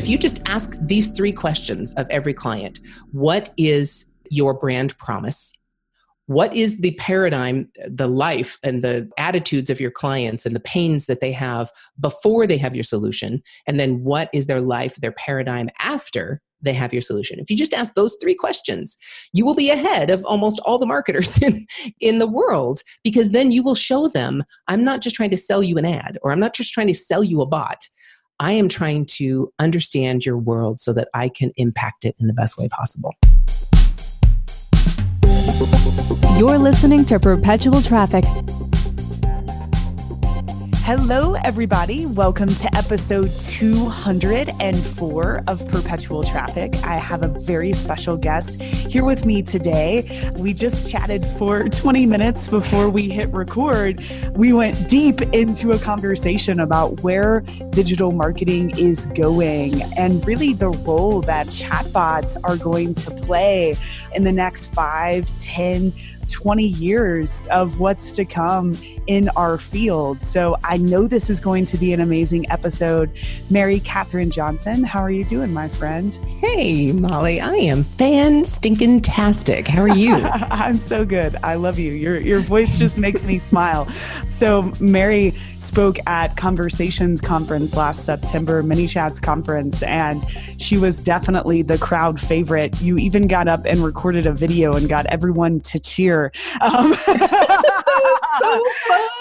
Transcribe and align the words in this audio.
If 0.00 0.08
you 0.08 0.16
just 0.16 0.40
ask 0.46 0.78
these 0.80 1.08
three 1.08 1.30
questions 1.30 1.92
of 1.98 2.08
every 2.08 2.32
client, 2.32 2.80
what 3.12 3.52
is 3.58 4.06
your 4.30 4.54
brand 4.54 4.96
promise? 4.96 5.52
What 6.24 6.56
is 6.56 6.78
the 6.78 6.92
paradigm, 6.92 7.68
the 7.86 8.06
life, 8.06 8.58
and 8.62 8.82
the 8.82 9.10
attitudes 9.18 9.68
of 9.68 9.78
your 9.78 9.90
clients 9.90 10.46
and 10.46 10.56
the 10.56 10.60
pains 10.60 11.04
that 11.04 11.20
they 11.20 11.32
have 11.32 11.70
before 12.00 12.46
they 12.46 12.56
have 12.56 12.74
your 12.74 12.82
solution? 12.82 13.42
And 13.66 13.78
then 13.78 14.02
what 14.02 14.30
is 14.32 14.46
their 14.46 14.62
life, 14.62 14.94
their 14.96 15.12
paradigm 15.12 15.68
after 15.80 16.40
they 16.62 16.72
have 16.72 16.94
your 16.94 17.02
solution. 17.02 17.38
If 17.38 17.50
you 17.50 17.56
just 17.56 17.74
ask 17.74 17.94
those 17.94 18.16
three 18.20 18.34
questions, 18.34 18.96
you 19.32 19.44
will 19.44 19.54
be 19.54 19.70
ahead 19.70 20.10
of 20.10 20.24
almost 20.24 20.60
all 20.60 20.78
the 20.78 20.86
marketers 20.86 21.36
in, 21.42 21.66
in 22.00 22.18
the 22.18 22.26
world 22.26 22.82
because 23.04 23.30
then 23.30 23.52
you 23.52 23.62
will 23.62 23.74
show 23.74 24.08
them 24.08 24.44
I'm 24.66 24.84
not 24.84 25.02
just 25.02 25.16
trying 25.16 25.30
to 25.30 25.36
sell 25.36 25.62
you 25.62 25.76
an 25.76 25.84
ad 25.84 26.18
or 26.22 26.32
I'm 26.32 26.40
not 26.40 26.54
just 26.54 26.72
trying 26.72 26.86
to 26.86 26.94
sell 26.94 27.22
you 27.22 27.42
a 27.42 27.46
bot. 27.46 27.86
I 28.40 28.52
am 28.52 28.70
trying 28.70 29.04
to 29.04 29.52
understand 29.58 30.24
your 30.24 30.38
world 30.38 30.80
so 30.80 30.94
that 30.94 31.08
I 31.12 31.28
can 31.28 31.52
impact 31.56 32.06
it 32.06 32.16
in 32.18 32.26
the 32.26 32.32
best 32.32 32.56
way 32.56 32.68
possible. 32.70 33.14
You're 36.38 36.56
listening 36.56 37.04
to 37.04 37.20
Perpetual 37.20 37.82
Traffic 37.82 38.24
Hello, 40.82 41.34
everybody. 41.44 42.06
Welcome 42.06 42.48
to 42.48 42.76
episode 42.76 43.30
204 43.40 45.42
of 45.46 45.68
Perpetual 45.68 46.24
Traffic. 46.24 46.74
I 46.84 46.96
have 46.96 47.22
a 47.22 47.28
very 47.28 47.74
special 47.74 48.16
guest 48.16 48.58
here 48.60 49.04
with 49.04 49.26
me 49.26 49.42
today. 49.42 50.32
We 50.36 50.54
just 50.54 50.90
chatted 50.90 51.26
for 51.38 51.68
20 51.68 52.06
minutes 52.06 52.48
before 52.48 52.88
we 52.88 53.10
hit 53.10 53.28
record. 53.28 54.02
We 54.32 54.54
went 54.54 54.88
deep 54.88 55.20
into 55.34 55.72
a 55.72 55.78
conversation 55.78 56.60
about 56.60 57.02
where 57.02 57.42
digital 57.70 58.10
marketing 58.10 58.76
is 58.76 59.06
going 59.08 59.82
and 59.96 60.26
really 60.26 60.54
the 60.54 60.70
role 60.70 61.20
that 61.22 61.46
chatbots 61.48 62.38
are 62.42 62.56
going 62.56 62.94
to 62.94 63.10
play 63.10 63.76
in 64.14 64.24
the 64.24 64.32
next 64.32 64.72
five, 64.74 65.30
10, 65.38 65.92
20 66.30 66.64
years 66.64 67.44
of 67.50 67.78
what's 67.78 68.12
to 68.12 68.24
come 68.24 68.74
in 69.06 69.28
our 69.30 69.58
field. 69.58 70.24
So 70.24 70.56
I 70.64 70.76
know 70.76 71.06
this 71.06 71.28
is 71.28 71.40
going 71.40 71.64
to 71.66 71.76
be 71.76 71.92
an 71.92 72.00
amazing 72.00 72.50
episode. 72.50 73.10
Mary 73.50 73.80
Kathryn 73.80 74.30
Johnson, 74.30 74.84
how 74.84 75.00
are 75.00 75.10
you 75.10 75.24
doing, 75.24 75.52
my 75.52 75.68
friend? 75.68 76.14
Hey, 76.40 76.92
Molly, 76.92 77.40
I 77.40 77.54
am 77.54 77.84
fan 77.84 78.44
stinking 78.44 79.02
tastic. 79.02 79.66
How 79.66 79.82
are 79.82 79.88
you? 79.88 80.14
I'm 80.50 80.76
so 80.76 81.04
good. 81.04 81.36
I 81.42 81.56
love 81.56 81.78
you. 81.78 81.92
Your 81.92 82.20
your 82.20 82.40
voice 82.40 82.78
just 82.78 82.98
makes 82.98 83.24
me 83.24 83.38
smile. 83.38 83.88
So 84.30 84.72
Mary 84.80 85.34
spoke 85.58 85.98
at 86.06 86.36
Conversations 86.36 87.20
conference 87.20 87.74
last 87.74 88.04
September, 88.04 88.62
ManyChat's 88.62 89.20
conference, 89.20 89.82
and 89.82 90.24
she 90.58 90.78
was 90.78 90.98
definitely 91.00 91.62
the 91.62 91.78
crowd 91.78 92.20
favorite. 92.20 92.80
You 92.80 92.98
even 92.98 93.26
got 93.26 93.48
up 93.48 93.64
and 93.64 93.80
recorded 93.80 94.26
a 94.26 94.32
video 94.32 94.72
and 94.72 94.88
got 94.88 95.06
everyone 95.06 95.60
to 95.60 95.78
cheer 95.78 96.19
um, 96.60 96.94
so 96.94 97.12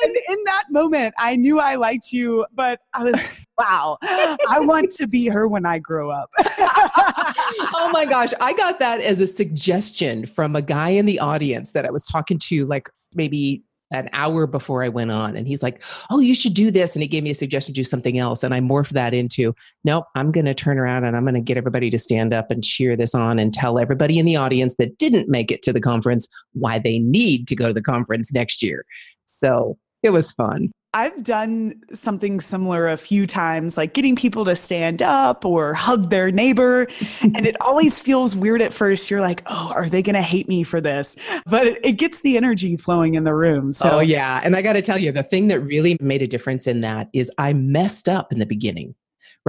and 0.04 0.16
in 0.30 0.44
that 0.46 0.66
moment, 0.70 1.14
I 1.18 1.36
knew 1.36 1.60
I 1.60 1.76
liked 1.76 2.12
you, 2.12 2.46
but 2.54 2.80
I 2.94 3.04
was, 3.04 3.22
wow, 3.58 3.98
I 4.02 4.60
want 4.60 4.92
to 4.92 5.08
be 5.08 5.28
her 5.28 5.48
when 5.48 5.66
I 5.66 5.80
grow 5.80 6.12
up. 6.12 6.30
oh 6.40 7.90
my 7.94 8.06
gosh. 8.06 8.34
I 8.42 8.54
got 8.54 8.80
that 8.80 9.02
as 9.02 9.20
a 9.20 9.28
suggestion 9.28 10.26
from 10.26 10.56
a 10.56 10.62
guy 10.62 10.90
in 10.90 11.06
the 11.06 11.20
audience 11.20 11.72
that 11.72 11.86
I 11.86 11.92
was 11.92 12.06
talking 12.06 12.40
to, 12.40 12.66
like 12.66 12.90
maybe 13.14 13.64
an 13.92 14.10
hour 14.14 14.48
before 14.48 14.84
I 14.84 14.90
went 14.90 15.12
on. 15.12 15.36
And 15.36 15.48
he's 15.48 15.64
like, 15.64 15.84
Oh, 16.10 16.20
you 16.20 16.34
should 16.34 16.54
do 16.54 16.72
this. 16.72 16.96
And 16.96 17.02
he 17.02 17.08
gave 17.08 17.24
me 17.24 17.32
a 17.32 17.36
suggestion 17.36 17.74
to 17.74 17.80
do 17.80 17.84
something 17.84 18.18
else. 18.18 18.44
And 18.44 18.54
I 18.54 18.60
morphed 18.60 18.90
that 18.90 19.14
into, 19.14 19.56
Nope, 19.84 20.06
I'm 20.16 20.32
going 20.32 20.46
to 20.46 20.54
turn 20.54 20.78
around 20.78 21.06
and 21.06 21.16
I'm 21.16 21.24
going 21.24 21.36
to 21.36 21.42
get 21.42 21.58
everybody 21.58 21.90
to 21.90 21.98
stand 21.98 22.34
up 22.34 22.52
and 22.52 22.64
cheer 22.64 22.96
this 22.96 23.16
on 23.16 23.40
and 23.40 23.54
tell 23.54 23.80
everybody 23.80 24.20
in 24.20 24.26
the 24.26 24.36
audience 24.36 24.76
that 24.76 24.98
didn't 24.98 25.30
make 25.30 25.52
it 25.52 25.62
to 25.64 25.74
the 25.74 25.82
conference 25.82 26.28
why 26.54 26.80
they 26.80 27.00
need 27.00 27.48
to 27.48 27.56
go 27.56 27.68
to 27.68 27.74
the 27.74 27.82
conference 27.82 28.32
next 28.32 28.62
year. 28.62 28.86
So 29.26 29.78
it 30.04 30.12
was 30.12 30.32
fun. 30.32 30.72
I've 30.94 31.24
done 31.24 31.84
something 31.94 32.42
similar 32.42 32.88
a 32.88 32.98
few 32.98 33.28
times, 33.28 33.78
like 33.78 33.94
getting 33.94 34.16
people 34.16 34.44
to 34.46 34.56
stand 34.56 35.04
up 35.04 35.46
or 35.46 35.76
hug 35.76 36.10
their 36.10 36.32
neighbor. 36.32 36.88
and 37.22 37.46
it 37.46 37.56
always 37.62 38.00
feels 38.00 38.36
weird 38.36 38.62
at 38.62 38.74
first. 38.74 39.12
You're 39.12 39.22
like, 39.22 39.44
oh, 39.46 39.72
are 39.76 39.88
they 39.88 40.02
going 40.02 40.16
to 40.16 40.22
hate 40.22 40.48
me 40.48 40.64
for 40.64 40.82
this? 40.82 41.16
But 41.46 41.68
it, 41.68 41.80
it, 41.86 41.92
gets 41.94 42.22
the 42.22 42.38
energy 42.38 42.76
flowing 42.76 43.14
in 43.14 43.24
the 43.24 43.36
room. 43.36 43.72
So, 43.72 43.98
oh, 43.98 44.00
yeah. 44.00 44.42
And 44.44 44.56
I 44.56 44.64
got 44.64 44.74
to 44.74 44.82
tell 44.82 44.98
you, 44.98 45.12
the 45.12 45.22
thing 45.22 45.48
that 45.50 45.60
really 45.60 45.96
made 46.02 46.24
a 46.24 46.28
difference 46.28 46.66
in 46.66 46.82
that 46.82 47.10
is 47.14 47.30
I 47.38 47.54
messed 47.54 48.10
up 48.10 48.32
in 48.32 48.40
the 48.40 48.46
beginning 48.46 48.96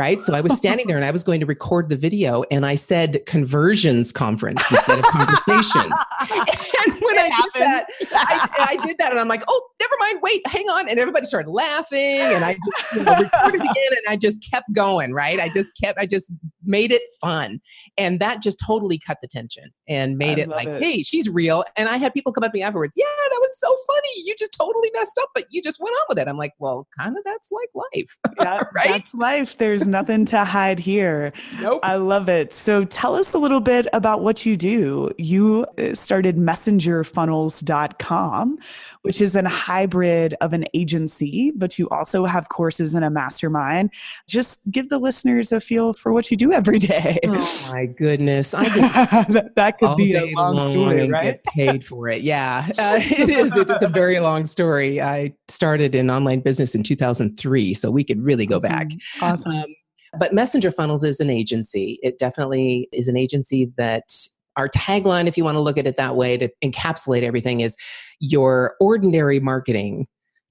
right? 0.00 0.22
So 0.22 0.32
I 0.32 0.40
was 0.40 0.56
standing 0.56 0.86
there 0.86 0.96
and 0.96 1.04
I 1.04 1.10
was 1.10 1.22
going 1.22 1.40
to 1.40 1.46
record 1.46 1.90
the 1.90 1.96
video 1.96 2.42
and 2.50 2.64
I 2.64 2.74
said 2.74 3.20
conversions 3.26 4.10
conference 4.10 4.62
instead 4.70 4.98
of 4.98 5.04
conversations. 5.04 5.92
and 6.20 7.00
when 7.02 7.18
it 7.18 7.30
I 7.30 7.30
happened. 7.30 7.52
did 7.52 7.62
that, 7.62 7.86
I, 8.10 8.66
I, 8.70 8.86
did 8.86 8.96
that 8.96 9.10
and 9.10 9.20
I'm 9.20 9.28
like, 9.28 9.42
oh, 9.46 9.68
never 9.78 9.94
mind, 10.00 10.20
wait, 10.22 10.40
hang 10.46 10.70
on. 10.70 10.88
And 10.88 10.98
everybody 10.98 11.26
started 11.26 11.50
laughing 11.50 12.00
and 12.00 12.46
I 12.46 12.54
just 12.54 12.94
you 12.94 13.02
know, 13.02 13.14
recorded 13.14 13.60
again 13.60 13.90
and 13.90 14.06
I 14.08 14.16
just 14.16 14.42
kept 14.50 14.72
going, 14.72 15.12
right? 15.12 15.38
I 15.38 15.50
just 15.50 15.70
kept, 15.78 15.98
I 15.98 16.06
just 16.06 16.32
made 16.64 16.92
it 16.92 17.02
fun. 17.20 17.60
And 17.98 18.20
that 18.20 18.40
just 18.40 18.58
totally 18.58 18.98
cut 18.98 19.18
the 19.20 19.28
tension 19.28 19.70
and 19.86 20.16
made 20.16 20.38
I 20.38 20.42
it 20.42 20.48
like, 20.48 20.66
it. 20.66 20.82
hey, 20.82 21.02
she's 21.02 21.28
real. 21.28 21.62
And 21.76 21.90
I 21.90 21.98
had 21.98 22.14
people 22.14 22.32
come 22.32 22.42
up 22.42 22.52
to 22.52 22.56
me 22.56 22.62
afterwards, 22.62 22.94
yeah, 22.96 23.04
that 23.04 23.38
was 23.38 23.54
so 23.58 23.68
funny. 23.86 24.08
You 24.24 24.34
just 24.38 24.56
totally 24.58 24.90
messed 24.94 25.18
up, 25.20 25.28
but 25.34 25.44
you 25.50 25.60
just 25.60 25.78
went 25.78 25.92
on 25.94 26.06
with 26.08 26.18
it. 26.20 26.26
I'm 26.26 26.38
like, 26.38 26.54
well, 26.58 26.88
kind 26.98 27.18
of 27.18 27.22
that's 27.24 27.50
like 27.52 27.68
life. 27.74 28.16
Yeah, 28.40 28.62
Right? 28.74 28.88
That's 28.88 29.12
life. 29.14 29.58
There's 29.58 29.86
nothing 29.90 30.24
to 30.26 30.44
hide 30.44 30.78
here. 30.78 31.32
nope. 31.60 31.80
I 31.82 31.96
love 31.96 32.28
it. 32.28 32.52
So 32.52 32.84
tell 32.84 33.16
us 33.16 33.34
a 33.34 33.38
little 33.38 33.58
bit 33.60 33.88
about 33.92 34.22
what 34.22 34.46
you 34.46 34.56
do. 34.56 35.10
You 35.18 35.66
uh, 35.78 35.94
started 35.94 36.36
messengerfunnels.com, 36.36 38.58
which 39.02 39.20
is 39.20 39.34
a 39.34 39.48
hybrid 39.48 40.36
of 40.40 40.52
an 40.52 40.66
agency, 40.74 41.50
but 41.56 41.76
you 41.78 41.88
also 41.88 42.26
have 42.26 42.48
courses 42.50 42.94
and 42.94 43.04
a 43.04 43.10
mastermind. 43.10 43.90
Just 44.28 44.60
give 44.70 44.88
the 44.88 44.98
listeners 44.98 45.50
a 45.52 45.60
feel 45.60 45.92
for 45.94 46.12
what 46.12 46.30
you 46.30 46.36
do 46.36 46.52
every 46.52 46.78
day. 46.78 47.18
oh 47.24 47.70
my 47.72 47.86
goodness. 47.86 48.54
I 48.54 48.68
that, 49.28 49.52
that 49.56 49.78
could 49.78 49.96
be 49.96 50.14
a 50.14 50.26
long 50.26 50.50
long 50.56 50.70
story, 50.70 51.08
right? 51.08 51.24
get 51.24 51.44
paid 51.44 51.84
for 51.84 52.08
it. 52.08 52.22
Yeah, 52.22 52.70
uh, 52.78 52.98
it 53.00 53.28
is. 53.28 53.56
It's 53.56 53.82
a 53.82 53.88
very 53.88 54.20
long 54.20 54.46
story. 54.46 55.00
I 55.00 55.32
started 55.48 55.94
in 55.94 56.10
online 56.10 56.40
business 56.40 56.74
in 56.74 56.82
2003, 56.82 57.74
so 57.74 57.90
we 57.90 58.04
could 58.04 58.22
really 58.22 58.46
go 58.46 58.60
back. 58.60 58.88
Awesome. 59.20 59.52
Um, 59.52 59.74
but 60.18 60.32
Messenger 60.32 60.72
Funnels 60.72 61.04
is 61.04 61.20
an 61.20 61.30
agency. 61.30 61.98
It 62.02 62.18
definitely 62.18 62.88
is 62.92 63.08
an 63.08 63.16
agency 63.16 63.72
that 63.76 64.14
our 64.56 64.68
tagline, 64.68 65.26
if 65.26 65.38
you 65.38 65.44
want 65.44 65.56
to 65.56 65.60
look 65.60 65.78
at 65.78 65.86
it 65.86 65.96
that 65.96 66.16
way, 66.16 66.36
to 66.36 66.50
encapsulate 66.62 67.22
everything, 67.22 67.60
is 67.60 67.76
your 68.18 68.74
ordinary 68.80 69.40
marketing 69.40 70.06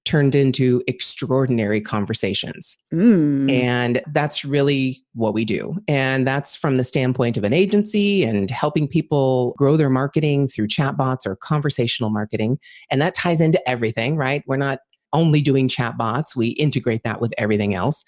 turned 0.05 0.33
into 0.33 0.81
extraordinary 0.87 1.81
conversations. 1.81 2.77
Mm. 2.93 3.51
And 3.51 4.01
that's 4.13 4.43
really 4.45 5.03
what 5.13 5.33
we 5.33 5.45
do. 5.45 5.75
And 5.87 6.25
that's 6.25 6.55
from 6.55 6.77
the 6.77 6.83
standpoint 6.83 7.37
of 7.37 7.43
an 7.43 7.53
agency 7.53 8.23
and 8.23 8.49
helping 8.49 8.87
people 8.87 9.53
grow 9.57 9.77
their 9.77 9.89
marketing 9.89 10.47
through 10.47 10.67
chatbots 10.67 11.25
or 11.25 11.35
conversational 11.35 12.09
marketing. 12.09 12.57
And 12.89 13.01
that 13.01 13.13
ties 13.13 13.41
into 13.41 13.61
everything, 13.69 14.15
right? 14.15 14.43
We're 14.47 14.57
not 14.57 14.79
only 15.13 15.41
doing 15.41 15.67
chatbots, 15.67 16.35
we 16.35 16.49
integrate 16.49 17.03
that 17.03 17.19
with 17.21 17.33
everything 17.37 17.75
else. 17.75 18.03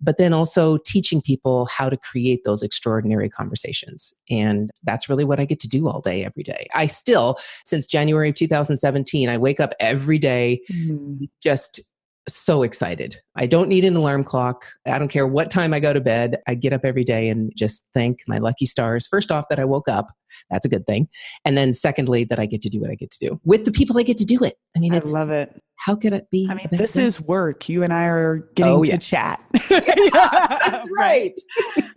But 0.00 0.16
then 0.18 0.32
also 0.32 0.78
teaching 0.78 1.22
people 1.22 1.66
how 1.66 1.88
to 1.88 1.96
create 1.96 2.44
those 2.44 2.62
extraordinary 2.62 3.28
conversations. 3.30 4.12
And 4.28 4.70
that's 4.82 5.08
really 5.08 5.24
what 5.24 5.40
I 5.40 5.44
get 5.44 5.60
to 5.60 5.68
do 5.68 5.88
all 5.88 6.00
day, 6.00 6.24
every 6.24 6.42
day. 6.42 6.68
I 6.74 6.86
still, 6.86 7.38
since 7.64 7.86
January 7.86 8.30
of 8.30 8.34
2017, 8.34 9.28
I 9.28 9.38
wake 9.38 9.60
up 9.60 9.74
every 9.80 10.18
day 10.18 10.60
Mm. 10.70 11.28
just 11.42 11.80
so 12.28 12.62
excited. 12.62 13.20
I 13.36 13.46
don't 13.46 13.68
need 13.68 13.84
an 13.84 13.96
alarm 13.96 14.22
clock. 14.24 14.64
I 14.86 14.98
don't 14.98 15.08
care 15.08 15.26
what 15.26 15.50
time 15.50 15.74
I 15.74 15.80
go 15.80 15.92
to 15.92 16.00
bed. 16.00 16.38
I 16.46 16.54
get 16.54 16.72
up 16.72 16.82
every 16.84 17.04
day 17.04 17.28
and 17.28 17.52
just 17.56 17.84
thank 17.92 18.20
my 18.28 18.38
lucky 18.38 18.66
stars. 18.66 19.06
First 19.08 19.32
off, 19.32 19.46
that 19.50 19.58
I 19.58 19.64
woke 19.64 19.88
up. 19.88 20.08
That's 20.50 20.64
a 20.64 20.68
good 20.68 20.86
thing. 20.86 21.08
And 21.44 21.56
then 21.56 21.72
secondly, 21.72 22.24
that 22.24 22.38
I 22.40 22.46
get 22.46 22.62
to 22.62 22.68
do 22.68 22.80
what 22.80 22.90
I 22.90 22.94
get 22.96 23.10
to 23.12 23.28
do 23.28 23.40
with 23.44 23.64
the 23.64 23.72
people 23.72 23.98
I 23.98 24.02
get 24.02 24.18
to 24.18 24.24
do 24.24 24.42
it. 24.42 24.56
I 24.76 24.80
mean, 24.80 24.92
I 24.94 24.98
love 24.98 25.30
it. 25.30 25.60
how 25.76 25.94
could 25.94 26.12
it 26.12 26.28
be? 26.30 26.48
I 26.50 26.54
mean, 26.54 26.66
this 26.72 26.92
thing? 26.92 27.04
is 27.04 27.20
work. 27.20 27.68
You 27.68 27.84
and 27.84 27.92
I 27.92 28.04
are 28.06 28.38
getting 28.56 28.72
Oh, 28.72 28.82
to 28.82 28.88
yeah. 28.88 28.96
chat. 28.96 29.40
that's 29.70 30.88
right. 30.96 31.32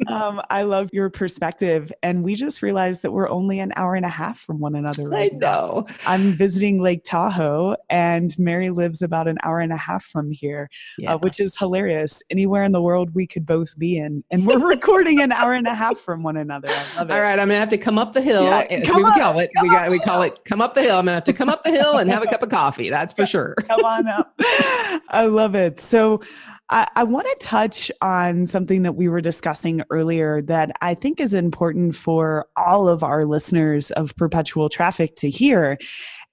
um, 0.07 0.42
I 0.51 0.63
love 0.63 0.89
your 0.94 1.10
perspective. 1.10 1.92
And 2.04 2.24
we 2.24 2.36
just 2.36 2.62
realized 2.62 3.01
that 3.01 3.12
we're 3.12 3.30
only 3.30 3.60
an 3.60 3.74
hour 3.75 3.95
and 3.95 4.06
a 4.06 4.10
half 4.10 4.39
from 4.39 4.60
one 4.60 4.75
another 4.75 5.04
I 5.04 5.22
right 5.22 5.34
now. 5.34 5.38
know. 5.39 5.88
I'm 6.06 6.34
visiting 6.34 6.80
Lake 6.80 7.01
Tahoe, 7.06 7.75
and 7.89 8.38
Mary 8.38 8.69
lives 8.69 9.01
about 9.01 9.28
an 9.28 9.38
hour 9.44 9.60
and 9.60 9.74
a 9.74 9.78
half 9.78 10.06
from 10.06 10.30
here, 10.31 10.69
Yeah. 11.00 11.16
uh, 11.16 11.18
which 11.27 11.41
is 11.41 11.57
hilarious. 11.57 12.24
Anywhere 12.29 12.63
in 12.63 12.71
the 12.71 12.81
world 12.81 13.13
we 13.13 13.27
could 13.27 13.45
both 13.45 13.77
be 13.77 13.97
in, 13.97 14.24
and 14.31 14.47
we're 14.47 14.65
recording 14.65 15.19
an 15.19 15.33
hour 15.33 15.51
and 15.51 15.68
a 15.68 15.75
half 15.75 16.00
from 16.00 16.24
one 16.24 16.38
another. 16.38 16.69
I 16.69 16.97
love 16.97 17.09
it. 17.09 17.13
All 17.13 17.21
right, 17.21 17.38
I'm 17.38 17.50
gonna 17.50 17.59
have 17.59 17.68
to 17.69 17.77
come 17.77 18.00
up 18.00 18.13
the 18.13 18.21
hill. 18.21 18.45
Yeah, 18.45 18.81
come 18.85 19.03
we 19.03 19.09
up, 19.09 19.18
call 19.18 19.39
it. 19.39 19.51
We 19.62 19.69
got 19.69 19.89
we 19.89 20.00
call 20.00 20.21
it 20.21 20.45
come 20.45 20.62
up 20.62 20.74
the 20.74 20.83
hill. 20.83 20.97
I'm 20.97 21.06
gonna 21.06 21.15
have 21.15 21.25
to 21.25 21.33
come 21.33 21.50
up 21.50 21.65
the 21.65 21.71
hill 21.71 21.97
and 21.97 22.09
have 22.09 22.24
a 22.24 22.27
cup 22.31 22.44
of 22.44 22.50
coffee. 22.50 22.89
That's 22.89 23.12
for 23.12 23.25
sure. 23.25 23.56
Come 23.68 23.83
on 23.83 24.07
up. 24.07 24.33
I 25.09 25.25
love 25.25 25.53
it. 25.56 25.81
So, 25.81 26.21
I, 26.69 26.88
I 26.96 27.04
want 27.04 27.28
to 27.28 27.46
touch 27.46 27.92
on 28.02 28.46
something 28.46 28.84
that 28.84 28.96
we 28.96 29.08
were 29.08 29.22
discussing 29.22 29.84
earlier 29.90 30.42
that 30.44 30.72
I 30.81 30.96
think 30.96 31.19
is 31.19 31.34
important 31.34 31.96
for 31.96 32.48
all 32.58 32.90
of 32.90 33.04
our 33.04 33.25
listeners 33.25 33.90
of 33.92 34.16
perpetual 34.18 34.68
traffic 34.68 35.16
to 35.18 35.30
hear. 35.30 35.78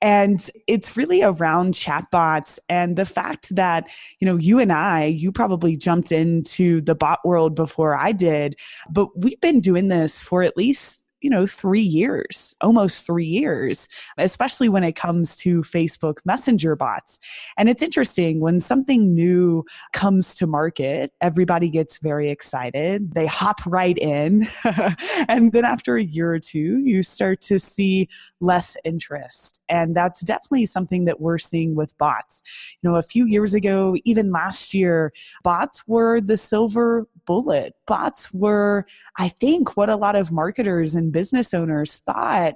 And 0.00 0.50
it's 0.66 0.96
really 0.96 1.22
around 1.22 1.74
chatbots 1.74 2.58
and 2.68 2.96
the 2.96 3.06
fact 3.06 3.54
that, 3.54 3.86
you 4.20 4.26
know, 4.26 4.36
you 4.36 4.58
and 4.58 4.72
I, 4.72 5.04
you 5.04 5.30
probably 5.30 5.76
jumped 5.76 6.10
into 6.10 6.80
the 6.80 6.94
bot 6.94 7.20
world 7.24 7.54
before 7.54 7.96
I 7.96 8.12
did, 8.12 8.56
but 8.90 9.16
we've 9.16 9.40
been 9.40 9.60
doing 9.60 9.88
this 9.88 10.18
for 10.18 10.42
at 10.42 10.56
least 10.56 11.03
you 11.24 11.30
know, 11.30 11.46
three 11.46 11.80
years, 11.80 12.54
almost 12.60 13.06
three 13.06 13.24
years, 13.24 13.88
especially 14.18 14.68
when 14.68 14.84
it 14.84 14.92
comes 14.92 15.34
to 15.36 15.62
Facebook 15.62 16.18
Messenger 16.26 16.76
bots. 16.76 17.18
And 17.56 17.70
it's 17.70 17.80
interesting 17.80 18.40
when 18.40 18.60
something 18.60 19.14
new 19.14 19.64
comes 19.94 20.34
to 20.34 20.46
market, 20.46 21.12
everybody 21.22 21.70
gets 21.70 21.96
very 21.96 22.30
excited. 22.30 23.14
They 23.14 23.24
hop 23.24 23.64
right 23.64 23.96
in. 23.96 24.46
and 25.26 25.50
then 25.52 25.64
after 25.64 25.96
a 25.96 26.04
year 26.04 26.30
or 26.30 26.40
two, 26.40 26.76
you 26.84 27.02
start 27.02 27.40
to 27.42 27.58
see 27.58 28.06
less 28.42 28.76
interest. 28.84 29.62
And 29.70 29.96
that's 29.96 30.20
definitely 30.20 30.66
something 30.66 31.06
that 31.06 31.22
we're 31.22 31.38
seeing 31.38 31.74
with 31.74 31.96
bots. 31.96 32.42
You 32.82 32.90
know, 32.90 32.96
a 32.96 33.02
few 33.02 33.24
years 33.24 33.54
ago, 33.54 33.96
even 34.04 34.30
last 34.30 34.74
year, 34.74 35.10
bots 35.42 35.88
were 35.88 36.20
the 36.20 36.36
silver 36.36 37.06
bullet. 37.24 37.72
Bots 37.86 38.30
were, 38.34 38.84
I 39.18 39.30
think, 39.30 39.74
what 39.74 39.88
a 39.88 39.96
lot 39.96 40.16
of 40.16 40.30
marketers 40.30 40.94
and 40.94 41.13
business 41.14 41.54
owners 41.54 41.98
thought 41.98 42.54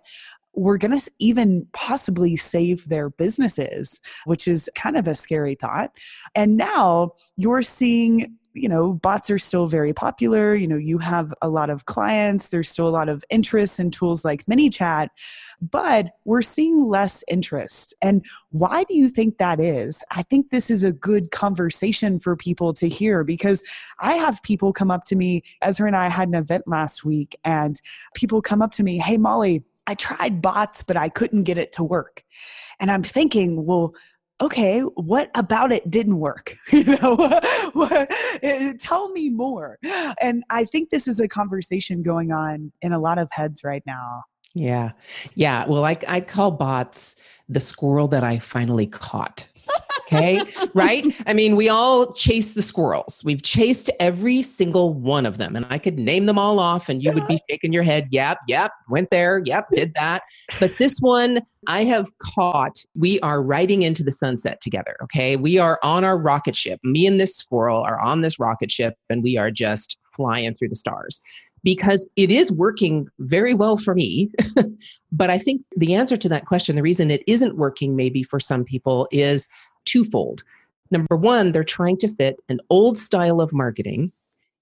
were 0.55 0.77
going 0.77 0.99
to 0.99 1.11
even 1.21 1.67
possibly 1.73 2.37
save 2.37 2.89
their 2.89 3.11
businesses, 3.11 4.01
which 4.25 4.49
is 4.49 4.69
kind 4.75 4.97
of 4.97 5.07
a 5.07 5.15
scary 5.15 5.55
thought. 5.55 5.93
And 6.35 6.57
now 6.57 7.13
you're 7.37 7.63
seeing 7.63 8.37
you 8.61 8.69
know 8.69 8.93
bots 8.93 9.31
are 9.31 9.39
still 9.39 9.67
very 9.67 9.93
popular. 9.93 10.55
You 10.55 10.67
know 10.67 10.77
you 10.77 10.99
have 10.99 11.33
a 11.43 11.49
lot 11.49 11.71
of 11.71 11.87
clients. 11.87 12.49
There's 12.49 12.69
still 12.69 12.89
a 12.89 12.91
lot 12.91 13.09
of 13.09 13.25
interest 13.31 13.79
in 13.79 13.91
tools 13.91 14.25
like 14.25 14.45
manychat 14.47 15.09
but 15.61 16.13
we're 16.25 16.43
seeing 16.43 16.87
less 16.89 17.25
interest. 17.29 17.95
And 18.01 18.25
why 18.51 18.85
do 18.85 18.95
you 18.95 19.09
think 19.09 19.39
that 19.39 19.61
is? 19.61 20.03
I 20.11 20.23
think 20.23 20.51
this 20.51 20.71
is 20.71 20.85
a 20.85 20.93
good 20.93 21.31
conversation 21.31 22.21
for 22.21 22.37
people 22.37 22.73
to 22.75 22.89
hear 22.89 23.25
because 23.25 23.63
i 23.99 24.15
have 24.15 24.43
people 24.43 24.73
come 24.73 24.91
up 24.91 25.05
to 25.05 25.17
me 25.17 25.43
ezra 25.63 25.87
and 25.87 25.97
i 25.97 26.09
had 26.09 26.29
an 26.29 26.35
event 26.35 26.67
last 26.67 27.05
week 27.05 27.37
and 27.45 27.81
people 28.15 28.41
come 28.41 28.63
up 28.63 28.73
to 28.73 28.83
me 28.83 28.99
hey 28.99 29.17
molly 29.17 29.63
i 29.87 29.95
tried 29.95 30.41
bots 30.43 30.83
but 30.83 30.97
i 30.97 31.09
couldn't 31.09 31.45
get 31.45 31.59
it 31.59 31.73
to 31.73 31.85
work. 31.85 32.25
And 32.81 32.91
i'm 32.91 33.03
thinking 33.03 33.67
well 33.67 33.95
okay 34.41 34.81
what 34.81 35.31
about 35.35 35.73
it 35.73 35.91
didn't 35.91 36.19
work 36.19 36.57
you 36.73 36.85
know 36.85 37.41
eh, 38.43 38.73
tell 38.79 39.11
me 39.11 39.31
more 39.31 39.79
and 40.21 40.45
i 40.51 40.65
think 40.65 40.91
this 40.91 41.09
is 41.09 41.21
a 41.21 41.29
conversation 41.29 42.03
going 42.03 42.31
on 42.31 42.73
in 42.83 42.93
a 42.93 42.99
lot 42.99 43.19
of 43.19 43.29
heads 43.33 43.65
right 43.65 43.83
now 43.87 44.23
Yeah. 44.55 44.93
Yeah. 45.35 45.67
Well, 45.67 45.85
I, 45.85 45.95
I 46.07 46.21
call 46.21 46.51
bots 46.51 47.17
the 47.49 47.61
squirrel 47.61 48.09
that 48.09 48.25
I 48.25 48.39
finally 48.39 48.87
caught. 48.87 49.47
Okay. 50.13 50.43
right. 50.75 51.05
I 51.27 51.35
mean, 51.35 51.55
we 51.55 51.69
all 51.69 52.13
chase 52.13 52.55
the 52.55 52.63
squirrels. 52.63 53.23
We've 53.25 53.43
chased 53.43 53.91
every 54.01 54.43
single 54.43 54.95
one 54.95 55.27
of 55.27 55.39
them. 55.39 55.55
And 55.55 55.67
I 55.69 55.79
could 55.79 55.99
name 55.99 56.27
them 56.27 56.39
all 56.39 56.59
off 56.59 56.89
and 56.89 57.03
you 57.03 57.13
would 57.13 57.27
be 57.27 57.41
shaking 57.49 57.73
your 57.73 57.83
head. 57.83 58.09
Yep. 58.11 58.39
Yep. 58.49 58.73
Went 58.89 59.11
there. 59.11 59.43
Yep. 59.45 59.69
Did 59.75 59.93
that. 59.95 60.23
But 60.59 60.77
this 60.79 60.99
one 61.01 61.41
I 61.67 61.85
have 61.85 62.07
caught. 62.19 62.85
We 62.95 63.21
are 63.21 63.43
riding 63.43 63.83
into 63.83 64.03
the 64.03 64.13
sunset 64.13 64.61
together. 64.61 64.97
Okay. 65.03 65.37
We 65.37 65.59
are 65.59 65.79
on 65.83 66.05
our 66.05 66.17
rocket 66.17 66.57
ship. 66.57 66.81
Me 66.83 67.07
and 67.07 67.21
this 67.21 67.37
squirrel 67.37 67.83
are 67.83 68.01
on 68.01 68.23
this 68.23 68.39
rocket 68.39 68.71
ship 68.71 68.95
and 69.11 69.23
we 69.23 69.37
are 69.37 69.51
just 69.51 69.99
flying 70.15 70.55
through 70.55 70.71
the 70.71 70.77
stars 70.77 71.21
because 71.65 72.09
it 72.17 72.31
is 72.31 72.53
working 72.53 73.09
very 73.19 73.55
well 73.55 73.77
for 73.77 73.95
me. 73.95 74.31
but 75.13 75.31
I 75.31 75.39
think 75.39 75.63
the 75.77 75.95
answer 75.95 76.17
to 76.17 76.29
that 76.29 76.47
question, 76.47 76.77
the 76.77 76.83
reason 76.83 77.11
it 77.11 77.23
isn't 77.27 77.57
working 77.57 77.97
maybe 77.97 78.23
for 78.23 78.41
some 78.41 78.65
people 78.65 79.09
is 79.11 79.49
twofold. 79.89 80.45
Number 80.91 81.17
one, 81.17 81.53
they're 81.53 81.65
trying 81.65 81.97
to 81.99 82.15
fit 82.15 82.37
an 82.49 82.61
old 82.71 82.97
style 82.97 83.41
of 83.41 83.53
marketing 83.53 84.13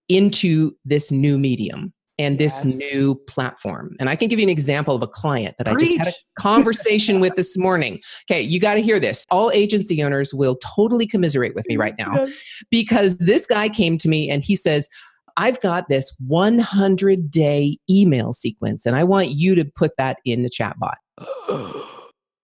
into 0.09 0.77
this 0.85 1.11
new 1.11 1.39
medium 1.39 1.93
and 2.19 2.39
this 2.39 2.65
new 2.65 3.15
platform. 3.27 3.95
And 4.01 4.09
I 4.09 4.17
can 4.17 4.29
give 4.29 4.39
you 4.39 4.45
an 4.45 4.51
example 4.51 4.95
of 4.95 5.03
a 5.03 5.07
client 5.07 5.55
that 5.59 5.69
I 5.69 5.75
just 5.75 5.97
had 5.99 6.09
a 6.09 6.13
conversation 6.41 7.21
with 7.21 7.37
this 7.37 7.59
morning. 7.59 8.01
Okay, 8.31 8.41
you 8.41 8.59
got 8.59 8.75
to 8.75 8.81
hear 8.81 8.99
this. 8.99 9.27
All 9.31 9.51
agency 9.51 10.03
owners 10.03 10.33
will 10.33 10.57
totally 10.57 11.07
commiserate 11.07 11.55
with 11.55 11.67
me 11.69 11.77
right 11.77 11.95
now 11.99 12.27
because 12.71 13.19
this 13.19 13.45
guy 13.45 13.69
came 13.69 13.99
to 13.99 14.09
me 14.09 14.31
and 14.31 14.43
he 14.43 14.57
says, 14.57 14.89
I've 15.37 15.61
got 15.61 15.91
this 15.91 16.15
100 16.27 17.31
day 17.31 17.79
email 17.91 18.33
sequence 18.33 18.87
and 18.87 18.97
I 18.97 19.05
want 19.05 19.31
you 19.31 19.55
to 19.55 19.65
put 19.65 19.93
that 19.99 20.19
in 20.25 20.43
the 20.43 20.51
chatbot. 20.51 20.95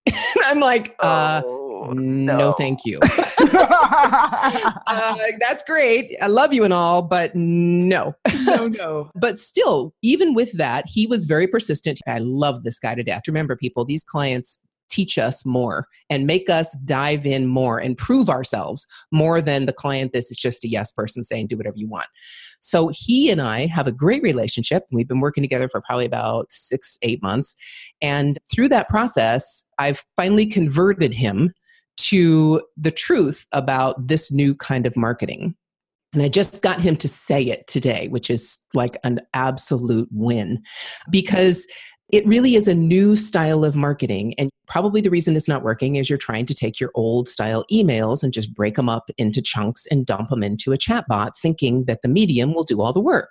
and 0.06 0.44
I'm 0.44 0.60
like, 0.60 0.94
uh, 0.98 1.42
no, 1.90 1.92
no, 1.92 2.38
no. 2.38 2.52
thank 2.52 2.84
you. 2.84 2.98
uh, 3.38 5.16
that's 5.40 5.62
great. 5.64 6.16
I 6.20 6.26
love 6.28 6.52
you 6.52 6.64
and 6.64 6.72
all, 6.72 7.02
but 7.02 7.34
no. 7.34 8.14
no, 8.44 8.68
no. 8.68 9.10
But 9.14 9.38
still, 9.38 9.94
even 10.02 10.34
with 10.34 10.52
that, 10.58 10.84
he 10.86 11.06
was 11.06 11.24
very 11.24 11.46
persistent. 11.46 12.00
I 12.06 12.18
love 12.18 12.62
this 12.62 12.78
guy 12.78 12.94
to 12.94 13.02
death. 13.02 13.22
Remember, 13.26 13.56
people, 13.56 13.84
these 13.84 14.04
clients 14.04 14.58
teach 14.92 15.16
us 15.16 15.44
more 15.46 15.88
and 16.10 16.26
make 16.26 16.50
us 16.50 16.76
dive 16.84 17.24
in 17.24 17.46
more 17.46 17.78
and 17.78 17.96
prove 17.96 18.28
ourselves 18.28 18.86
more 19.10 19.40
than 19.40 19.64
the 19.64 19.72
client 19.72 20.12
this 20.12 20.30
is 20.30 20.36
just 20.36 20.64
a 20.64 20.68
yes 20.68 20.92
person 20.92 21.24
saying 21.24 21.46
do 21.46 21.56
whatever 21.56 21.78
you 21.78 21.88
want 21.88 22.08
so 22.60 22.90
he 22.92 23.30
and 23.30 23.40
i 23.40 23.64
have 23.66 23.86
a 23.86 23.92
great 23.92 24.22
relationship 24.22 24.84
we've 24.92 25.08
been 25.08 25.20
working 25.20 25.42
together 25.42 25.68
for 25.68 25.80
probably 25.80 26.04
about 26.04 26.46
six 26.50 26.98
eight 27.00 27.22
months 27.22 27.56
and 28.02 28.38
through 28.52 28.68
that 28.68 28.88
process 28.90 29.64
i've 29.78 30.04
finally 30.14 30.44
converted 30.44 31.14
him 31.14 31.52
to 31.98 32.62
the 32.76 32.90
truth 32.90 33.46
about 33.52 34.08
this 34.08 34.30
new 34.32 34.54
kind 34.54 34.86
of 34.86 34.96
marketing 34.96 35.54
and 36.12 36.22
I 36.22 36.28
just 36.28 36.60
got 36.60 36.80
him 36.80 36.96
to 36.96 37.08
say 37.08 37.42
it 37.42 37.66
today, 37.66 38.08
which 38.08 38.28
is 38.28 38.58
like 38.74 38.98
an 39.02 39.20
absolute 39.32 40.08
win 40.12 40.62
because 41.10 41.66
it 42.10 42.26
really 42.26 42.54
is 42.54 42.68
a 42.68 42.74
new 42.74 43.16
style 43.16 43.64
of 43.64 43.74
marketing. 43.74 44.34
And 44.36 44.50
probably 44.66 45.00
the 45.00 45.08
reason 45.08 45.34
it's 45.34 45.48
not 45.48 45.62
working 45.62 45.96
is 45.96 46.10
you're 46.10 46.18
trying 46.18 46.44
to 46.44 46.54
take 46.54 46.78
your 46.78 46.90
old 46.94 47.26
style 47.26 47.64
emails 47.72 48.22
and 48.22 48.34
just 48.34 48.52
break 48.52 48.74
them 48.74 48.90
up 48.90 49.10
into 49.16 49.40
chunks 49.40 49.86
and 49.90 50.04
dump 50.04 50.28
them 50.28 50.42
into 50.42 50.72
a 50.72 50.78
chatbot, 50.78 51.30
thinking 51.40 51.86
that 51.86 52.02
the 52.02 52.08
medium 52.08 52.52
will 52.52 52.64
do 52.64 52.82
all 52.82 52.92
the 52.92 53.00
work. 53.00 53.30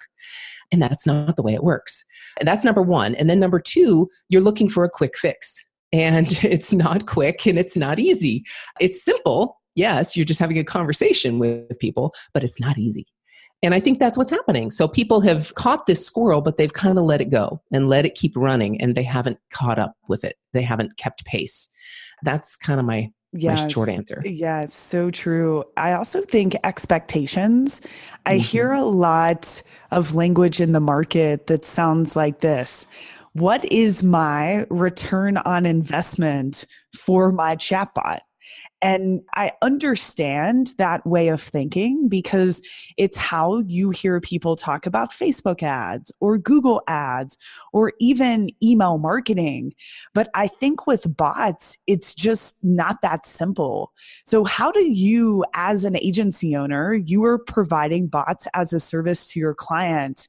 And 0.71 0.81
that's 0.81 1.05
not 1.05 1.35
the 1.35 1.43
way 1.43 1.53
it 1.53 1.63
works. 1.63 2.03
And 2.39 2.47
that's 2.47 2.63
number 2.63 2.81
one. 2.81 3.13
And 3.15 3.29
then 3.29 3.39
number 3.39 3.59
two, 3.59 4.09
you're 4.29 4.41
looking 4.41 4.67
for 4.67 4.83
a 4.83 4.89
quick 4.89 5.15
fix. 5.15 5.63
And 5.93 6.31
it's 6.43 6.71
not 6.71 7.05
quick 7.05 7.45
and 7.45 7.57
it's 7.57 7.75
not 7.75 7.99
easy. 7.99 8.43
It's 8.79 9.03
simple. 9.03 9.59
Yes, 9.75 10.15
you're 10.15 10.25
just 10.25 10.39
having 10.39 10.57
a 10.57 10.63
conversation 10.63 11.39
with 11.39 11.77
people, 11.79 12.13
but 12.33 12.43
it's 12.43 12.59
not 12.59 12.77
easy. 12.77 13.07
And 13.63 13.75
I 13.75 13.79
think 13.79 13.99
that's 13.99 14.17
what's 14.17 14.31
happening. 14.31 14.71
So 14.71 14.87
people 14.87 15.21
have 15.21 15.53
caught 15.53 15.85
this 15.85 16.03
squirrel, 16.05 16.41
but 16.41 16.57
they've 16.57 16.73
kind 16.73 16.97
of 16.97 17.03
let 17.05 17.21
it 17.21 17.29
go 17.29 17.61
and 17.71 17.89
let 17.89 18.05
it 18.05 18.15
keep 18.15 18.33
running, 18.35 18.81
and 18.81 18.95
they 18.95 19.03
haven't 19.03 19.37
caught 19.51 19.77
up 19.77 19.95
with 20.07 20.23
it. 20.23 20.35
They 20.51 20.63
haven't 20.63 20.97
kept 20.97 21.23
pace. 21.25 21.69
That's 22.23 22.55
kind 22.55 22.79
of 22.79 22.85
my 22.85 23.11
my 23.33 23.67
short 23.69 23.87
answer. 23.87 24.21
Yeah, 24.25 24.61
it's 24.61 24.75
so 24.75 25.09
true. 25.09 25.63
I 25.77 25.93
also 25.93 26.21
think 26.21 26.55
expectations. 26.65 27.79
I 28.25 28.37
Mhm. 28.37 28.41
hear 28.41 28.71
a 28.71 28.83
lot 28.83 29.61
of 29.91 30.15
language 30.15 30.59
in 30.59 30.73
the 30.73 30.81
market 30.81 31.47
that 31.47 31.63
sounds 31.63 32.15
like 32.15 32.41
this. 32.41 32.85
What 33.33 33.63
is 33.71 34.03
my 34.03 34.65
return 34.69 35.37
on 35.37 35.65
investment 35.65 36.65
for 36.93 37.31
my 37.31 37.55
chatbot? 37.55 38.19
And 38.83 39.21
I 39.35 39.51
understand 39.61 40.73
that 40.79 41.05
way 41.05 41.27
of 41.27 41.41
thinking 41.41 42.09
because 42.09 42.61
it's 42.97 43.15
how 43.15 43.59
you 43.67 43.91
hear 43.91 44.19
people 44.19 44.55
talk 44.55 44.87
about 44.87 45.11
Facebook 45.11 45.61
ads 45.61 46.11
or 46.19 46.39
Google 46.39 46.81
ads 46.87 47.37
or 47.73 47.93
even 47.99 48.49
email 48.63 48.97
marketing. 48.97 49.73
But 50.15 50.29
I 50.33 50.47
think 50.47 50.87
with 50.87 51.15
bots, 51.15 51.77
it's 51.85 52.15
just 52.15 52.57
not 52.63 53.03
that 53.03 53.25
simple. 53.25 53.93
So, 54.25 54.43
how 54.45 54.71
do 54.71 54.83
you, 54.83 55.45
as 55.53 55.83
an 55.83 55.95
agency 55.97 56.55
owner, 56.55 56.95
you 56.95 57.23
are 57.23 57.37
providing 57.37 58.07
bots 58.07 58.47
as 58.55 58.73
a 58.73 58.79
service 58.79 59.27
to 59.29 59.39
your 59.39 59.53
client? 59.53 60.27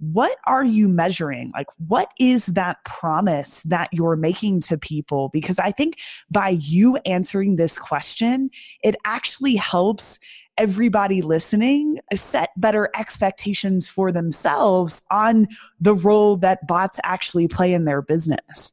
What 0.00 0.36
are 0.46 0.64
you 0.64 0.88
measuring? 0.88 1.52
Like, 1.54 1.66
what 1.86 2.10
is 2.18 2.46
that 2.46 2.82
promise 2.84 3.62
that 3.64 3.90
you're 3.92 4.16
making 4.16 4.60
to 4.62 4.78
people? 4.78 5.28
Because 5.28 5.58
I 5.58 5.72
think 5.72 5.98
by 6.30 6.50
you 6.50 6.96
answering 7.04 7.56
this 7.56 7.78
question, 7.78 8.50
it 8.82 8.96
actually 9.04 9.56
helps 9.56 10.18
everybody 10.56 11.22
listening 11.22 12.00
set 12.14 12.50
better 12.56 12.90
expectations 12.94 13.88
for 13.88 14.10
themselves 14.10 15.02
on 15.10 15.48
the 15.80 15.94
role 15.94 16.36
that 16.38 16.66
bots 16.66 16.98
actually 17.04 17.48
play 17.48 17.72
in 17.72 17.84
their 17.84 18.02
business. 18.02 18.72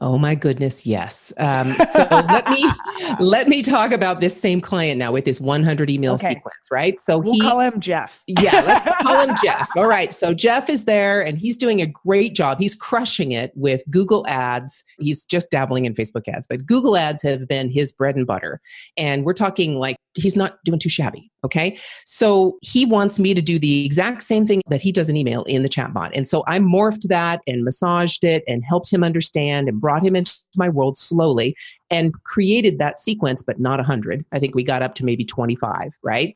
Oh 0.00 0.18
my 0.18 0.34
goodness, 0.34 0.86
yes. 0.86 1.32
Um, 1.38 1.66
so 1.92 2.06
let 2.10 2.48
me 2.48 2.64
let 3.20 3.48
me 3.48 3.62
talk 3.62 3.92
about 3.92 4.20
this 4.20 4.38
same 4.38 4.60
client 4.60 4.98
now 4.98 5.12
with 5.12 5.24
this 5.24 5.40
100 5.40 5.90
email 5.90 6.14
Okay. 6.14 6.34
sequence, 6.34 6.68
right? 6.70 7.00
So 7.00 7.18
We'll 7.18 7.34
he 7.34 7.40
call 7.40 7.60
him 7.60 7.80
Jeff. 7.80 8.22
yeah, 8.26 8.60
let's 8.66 9.02
call 9.02 9.26
him 9.28 9.34
Jeff. 9.42 9.68
All 9.76 9.86
right. 9.86 10.12
So 10.12 10.34
Jeff 10.34 10.68
is 10.68 10.84
there 10.84 11.20
and 11.22 11.38
he's 11.38 11.56
doing 11.56 11.80
a 11.80 11.86
great 11.86 12.34
job. 12.34 12.58
He's 12.58 12.74
crushing 12.74 13.32
it 13.32 13.52
with 13.54 13.82
Google 13.90 14.26
ads. 14.26 14.84
He's 14.98 15.24
just 15.24 15.50
dabbling 15.50 15.84
in 15.86 15.94
Facebook 15.94 16.28
ads, 16.28 16.46
but 16.46 16.66
Google 16.66 16.96
ads 16.96 17.22
have 17.22 17.48
been 17.48 17.70
his 17.70 17.92
bread 17.92 18.16
and 18.16 18.26
butter. 18.26 18.60
And 18.96 19.24
we're 19.24 19.32
talking 19.34 19.76
like 19.76 19.96
he's 20.16 20.36
not 20.36 20.58
doing 20.64 20.78
too 20.78 20.88
shabby. 20.88 21.30
Okay. 21.44 21.78
So 22.04 22.58
he 22.62 22.84
wants 22.84 23.18
me 23.18 23.34
to 23.34 23.42
do 23.42 23.58
the 23.58 23.84
exact 23.84 24.22
same 24.22 24.46
thing 24.46 24.62
that 24.68 24.82
he 24.82 24.90
does 24.90 25.08
in 25.08 25.16
email 25.16 25.44
in 25.44 25.62
the 25.62 25.68
chatbot. 25.68 26.10
And 26.14 26.26
so 26.26 26.42
I 26.46 26.58
morphed 26.58 27.08
that 27.08 27.40
and 27.46 27.64
massaged 27.64 28.24
it 28.24 28.42
and 28.48 28.64
helped 28.64 28.90
him 28.90 29.04
understand 29.04 29.68
and 29.68 29.80
brought 29.80 30.04
him 30.04 30.16
into 30.16 30.34
my 30.56 30.68
world 30.68 30.98
slowly 30.98 31.56
and 31.90 32.12
created 32.24 32.78
that 32.78 32.98
sequence, 32.98 33.42
but 33.42 33.60
not 33.60 33.78
100. 33.78 34.24
I 34.32 34.38
think 34.38 34.54
we 34.54 34.64
got 34.64 34.82
up 34.82 34.94
to 34.96 35.04
maybe 35.04 35.24
25, 35.24 35.96
right? 36.02 36.34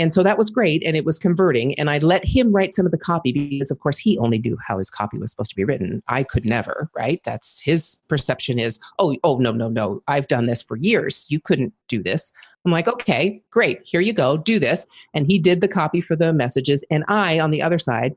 And 0.00 0.12
so 0.14 0.22
that 0.22 0.38
was 0.38 0.48
great 0.48 0.82
and 0.84 0.96
it 0.96 1.04
was 1.04 1.18
converting. 1.18 1.74
And 1.74 1.90
I 1.90 1.98
let 1.98 2.24
him 2.24 2.52
write 2.52 2.74
some 2.74 2.86
of 2.86 2.92
the 2.92 2.98
copy 2.98 3.32
because, 3.32 3.70
of 3.70 3.80
course, 3.80 3.98
he 3.98 4.16
only 4.16 4.38
knew 4.38 4.56
how 4.66 4.78
his 4.78 4.88
copy 4.88 5.18
was 5.18 5.30
supposed 5.30 5.50
to 5.50 5.56
be 5.56 5.64
written. 5.64 6.02
I 6.08 6.22
could 6.22 6.46
never, 6.46 6.88
right? 6.96 7.20
That's 7.24 7.60
his 7.60 7.98
perception 8.08 8.58
is, 8.58 8.78
oh, 8.98 9.14
oh, 9.24 9.36
no, 9.36 9.52
no, 9.52 9.68
no. 9.68 10.02
I've 10.08 10.26
done 10.26 10.46
this 10.46 10.62
for 10.62 10.76
years. 10.78 11.26
You 11.28 11.38
couldn't 11.38 11.74
do 11.88 12.02
this. 12.02 12.32
I'm 12.64 12.72
like, 12.72 12.88
okay, 12.88 13.42
great. 13.50 13.80
Here 13.84 14.00
you 14.00 14.12
go. 14.12 14.36
Do 14.36 14.58
this. 14.58 14.86
And 15.14 15.26
he 15.26 15.38
did 15.38 15.60
the 15.60 15.68
copy 15.68 16.00
for 16.00 16.16
the 16.16 16.32
messages. 16.32 16.84
And 16.90 17.04
I, 17.08 17.40
on 17.40 17.50
the 17.50 17.62
other 17.62 17.78
side, 17.78 18.14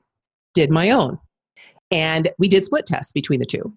did 0.54 0.70
my 0.70 0.90
own. 0.92 1.18
And 1.92 2.30
we 2.38 2.48
did 2.48 2.66
split 2.66 2.86
tests 2.86 3.12
between 3.12 3.40
the 3.40 3.46
two. 3.46 3.74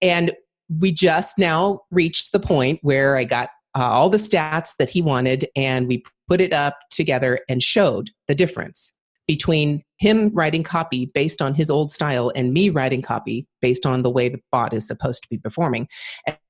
And 0.00 0.32
we 0.78 0.92
just 0.92 1.38
now 1.38 1.82
reached 1.90 2.32
the 2.32 2.40
point 2.40 2.78
where 2.82 3.16
I 3.16 3.24
got 3.24 3.50
uh, 3.76 3.82
all 3.82 4.10
the 4.10 4.18
stats 4.18 4.76
that 4.78 4.90
he 4.90 5.02
wanted 5.02 5.48
and 5.56 5.88
we 5.88 6.02
put 6.28 6.40
it 6.40 6.52
up 6.52 6.78
together 6.90 7.40
and 7.48 7.62
showed 7.62 8.10
the 8.26 8.34
difference 8.34 8.92
between 9.26 9.82
him 9.98 10.30
writing 10.34 10.62
copy 10.62 11.06
based 11.06 11.42
on 11.42 11.54
his 11.54 11.68
old 11.70 11.90
style 11.90 12.32
and 12.34 12.52
me 12.52 12.70
writing 12.70 13.02
copy 13.02 13.46
based 13.60 13.84
on 13.86 14.02
the 14.02 14.10
way 14.10 14.28
the 14.28 14.40
bot 14.50 14.72
is 14.72 14.86
supposed 14.86 15.22
to 15.22 15.28
be 15.28 15.38
performing. 15.38 15.86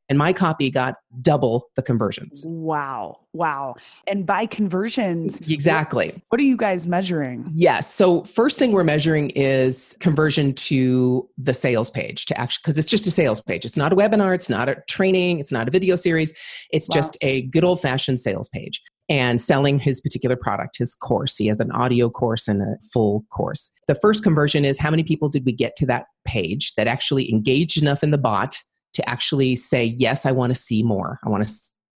And, 0.09 0.19
my 0.19 0.33
copy 0.33 0.71
got 0.71 0.97
double 1.23 1.69
the 1.77 1.83
conversions. 1.83 2.43
Wow. 2.47 3.21
Wow. 3.35 3.77
And 4.07 4.25
by 4.27 4.47
conversions, 4.47 5.41
Exactly. 5.49 6.23
what 6.31 6.41
are 6.41 6.45
you 6.45 6.57
guys 6.57 6.87
measuring? 6.87 7.49
Yes. 7.53 7.93
So 7.93 8.25
first 8.25 8.59
thing 8.59 8.73
we're 8.73 8.85
measuring 8.85 9.31
is 9.31 9.95
conversion 10.01 10.55
to 10.55 11.29
the 11.37 11.53
sales 11.55 11.91
page 11.91 12.25
to 12.27 12.41
actually 12.41 12.61
because 12.65 12.79
it's 12.79 12.91
just 12.91 13.07
a 13.07 13.11
sales 13.11 13.41
page. 13.41 13.65
It's 13.65 13.77
not 13.77 13.93
a 13.93 13.97
webinar, 13.97 14.35
it's 14.35 14.49
not 14.49 14.69
a 14.69 14.77
training, 14.89 15.41
it's 15.41 15.53
not 15.53 15.69
a 15.69 15.71
video 15.71 15.95
series. 15.95 16.33
It's 16.71 16.89
Wow. 16.89 16.95
just 16.95 17.17
a 17.21 17.43
good 17.49 17.65
old-fashioned 17.65 18.19
sales 18.19 18.49
page 18.49 18.81
and 19.11 19.41
selling 19.41 19.79
his 19.79 20.01
particular 20.01 20.37
product, 20.37 20.79
his 20.79 20.95
course. 20.95 21.37
He 21.37 21.47
has 21.47 21.61
an 21.61 21.71
audio 21.73 22.11
course 22.11 22.49
and 22.49 22.61
a 22.63 22.77
full 22.93 23.25
course. 23.31 23.71
The 23.87 23.95
first 23.95 24.23
conversion 24.23 24.65
is 24.65 24.79
how 24.79 24.91
many 24.91 25.03
people 25.03 25.29
did 25.29 25.45
we 25.45 25.53
get 25.53 25.77
to 25.77 25.87
that 25.87 26.07
page 26.27 26.73
that 26.77 26.87
actually 26.87 27.31
engaged 27.33 27.81
enough 27.81 28.03
in 28.03 28.11
the 28.11 28.19
bot 28.19 28.59
to 28.95 29.09
actually 29.09 29.57
say, 29.57 29.85
"Yes, 29.85 30.27
I 30.27 30.33
want 30.33 30.55
to 30.55 30.61
see 30.61 30.83
more. 30.83 31.19
I 31.25 31.29
want 31.29 31.47
to 31.47 31.53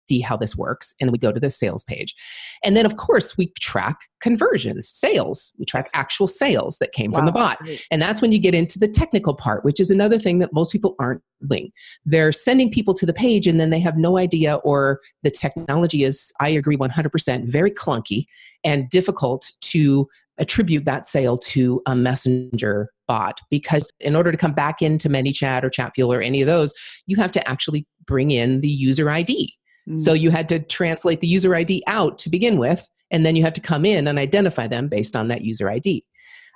see 0.07 0.19
how 0.19 0.35
this 0.35 0.55
works." 0.55 0.93
And 0.99 1.07
then 1.07 1.11
we 1.11 1.17
go 1.17 1.31
to 1.31 1.39
the 1.39 1.49
sales 1.49 1.83
page. 1.83 2.15
And 2.63 2.75
then, 2.75 2.85
of 2.85 2.97
course, 2.97 3.37
we 3.37 3.53
track 3.59 3.97
conversions, 4.19 4.89
sales. 4.89 5.53
We 5.57 5.65
track 5.65 5.89
actual 5.93 6.27
sales 6.27 6.77
that 6.79 6.91
came 6.91 7.11
from 7.11 7.25
the 7.25 7.31
bot. 7.31 7.57
And 7.91 8.01
that's 8.01 8.21
when 8.21 8.31
you 8.31 8.39
get 8.39 8.53
into 8.53 8.77
the 8.77 8.87
technical 8.87 9.33
part, 9.33 9.63
which 9.63 9.79
is 9.79 9.89
another 9.89 10.19
thing 10.19 10.39
that 10.39 10.53
most 10.53 10.71
people 10.71 10.95
aren't 10.99 11.21
doing. 11.47 11.71
They're 12.05 12.31
sending 12.31 12.69
people 12.71 12.93
to 12.95 13.05
the 13.05 13.13
page 13.13 13.47
and 13.47 13.59
then 13.59 13.69
they 13.69 13.79
have 13.79 13.97
no 13.97 14.17
idea, 14.17 14.55
or 14.55 14.99
the 15.23 15.31
technology 15.31 16.03
is, 16.03 16.31
I 16.39 16.49
agree 16.49 16.77
100%, 16.77 17.45
very 17.45 17.71
clunky 17.71 18.25
and 18.63 18.89
difficult 18.89 19.51
to 19.61 20.07
attribute 20.41 20.83
that 20.85 21.05
sale 21.05 21.37
to 21.37 21.81
a 21.85 21.95
messenger 21.95 22.89
bot 23.07 23.39
because 23.49 23.87
in 23.99 24.15
order 24.15 24.31
to 24.31 24.37
come 24.37 24.53
back 24.53 24.81
into 24.81 25.07
ManyChat 25.07 25.63
or 25.63 25.69
ChatFuel 25.69 26.13
or 26.13 26.21
any 26.21 26.41
of 26.41 26.47
those, 26.47 26.73
you 27.05 27.15
have 27.17 27.31
to 27.31 27.47
actually 27.47 27.85
bring 28.05 28.31
in 28.31 28.59
the 28.59 28.67
user 28.67 29.09
ID. 29.09 29.53
Mm. 29.87 29.99
So 29.99 30.13
you 30.13 30.31
had 30.31 30.49
to 30.49 30.59
translate 30.59 31.21
the 31.21 31.27
user 31.27 31.55
ID 31.55 31.83
out 31.87 32.17
to 32.19 32.29
begin 32.29 32.57
with, 32.57 32.89
and 33.11 33.25
then 33.25 33.35
you 33.35 33.43
had 33.43 33.55
to 33.55 33.61
come 33.61 33.85
in 33.85 34.07
and 34.07 34.19
identify 34.19 34.67
them 34.67 34.89
based 34.89 35.15
on 35.15 35.27
that 35.29 35.43
user 35.43 35.69
ID. 35.69 36.03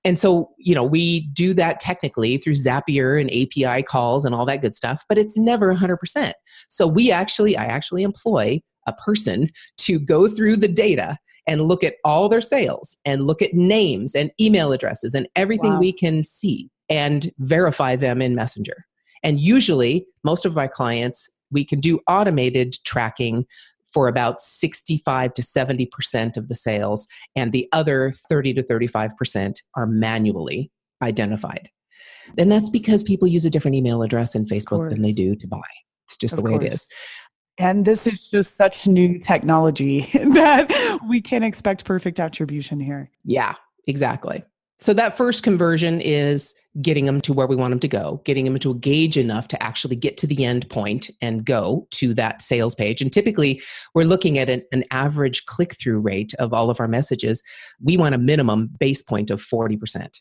And 0.04 0.20
so, 0.20 0.52
you 0.60 0.76
know, 0.76 0.84
we 0.84 1.28
do 1.34 1.54
that 1.56 1.80
technically 1.80 2.38
through 2.38 2.54
Zapier 2.54 3.20
and 3.20 3.30
API 3.32 3.82
calls 3.82 4.24
and 4.24 4.36
all 4.36 4.46
that 4.46 4.62
good 4.62 4.76
stuff, 4.76 5.04
but 5.10 5.18
it's 5.18 5.36
never 5.36 5.74
100%. 5.74 6.34
So 6.70 6.86
we 6.86 7.12
actually, 7.12 7.58
I 7.58 7.66
actually 7.66 8.04
employ 8.04 8.62
a 8.88 8.94
person 8.94 9.50
to 9.80 10.00
go 10.00 10.28
through 10.28 10.58
the 10.58 10.68
data 10.68 11.18
and 11.48 11.62
look 11.62 11.84
at 11.84 11.96
all 12.04 12.28
their 12.30 12.42
sales 12.42 12.98
and 13.06 13.26
look 13.26 13.42
at 13.42 13.54
names 13.54 14.16
and 14.16 14.32
email 14.40 14.72
addresses 14.72 15.14
and 15.14 15.28
everything 15.36 15.74
Wow. 15.74 15.80
we 15.80 15.92
can 15.94 16.24
see 16.24 16.70
and 16.90 17.32
verify 17.40 17.96
them 17.96 18.22
in 18.22 18.36
Messenger. 18.36 18.86
And 19.24 19.40
usually, 19.40 20.06
most 20.24 20.46
of 20.46 20.56
my 20.56 20.68
clients 20.68 21.30
we 21.52 21.64
can 21.66 21.80
do 21.80 22.00
automated 22.08 22.76
tracking 22.86 23.46
for 23.94 24.08
about 24.08 24.42
65 24.42 25.34
to 25.36 25.42
70% 25.42 26.36
of 26.38 26.50
the 26.50 26.56
sales, 26.56 27.08
and 27.36 27.52
the 27.54 27.68
other 27.72 28.14
30 28.28 28.54
to 28.56 28.64
35% 28.64 29.56
are 29.76 29.88
manually 29.88 30.70
identified. 31.02 31.70
And 32.38 32.52
that's 32.52 32.70
because 32.70 33.04
people 33.04 33.28
use 33.28 33.46
a 33.46 33.50
different 33.50 33.76
email 33.76 34.02
address 34.04 34.36
in 34.36 34.46
Facebook 34.46 34.90
than 34.90 35.02
they 35.02 35.14
do 35.14 35.36
to 35.36 35.48
buy. 35.48 35.62
It's 36.08 36.18
just 36.18 36.34
Of 36.34 36.40
the 36.40 36.44
way 36.44 36.52
course. 36.58 36.66
it 36.66 36.74
is. 36.74 36.88
And 37.58 37.86
this 37.86 38.06
is 38.06 38.30
just 38.30 38.58
such 38.58 38.86
new 38.86 39.18
technology 39.20 40.02
that 40.14 41.00
we 41.08 41.22
can't 41.22 41.46
expect 41.46 41.86
perfect 41.86 42.20
attribution 42.20 42.80
here. 42.80 43.10
Yeah, 43.24 43.56
exactly. 43.88 44.44
So 44.78 44.94
that 44.94 45.16
first 45.16 45.44
conversion 45.44 46.02
is 46.02 46.54
getting 46.82 47.06
them 47.06 47.22
to 47.22 47.32
where 47.32 47.48
we 47.48 47.56
want 47.56 47.72
them 47.72 47.80
to 47.80 47.88
go, 47.88 48.22
getting 48.26 48.44
them 48.44 48.60
to 48.60 48.72
engage 48.72 49.18
enough 49.18 49.48
to 49.48 49.64
actually 49.64 49.96
get 49.96 50.18
to 50.18 50.28
the 50.28 50.44
end 50.44 50.70
point 50.70 51.10
and 51.22 51.46
go 51.46 51.88
to 51.92 52.14
that 52.16 52.42
sales 52.42 52.76
page. 52.76 53.02
And 53.02 53.12
typically, 53.12 53.62
we're 53.94 54.04
looking 54.04 54.38
at 54.38 54.50
an, 54.50 54.64
an 54.74 54.84
average 54.92 55.46
click 55.46 55.76
through 55.80 56.00
rate 56.00 56.34
of 56.40 56.54
all 56.54 56.70
of 56.70 56.82
our 56.82 56.90
messages. 56.90 57.42
We 57.82 57.96
want 57.96 58.16
a 58.16 58.18
minimum 58.18 58.70
base 58.78 59.02
point 59.02 59.32
of 59.32 59.42
40%. 59.42 60.20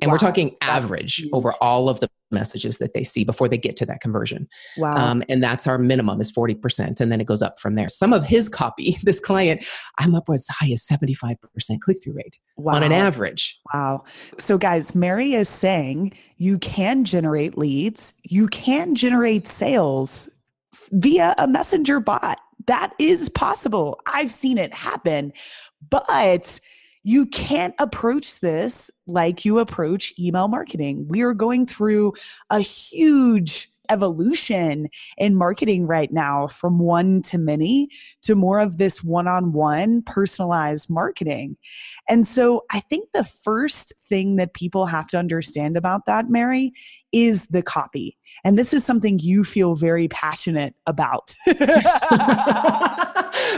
And 0.00 0.10
we're 0.10 0.18
talking 0.18 0.56
average 0.60 1.26
over 1.32 1.52
all 1.60 1.88
of 1.88 2.00
the 2.00 2.10
messages 2.30 2.78
that 2.78 2.92
they 2.92 3.02
see 3.04 3.24
before 3.24 3.48
they 3.48 3.56
get 3.56 3.76
to 3.76 3.86
that 3.86 4.00
conversion. 4.00 4.48
Wow. 4.76 4.96
Um, 4.96 5.22
and 5.28 5.42
that's 5.42 5.66
our 5.66 5.78
minimum 5.78 6.20
is 6.20 6.32
40%. 6.32 7.00
And 7.00 7.10
then 7.10 7.20
it 7.20 7.26
goes 7.26 7.40
up 7.40 7.58
from 7.58 7.76
there. 7.76 7.88
Some 7.88 8.12
of 8.12 8.24
his 8.24 8.48
copy, 8.48 8.98
this 9.02 9.20
client, 9.20 9.64
I'm 9.98 10.14
up 10.14 10.28
as 10.28 10.46
high 10.48 10.72
as 10.72 10.84
75% 10.84 11.36
click 11.80 12.02
through 12.02 12.14
rate 12.14 12.38
wow. 12.56 12.74
on 12.74 12.82
an 12.82 12.92
average. 12.92 13.58
Wow. 13.72 14.04
So, 14.38 14.58
guys, 14.58 14.94
Mary 14.94 15.34
is 15.34 15.48
saying 15.48 16.12
you 16.36 16.58
can 16.58 17.04
generate 17.04 17.56
leads, 17.56 18.14
you 18.24 18.48
can 18.48 18.94
generate 18.94 19.46
sales 19.46 20.28
via 20.90 21.34
a 21.38 21.46
messenger 21.46 22.00
bot. 22.00 22.38
That 22.66 22.92
is 22.98 23.28
possible. 23.28 24.00
I've 24.06 24.32
seen 24.32 24.58
it 24.58 24.74
happen, 24.74 25.32
but 25.90 26.60
you 27.04 27.26
can't 27.26 27.74
approach 27.78 28.40
this 28.40 28.90
like 29.06 29.44
you 29.44 29.58
approach 29.58 30.14
email 30.18 30.48
marketing. 30.48 31.06
We 31.08 31.22
are 31.22 31.34
going 31.34 31.66
through 31.66 32.14
a 32.50 32.60
huge 32.60 33.68
evolution 33.90 34.88
in 35.18 35.34
marketing 35.34 35.86
right 35.86 36.10
now 36.10 36.46
from 36.46 36.78
one 36.78 37.20
to 37.20 37.36
many 37.36 37.88
to 38.22 38.34
more 38.34 38.58
of 38.58 38.78
this 38.78 39.04
one 39.04 39.28
on 39.28 39.52
one 39.52 40.00
personalized 40.00 40.88
marketing. 40.88 41.56
And 42.08 42.26
so 42.26 42.64
I 42.70 42.80
think 42.80 43.10
the 43.12 43.24
first 43.24 43.92
thing 44.08 44.36
that 44.36 44.54
people 44.54 44.86
have 44.86 45.06
to 45.08 45.18
understand 45.18 45.76
about 45.76 46.06
that, 46.06 46.30
Mary, 46.30 46.72
is 47.12 47.46
the 47.48 47.62
copy. 47.62 48.16
And 48.42 48.58
this 48.58 48.72
is 48.72 48.84
something 48.84 49.18
you 49.18 49.44
feel 49.44 49.74
very 49.74 50.08
passionate 50.08 50.74
about. 50.86 51.34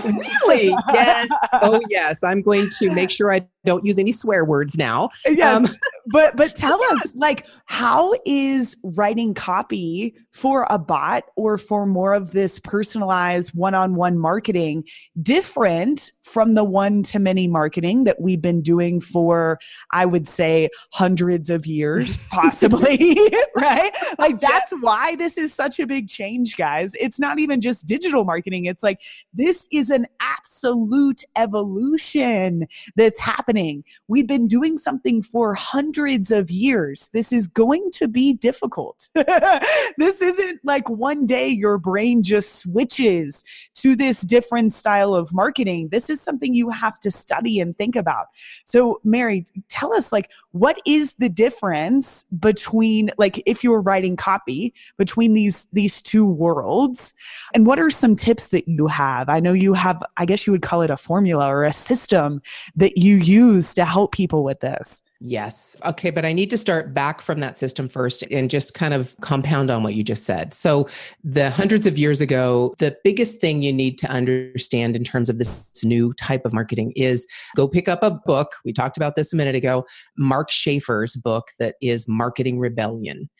really? 0.05 0.75
Yes. 0.93 1.29
Oh, 1.63 1.81
yes. 1.89 2.23
I'm 2.23 2.43
going 2.43 2.69
to 2.79 2.91
make 2.91 3.11
sure 3.11 3.33
I 3.33 3.47
don't 3.65 3.85
use 3.85 3.99
any 3.99 4.13
swear 4.13 4.45
words 4.45 4.77
now. 4.77 5.11
yes. 5.27 5.57
Um, 5.57 5.77
but 6.07 6.37
but 6.37 6.55
tell 6.57 6.83
us 6.85 7.15
like 7.17 7.47
how 7.67 8.13
is 8.25 8.77
writing 8.83 9.35
copy 9.35 10.15
for 10.33 10.67
a 10.71 10.79
bot 10.79 11.25
or 11.37 11.59
for 11.59 11.87
more 11.87 12.15
of 12.15 12.31
this 12.31 12.59
personalized 12.61 13.51
one-on-one 13.55 14.19
marketing 14.19 14.85
different 15.23 16.11
from 16.23 16.55
the 16.55 16.65
one 16.65 17.03
to 17.03 17.19
many 17.19 17.49
marketing 17.49 18.05
that 18.05 18.21
we've 18.21 18.43
been 18.43 18.63
doing 18.63 19.01
for 19.01 19.59
I 19.91 20.07
would 20.07 20.29
say 20.29 20.69
hundreds 20.93 21.51
of 21.51 21.67
years 21.67 22.19
possibly 22.31 23.19
right? 23.57 23.93
Like 24.19 24.41
that's 24.41 24.73
why 24.81 25.17
this 25.17 25.39
is 25.39 25.53
such 25.53 25.81
a 25.81 25.87
big 25.87 26.09
change 26.09 26.57
guys. 26.57 26.93
It's 26.99 27.19
not 27.19 27.39
even 27.39 27.61
just 27.61 27.87
digital 27.87 28.25
marketing. 28.25 28.67
It's 28.67 28.83
like 28.83 29.01
this 29.33 29.67
is 29.73 29.91
an 29.91 30.07
absolute 30.21 31.23
evolution 31.37 32.67
that's 32.95 33.19
happening. 33.19 33.85
We've 34.09 34.27
been 34.27 34.47
doing 34.47 34.79
something 34.79 35.23
for 35.23 35.55
hundreds 35.55 35.96
of 35.97 36.51
years. 36.51 37.09
This 37.13 37.33
is 37.33 37.47
going 37.47 37.91
to 37.93 38.07
be 38.07 38.35
difficult. 38.35 39.09
this 39.15 40.21
isn't 40.21 40.61
like 40.63 40.89
one 40.91 41.27
day 41.27 41.49
your 41.49 41.79
brain 41.79 42.23
just 42.23 42.57
switches 42.57 43.43
to 43.77 43.97
this 43.97 44.21
different 44.21 44.75
style 44.75 45.15
of 45.15 45.33
marketing. 45.33 45.89
This 45.91 46.11
is 46.11 46.21
something 46.21 46.53
you 46.53 46.69
have 46.69 47.01
to 47.01 47.11
study 47.11 47.61
and 47.61 47.77
think 47.79 47.97
about. 47.97 48.27
So, 48.67 49.01
Mary, 49.05 49.47
tell 49.71 49.95
us 49.95 50.13
like 50.13 50.31
what 50.53 50.79
is 50.85 51.15
the 51.19 51.31
difference 51.31 52.27
between 52.39 53.11
like 53.17 53.43
if 53.47 53.65
you 53.65 53.71
were 53.71 53.81
writing 53.81 54.17
copy 54.17 54.75
between 54.99 55.33
these 55.33 55.69
these 55.73 56.03
two 56.03 56.27
worlds 56.27 57.15
and 57.55 57.67
what 57.67 57.81
are 57.81 57.91
some 57.91 58.17
tips 58.17 58.49
that 58.49 58.69
you 58.69 58.87
have? 58.87 59.31
I 59.31 59.41
know 59.41 59.55
you 59.55 59.73
have 59.73 60.03
I 60.19 60.27
guess 60.27 60.47
you 60.47 60.53
would 60.53 60.63
call 60.63 60.83
it 60.83 60.91
a 60.91 60.97
formula 60.97 61.47
or 61.47 61.65
a 61.65 61.73
system 61.73 62.43
that 62.77 62.99
you 62.99 63.17
use 63.17 63.73
to 63.75 63.85
help 63.87 64.13
people 64.13 64.45
with 64.45 64.61
this. 64.61 65.01
Yes. 65.21 65.77
Okay. 65.85 66.11
But 66.11 66.27
I 66.27 66.33
need 66.35 66.51
to 66.51 66.59
start 66.59 66.93
back 66.93 67.23
from 67.23 67.41
that 67.41 67.57
system 67.57 67.89
first 67.89 68.23
and 68.31 68.51
just 68.51 68.75
kind 68.75 68.93
of 68.93 69.17
compound 69.23 69.71
on 69.71 69.83
what 69.83 69.95
you 69.95 70.05
just 70.05 70.25
said. 70.25 70.53
So, 70.53 70.89
the 71.25 71.51
hundreds 71.51 71.87
of 71.87 71.97
years 71.97 72.21
ago, 72.21 72.75
the 72.79 72.95
biggest 73.03 73.41
thing 73.41 73.63
you 73.63 73.73
need 73.73 73.97
to 73.99 74.09
understand 74.09 74.95
in 74.95 75.05
terms 75.05 75.31
of 75.31 75.39
this 75.39 75.67
new 75.83 76.13
type 76.15 76.45
of 76.45 76.53
marketing 76.53 76.93
is 76.97 77.27
go 77.57 77.67
pick 77.67 77.89
up 77.89 78.03
a 78.03 78.11
book. 78.11 78.57
We 78.65 78.75
talked 78.75 78.99
about 78.99 79.17
this 79.17 79.33
a 79.33 79.37
minute 79.37 79.55
ago, 79.55 79.87
Mark 80.19 80.51
Schaefer's 80.51 81.17
book 81.17 81.49
that 81.59 81.77
is 81.81 82.07
Marketing 82.07 82.59
Rebellion. 82.59 83.31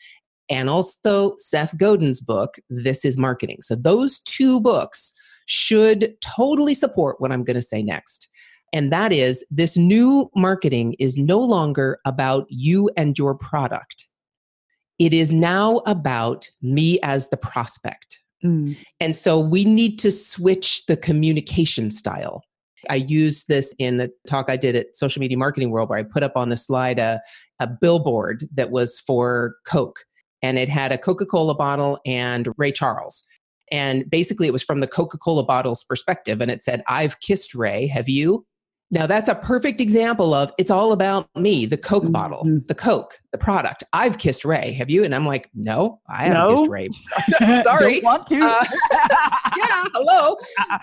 And 0.49 0.69
also 0.69 1.35
Seth 1.37 1.77
Godin's 1.77 2.21
book, 2.21 2.55
This 2.69 3.05
is 3.05 3.17
Marketing. 3.17 3.59
So, 3.61 3.75
those 3.75 4.17
two 4.19 4.59
books 4.59 5.13
should 5.45 6.15
totally 6.21 6.73
support 6.73 7.21
what 7.21 7.31
I'm 7.31 7.43
going 7.43 7.55
to 7.55 7.61
say 7.61 7.83
next. 7.83 8.27
And 8.73 8.91
that 8.91 9.13
is 9.13 9.45
this 9.49 9.77
new 9.77 10.29
marketing 10.35 10.95
is 10.99 11.17
no 11.17 11.39
longer 11.39 11.99
about 12.05 12.45
you 12.49 12.89
and 12.97 13.17
your 13.17 13.35
product. 13.35 14.05
It 14.99 15.13
is 15.13 15.31
now 15.31 15.77
about 15.85 16.49
me 16.61 16.99
as 17.01 17.29
the 17.29 17.37
prospect. 17.37 18.19
Mm. 18.43 18.75
And 18.99 19.15
so 19.15 19.39
we 19.39 19.63
need 19.63 19.97
to 19.99 20.11
switch 20.11 20.85
the 20.87 20.97
communication 20.97 21.91
style. 21.91 22.43
I 22.89 22.95
used 22.95 23.47
this 23.47 23.73
in 23.79 23.97
the 23.97 24.11
talk 24.27 24.49
I 24.49 24.57
did 24.57 24.75
at 24.75 24.95
Social 24.95 25.19
Media 25.19 25.37
Marketing 25.37 25.71
World, 25.71 25.89
where 25.89 25.99
I 25.99 26.03
put 26.03 26.23
up 26.23 26.33
on 26.35 26.49
the 26.49 26.57
slide 26.57 26.99
a, 26.99 27.21
a 27.59 27.67
billboard 27.67 28.47
that 28.53 28.69
was 28.69 28.99
for 28.99 29.55
Coke. 29.65 29.99
And 30.43 30.59
it 30.59 30.69
had 30.69 30.91
a 30.91 30.97
Coca 30.97 31.25
Cola 31.25 31.55
bottle 31.55 31.99
and 32.05 32.49
Ray 32.57 32.71
Charles. 32.71 33.23
And 33.71 34.09
basically, 34.09 34.47
it 34.47 34.53
was 34.53 34.63
from 34.63 34.79
the 34.79 34.87
Coca 34.87 35.17
Cola 35.17 35.43
bottle's 35.43 35.83
perspective. 35.83 36.39
And 36.39 36.51
it 36.51 36.63
said, 36.63 36.83
I've 36.87 37.19
kissed 37.19 37.55
Ray. 37.55 37.87
Have 37.87 38.07
you? 38.07 38.45
Now, 38.89 39.05
that's 39.05 39.27
a 39.27 39.35
perfect 39.35 39.81
example 39.81 40.33
of 40.33 40.51
it's 40.57 40.71
all 40.71 40.93
about 40.93 41.27
me, 41.35 41.65
the 41.65 41.77
Coke 41.77 42.09
bottle, 42.11 42.43
Mhm. 42.45 42.65
the 42.67 42.75
Coke, 42.75 43.19
the 43.33 43.37
product. 43.37 43.83
I've 43.91 44.17
kissed 44.17 44.45
Ray. 44.45 44.71
Have 44.73 44.89
you? 44.89 45.03
And 45.03 45.13
I'm 45.13 45.25
like, 45.25 45.49
no, 45.53 45.99
I 46.09 46.25
haven't 46.27 46.55
kissed 46.57 46.69
Ray. 46.69 46.89
Sorry. 47.63 47.95
Don't 47.99 48.03
want 48.05 48.27
to. 48.27 48.39
Uh, 48.41 48.63
yeah, 49.57 49.83
hello. 49.93 50.37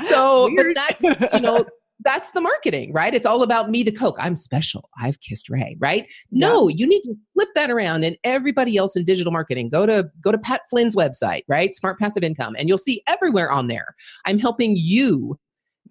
So, 0.09 0.51
but 0.55 0.67
that's, 0.75 1.33
you 1.33 1.41
know, 1.41 1.65
that's 2.01 2.33
the 2.33 2.41
marketing, 2.43 2.93
right? 2.93 3.15
It's 3.15 3.25
all 3.25 3.43
about 3.43 3.71
me, 3.71 3.83
the 3.83 3.93
Coke. 3.93 4.17
I'm 4.19 4.37
special. 4.37 4.91
I've 5.01 5.19
kissed 5.21 5.49
Ray, 5.49 5.77
right? 5.81 6.07
No, 6.31 6.69
you 6.69 6.87
need 6.87 7.01
to 7.03 7.15
flip 7.33 7.49
that 7.55 7.71
around. 7.71 8.05
And 8.05 8.19
everybody 8.25 8.77
else 8.77 8.97
in 8.97 9.05
digital 9.07 9.33
marketing, 9.33 9.71
go 9.71 9.87
to 9.87 10.11
go 10.21 10.31
to 10.31 10.37
Pat 10.37 10.63
Flynn's 10.69 10.95
website, 10.95 11.45
right? 11.49 11.75
Smart 11.75 11.99
Passive 11.99 12.23
Income, 12.23 12.57
and 12.59 12.69
you'll 12.69 12.77
see 12.77 13.03
everywhere 13.07 13.51
on 13.51 13.69
there. 13.69 13.95
I'm 14.27 14.39
helping 14.39 14.75
you 14.77 15.39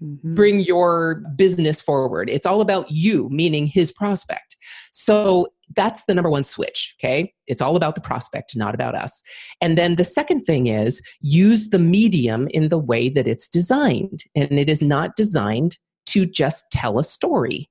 Mhm. 0.03 0.35
bring 0.35 0.59
your 0.59 1.23
business 1.35 1.79
forward. 1.81 2.29
It's 2.29 2.45
all 2.45 2.61
about 2.61 2.91
you, 2.91 3.29
meaning 3.31 3.67
his 3.67 3.91
prospect. 3.91 4.57
So 4.91 5.47
that's 5.75 6.05
the 6.05 6.13
number 6.13 6.29
one 6.29 6.43
switch. 6.43 6.93
Okay. 6.99 7.33
It's 7.47 7.61
all 7.61 7.75
about 7.75 7.95
the 7.95 8.01
prospect, 8.01 8.55
not 8.55 8.75
about 8.75 8.95
us. 8.95 9.21
And 9.61 9.77
then 9.77 9.95
the 9.95 10.03
second 10.03 10.41
thing 10.41 10.67
is 10.67 11.01
use 11.21 11.69
the 11.69 11.79
medium 11.79 12.47
in 12.49 12.69
the 12.69 12.77
way 12.77 13.09
that 13.09 13.27
it's 13.27 13.47
designed. 13.49 14.23
And 14.35 14.59
it 14.59 14.69
is 14.69 14.81
not 14.81 15.15
designed 15.15 15.77
to 16.07 16.25
just 16.25 16.65
tell 16.71 16.99
a 16.99 17.03
story 17.03 17.69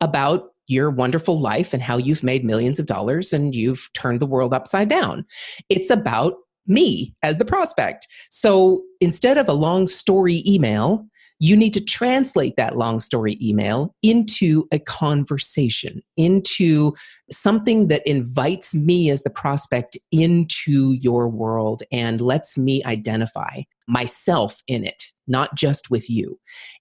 about 0.00 0.50
your 0.68 0.90
wonderful 0.90 1.40
life 1.40 1.72
and 1.72 1.82
how 1.82 1.96
you've 1.96 2.24
made 2.24 2.44
millions 2.44 2.80
of 2.80 2.86
dollars 2.86 3.32
and 3.32 3.54
you've 3.54 3.88
turned 3.94 4.20
the 4.20 4.26
world 4.26 4.52
upside 4.52 4.88
down. 4.88 5.24
It's 5.68 5.90
about 5.90 6.34
me 6.66 7.14
as 7.22 7.38
the 7.38 7.44
prospect. 7.44 8.08
So 8.30 8.82
instead 9.00 9.38
of 9.38 9.48
a 9.48 9.52
long 9.52 9.86
story 9.86 10.42
email, 10.46 11.06
you 11.38 11.56
need 11.56 11.74
to 11.74 11.80
translate 11.80 12.56
that 12.56 12.76
long 12.76 13.00
story 13.00 13.38
email 13.42 13.94
into 14.02 14.66
a 14.72 14.78
conversation, 14.78 16.02
into 16.16 16.94
something 17.30 17.88
that 17.88 18.06
invites 18.06 18.74
me 18.74 19.10
as 19.10 19.22
the 19.22 19.30
prospect 19.30 19.98
into 20.12 20.92
your 20.92 21.28
world 21.28 21.82
and 21.92 22.20
lets 22.20 22.56
me 22.56 22.82
identify 22.84 23.60
myself 23.88 24.62
in 24.66 24.84
it, 24.84 25.04
not 25.28 25.54
just 25.54 25.90
with 25.90 26.08
you. 26.10 26.38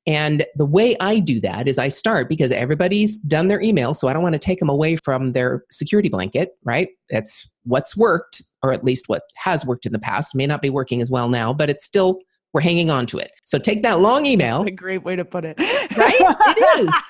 And 0.08 0.46
the 0.56 0.66
way 0.66 0.96
I 1.00 1.20
do 1.20 1.40
that 1.42 1.68
is 1.68 1.78
I 1.78 1.90
start 1.90 2.30
because 2.30 2.52
everybody's 2.52 3.18
done 3.18 3.48
their 3.48 3.62
email, 3.62 3.94
so 3.94 4.08
I 4.08 4.14
don't 4.14 4.24
want 4.24 4.34
to 4.34 4.40
take 4.40 4.60
them 4.60 4.70
away 4.70 4.96
from 4.96 5.34
their 5.34 5.66
security 5.72 6.10
blanket, 6.10 6.52
right? 6.64 6.88
That's 7.10 7.48
what's 7.64 7.96
worked, 7.96 8.42
or 8.64 8.72
at 8.72 8.84
least 8.84 9.08
what 9.08 9.24
has 9.36 9.66
worked 9.66 9.86
in 9.86 9.92
the 9.92 10.00
past. 10.00 10.34
May 10.34 10.48
not 10.48 10.62
be 10.62 10.70
working 10.70 11.02
as 11.02 11.12
well 11.12 11.30
now, 11.30 11.54
but 11.54 11.70
it's 11.70 11.84
still 11.84 12.20
we're 12.56 12.62
hanging 12.62 12.90
on 12.90 13.06
to 13.06 13.18
it. 13.18 13.32
So 13.44 13.60
take 13.60 13.84
that 13.84 14.00
long 14.00 14.26
email. 14.26 14.60
That's 14.60 14.70
a 14.70 14.76
great 14.76 15.04
way 15.04 15.18
to 15.18 15.26
put 15.26 15.44
it. 15.44 15.60
right? 15.98 16.16
It 16.58 16.80
is. 16.80 16.94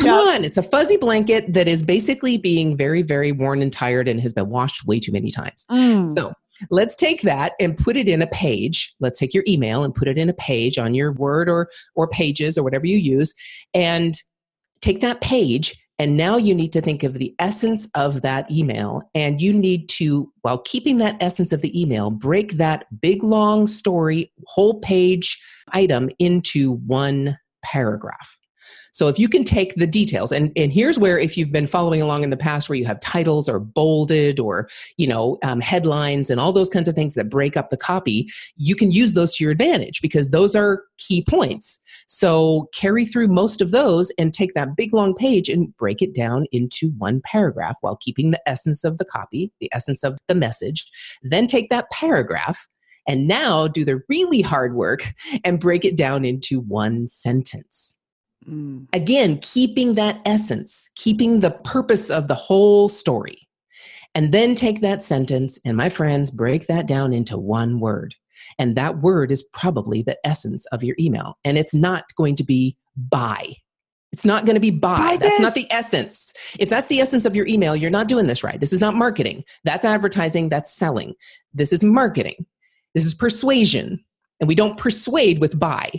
Come 0.00 0.06
yep. 0.06 0.14
on. 0.14 0.44
It's 0.44 0.58
a 0.58 0.62
fuzzy 0.62 0.98
blanket 0.98 1.54
that 1.54 1.66
is 1.66 1.82
basically 1.82 2.36
being 2.36 2.76
very, 2.76 3.00
very 3.00 3.32
worn 3.32 3.62
and 3.62 3.72
tired 3.72 4.06
and 4.06 4.20
has 4.20 4.34
been 4.34 4.50
washed 4.50 4.84
way 4.84 5.00
too 5.00 5.12
many 5.12 5.30
times. 5.30 5.64
Mm. 5.70 6.14
So 6.14 6.34
let's 6.70 6.94
take 6.94 7.22
that 7.22 7.54
and 7.58 7.78
put 7.78 7.96
it 7.96 8.06
in 8.06 8.20
a 8.20 8.26
page. 8.26 8.94
Let's 9.00 9.18
take 9.18 9.32
your 9.32 9.44
email 9.48 9.82
and 9.82 9.94
put 9.94 10.08
it 10.08 10.18
in 10.18 10.28
a 10.28 10.34
page 10.34 10.76
on 10.76 10.94
your 10.94 11.12
Word 11.12 11.48
or 11.48 11.70
or 11.94 12.06
pages 12.06 12.58
or 12.58 12.62
whatever 12.62 12.84
you 12.84 12.98
use 12.98 13.32
and 13.72 14.14
take 14.82 15.00
that 15.00 15.22
page 15.22 15.74
and 15.98 16.16
now 16.16 16.36
you 16.36 16.54
need 16.54 16.72
to 16.74 16.80
think 16.80 17.02
of 17.02 17.14
the 17.14 17.34
essence 17.40 17.88
of 17.94 18.22
that 18.22 18.48
email. 18.50 19.02
And 19.14 19.42
you 19.42 19.52
need 19.52 19.88
to, 19.90 20.32
while 20.42 20.58
keeping 20.58 20.98
that 20.98 21.16
essence 21.20 21.52
of 21.52 21.60
the 21.60 21.80
email, 21.80 22.10
break 22.10 22.52
that 22.52 22.86
big, 23.00 23.24
long 23.24 23.66
story, 23.66 24.32
whole 24.46 24.78
page 24.80 25.40
item 25.72 26.08
into 26.20 26.74
one 26.86 27.36
paragraph. 27.64 28.38
So 28.92 29.08
if 29.08 29.18
you 29.18 29.28
can 29.28 29.44
take 29.44 29.74
the 29.74 29.86
details, 29.86 30.32
and, 30.32 30.52
and 30.56 30.72
here's 30.72 30.98
where 30.98 31.18
if 31.18 31.36
you've 31.36 31.52
been 31.52 31.66
following 31.66 32.02
along 32.02 32.24
in 32.24 32.30
the 32.30 32.36
past 32.36 32.68
where 32.68 32.76
you 32.76 32.86
have 32.86 33.00
titles 33.00 33.48
or 33.48 33.58
bolded 33.58 34.40
or, 34.40 34.68
you 34.96 35.06
know, 35.06 35.38
um, 35.42 35.60
headlines 35.60 36.30
and 36.30 36.40
all 36.40 36.52
those 36.52 36.70
kinds 36.70 36.88
of 36.88 36.94
things 36.94 37.14
that 37.14 37.28
break 37.28 37.56
up 37.56 37.70
the 37.70 37.76
copy, 37.76 38.28
you 38.56 38.74
can 38.74 38.90
use 38.90 39.14
those 39.14 39.34
to 39.36 39.44
your 39.44 39.52
advantage 39.52 40.00
because 40.00 40.30
those 40.30 40.56
are 40.56 40.84
key 40.98 41.24
points. 41.28 41.78
So 42.06 42.68
carry 42.74 43.04
through 43.04 43.28
most 43.28 43.60
of 43.60 43.70
those 43.70 44.10
and 44.18 44.32
take 44.32 44.54
that 44.54 44.76
big 44.76 44.94
long 44.94 45.14
page 45.14 45.48
and 45.48 45.76
break 45.76 46.02
it 46.02 46.14
down 46.14 46.46
into 46.52 46.90
one 46.98 47.20
paragraph 47.24 47.76
while 47.80 47.96
keeping 47.96 48.30
the 48.30 48.48
essence 48.48 48.84
of 48.84 48.98
the 48.98 49.04
copy, 49.04 49.52
the 49.60 49.70
essence 49.72 50.02
of 50.02 50.18
the 50.28 50.34
message. 50.34 50.90
Then 51.22 51.46
take 51.46 51.70
that 51.70 51.90
paragraph 51.90 52.66
and 53.06 53.26
now 53.26 53.66
do 53.66 53.84
the 53.84 54.00
really 54.08 54.42
hard 54.42 54.74
work 54.74 55.12
and 55.44 55.58
break 55.58 55.84
it 55.84 55.96
down 55.96 56.24
into 56.24 56.60
one 56.60 57.08
sentence. 57.08 57.94
Mm. 58.48 58.86
Again, 58.92 59.38
keeping 59.42 59.94
that 59.94 60.20
essence, 60.24 60.88
keeping 60.96 61.40
the 61.40 61.50
purpose 61.50 62.10
of 62.10 62.28
the 62.28 62.34
whole 62.34 62.88
story. 62.88 63.48
And 64.14 64.32
then 64.32 64.54
take 64.54 64.80
that 64.80 65.02
sentence 65.02 65.58
and, 65.64 65.76
my 65.76 65.88
friends, 65.88 66.30
break 66.30 66.66
that 66.66 66.86
down 66.86 67.12
into 67.12 67.36
one 67.36 67.78
word. 67.78 68.14
And 68.58 68.76
that 68.76 69.00
word 69.00 69.30
is 69.30 69.42
probably 69.52 70.02
the 70.02 70.18
essence 70.24 70.64
of 70.66 70.82
your 70.82 70.96
email. 70.98 71.36
And 71.44 71.58
it's 71.58 71.74
not 71.74 72.04
going 72.16 72.34
to 72.36 72.44
be 72.44 72.76
buy. 72.96 73.54
It's 74.12 74.24
not 74.24 74.46
going 74.46 74.54
to 74.54 74.60
be 74.60 74.70
buy. 74.70 74.96
buy 74.96 75.16
that's 75.18 75.40
not 75.40 75.54
the 75.54 75.70
essence. 75.70 76.32
If 76.58 76.70
that's 76.70 76.88
the 76.88 77.00
essence 77.00 77.26
of 77.26 77.36
your 77.36 77.46
email, 77.46 77.76
you're 77.76 77.90
not 77.90 78.08
doing 78.08 78.26
this 78.26 78.42
right. 78.42 78.58
This 78.58 78.72
is 78.72 78.80
not 78.80 78.94
marketing. 78.94 79.44
That's 79.64 79.84
advertising. 79.84 80.48
That's 80.48 80.72
selling. 80.72 81.14
This 81.52 81.72
is 81.72 81.84
marketing. 81.84 82.46
This 82.94 83.04
is 83.04 83.12
persuasion. 83.12 84.02
And 84.40 84.48
we 84.48 84.54
don't 84.54 84.78
persuade 84.78 85.40
with 85.40 85.58
buy. 85.58 85.92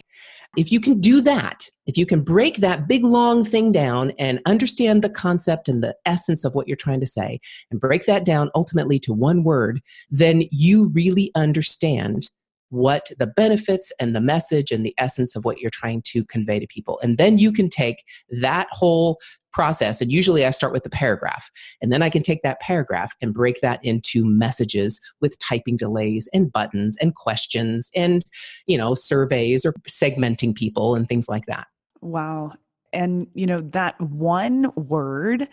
If 0.57 0.71
you 0.71 0.79
can 0.79 0.99
do 0.99 1.21
that, 1.21 1.69
if 1.85 1.95
you 1.95 2.05
can 2.05 2.21
break 2.21 2.57
that 2.57 2.87
big 2.87 3.05
long 3.05 3.45
thing 3.45 3.71
down 3.71 4.11
and 4.17 4.39
understand 4.45 5.03
the 5.03 5.09
concept 5.09 5.67
and 5.67 5.83
the 5.83 5.95
essence 6.05 6.43
of 6.43 6.55
what 6.55 6.67
you're 6.67 6.75
trying 6.77 6.99
to 7.01 7.07
say 7.07 7.39
and 7.69 7.79
break 7.79 8.05
that 8.05 8.25
down 8.25 8.49
ultimately 8.55 8.99
to 8.99 9.13
one 9.13 9.43
word, 9.43 9.81
then 10.09 10.43
you 10.51 10.87
really 10.87 11.31
understand 11.35 12.29
what 12.69 13.09
the 13.17 13.27
benefits 13.27 13.91
and 13.99 14.15
the 14.15 14.21
message 14.21 14.71
and 14.71 14.85
the 14.85 14.93
essence 14.97 15.35
of 15.35 15.45
what 15.45 15.59
you're 15.59 15.71
trying 15.71 16.01
to 16.03 16.23
convey 16.25 16.59
to 16.59 16.67
people. 16.67 16.99
And 17.01 17.17
then 17.17 17.37
you 17.37 17.51
can 17.51 17.69
take 17.69 18.03
that 18.41 18.67
whole 18.71 19.19
process 19.51 19.99
and 19.99 20.11
usually 20.11 20.45
I 20.45 20.51
start 20.51 20.73
with 20.73 20.83
the 20.83 20.89
paragraph 20.89 21.49
and 21.81 21.91
then 21.91 22.01
I 22.03 22.09
can 22.09 22.21
take 22.21 22.43
that 22.43 22.59
paragraph 22.59 23.13
and 23.21 23.33
break 23.33 23.61
that 23.61 23.79
into 23.83 24.23
messages 24.23 25.01
with 25.21 25.39
typing 25.39 25.75
delays 25.75 26.29
and 26.33 26.51
buttons 26.51 26.97
and 27.01 27.15
questions 27.15 27.89
and 27.95 28.23
you 28.67 28.77
know 28.77 28.93
surveys 28.93 29.65
or 29.65 29.73
segmenting 29.89 30.53
people 30.53 30.95
and 30.95 31.07
things 31.07 31.27
like 31.27 31.45
that. 31.47 31.65
Wow. 32.01 32.53
And 32.93 33.27
you 33.33 33.47
know 33.47 33.61
that 33.71 33.99
one 33.99 34.71
word 34.75 35.47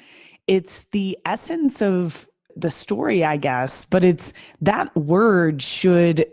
it's 0.46 0.85
the 0.92 1.18
essence 1.24 1.81
of 1.83 2.29
the 2.55 2.70
story 2.70 3.24
I 3.24 3.37
guess, 3.37 3.85
but 3.85 4.05
it's 4.05 4.33
that 4.61 4.94
word 4.94 5.62
should 5.62 6.26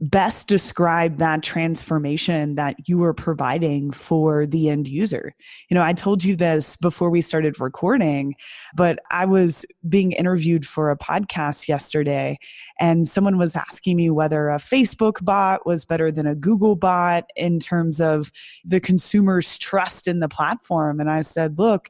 best 0.00 0.46
describe 0.46 1.18
that 1.18 1.42
transformation 1.42 2.54
that 2.54 2.76
you 2.88 2.98
were 2.98 3.14
providing 3.14 3.90
for 3.90 4.46
the 4.46 4.68
end 4.68 4.86
user. 4.86 5.34
You 5.68 5.74
know, 5.74 5.82
I 5.82 5.92
told 5.92 6.22
you 6.22 6.36
this 6.36 6.76
before 6.76 7.10
we 7.10 7.20
started 7.20 7.60
recording, 7.60 8.34
but 8.76 9.00
I 9.10 9.24
was 9.24 9.66
being 9.88 10.12
interviewed 10.12 10.64
for 10.66 10.90
a 10.90 10.96
podcast 10.96 11.66
yesterday, 11.66 12.38
and 12.78 13.08
someone 13.08 13.38
was 13.38 13.56
asking 13.56 13.96
me 13.96 14.08
whether 14.10 14.50
a 14.50 14.58
Facebook 14.58 15.24
bot 15.24 15.66
was 15.66 15.84
better 15.84 16.12
than 16.12 16.26
a 16.26 16.36
Google 16.36 16.76
bot 16.76 17.24
in 17.34 17.58
terms 17.58 18.00
of 18.00 18.30
the 18.64 18.80
consumer's 18.80 19.58
trust 19.58 20.06
in 20.06 20.20
the 20.20 20.28
platform. 20.28 21.00
And 21.00 21.10
I 21.10 21.22
said, 21.22 21.58
look, 21.58 21.88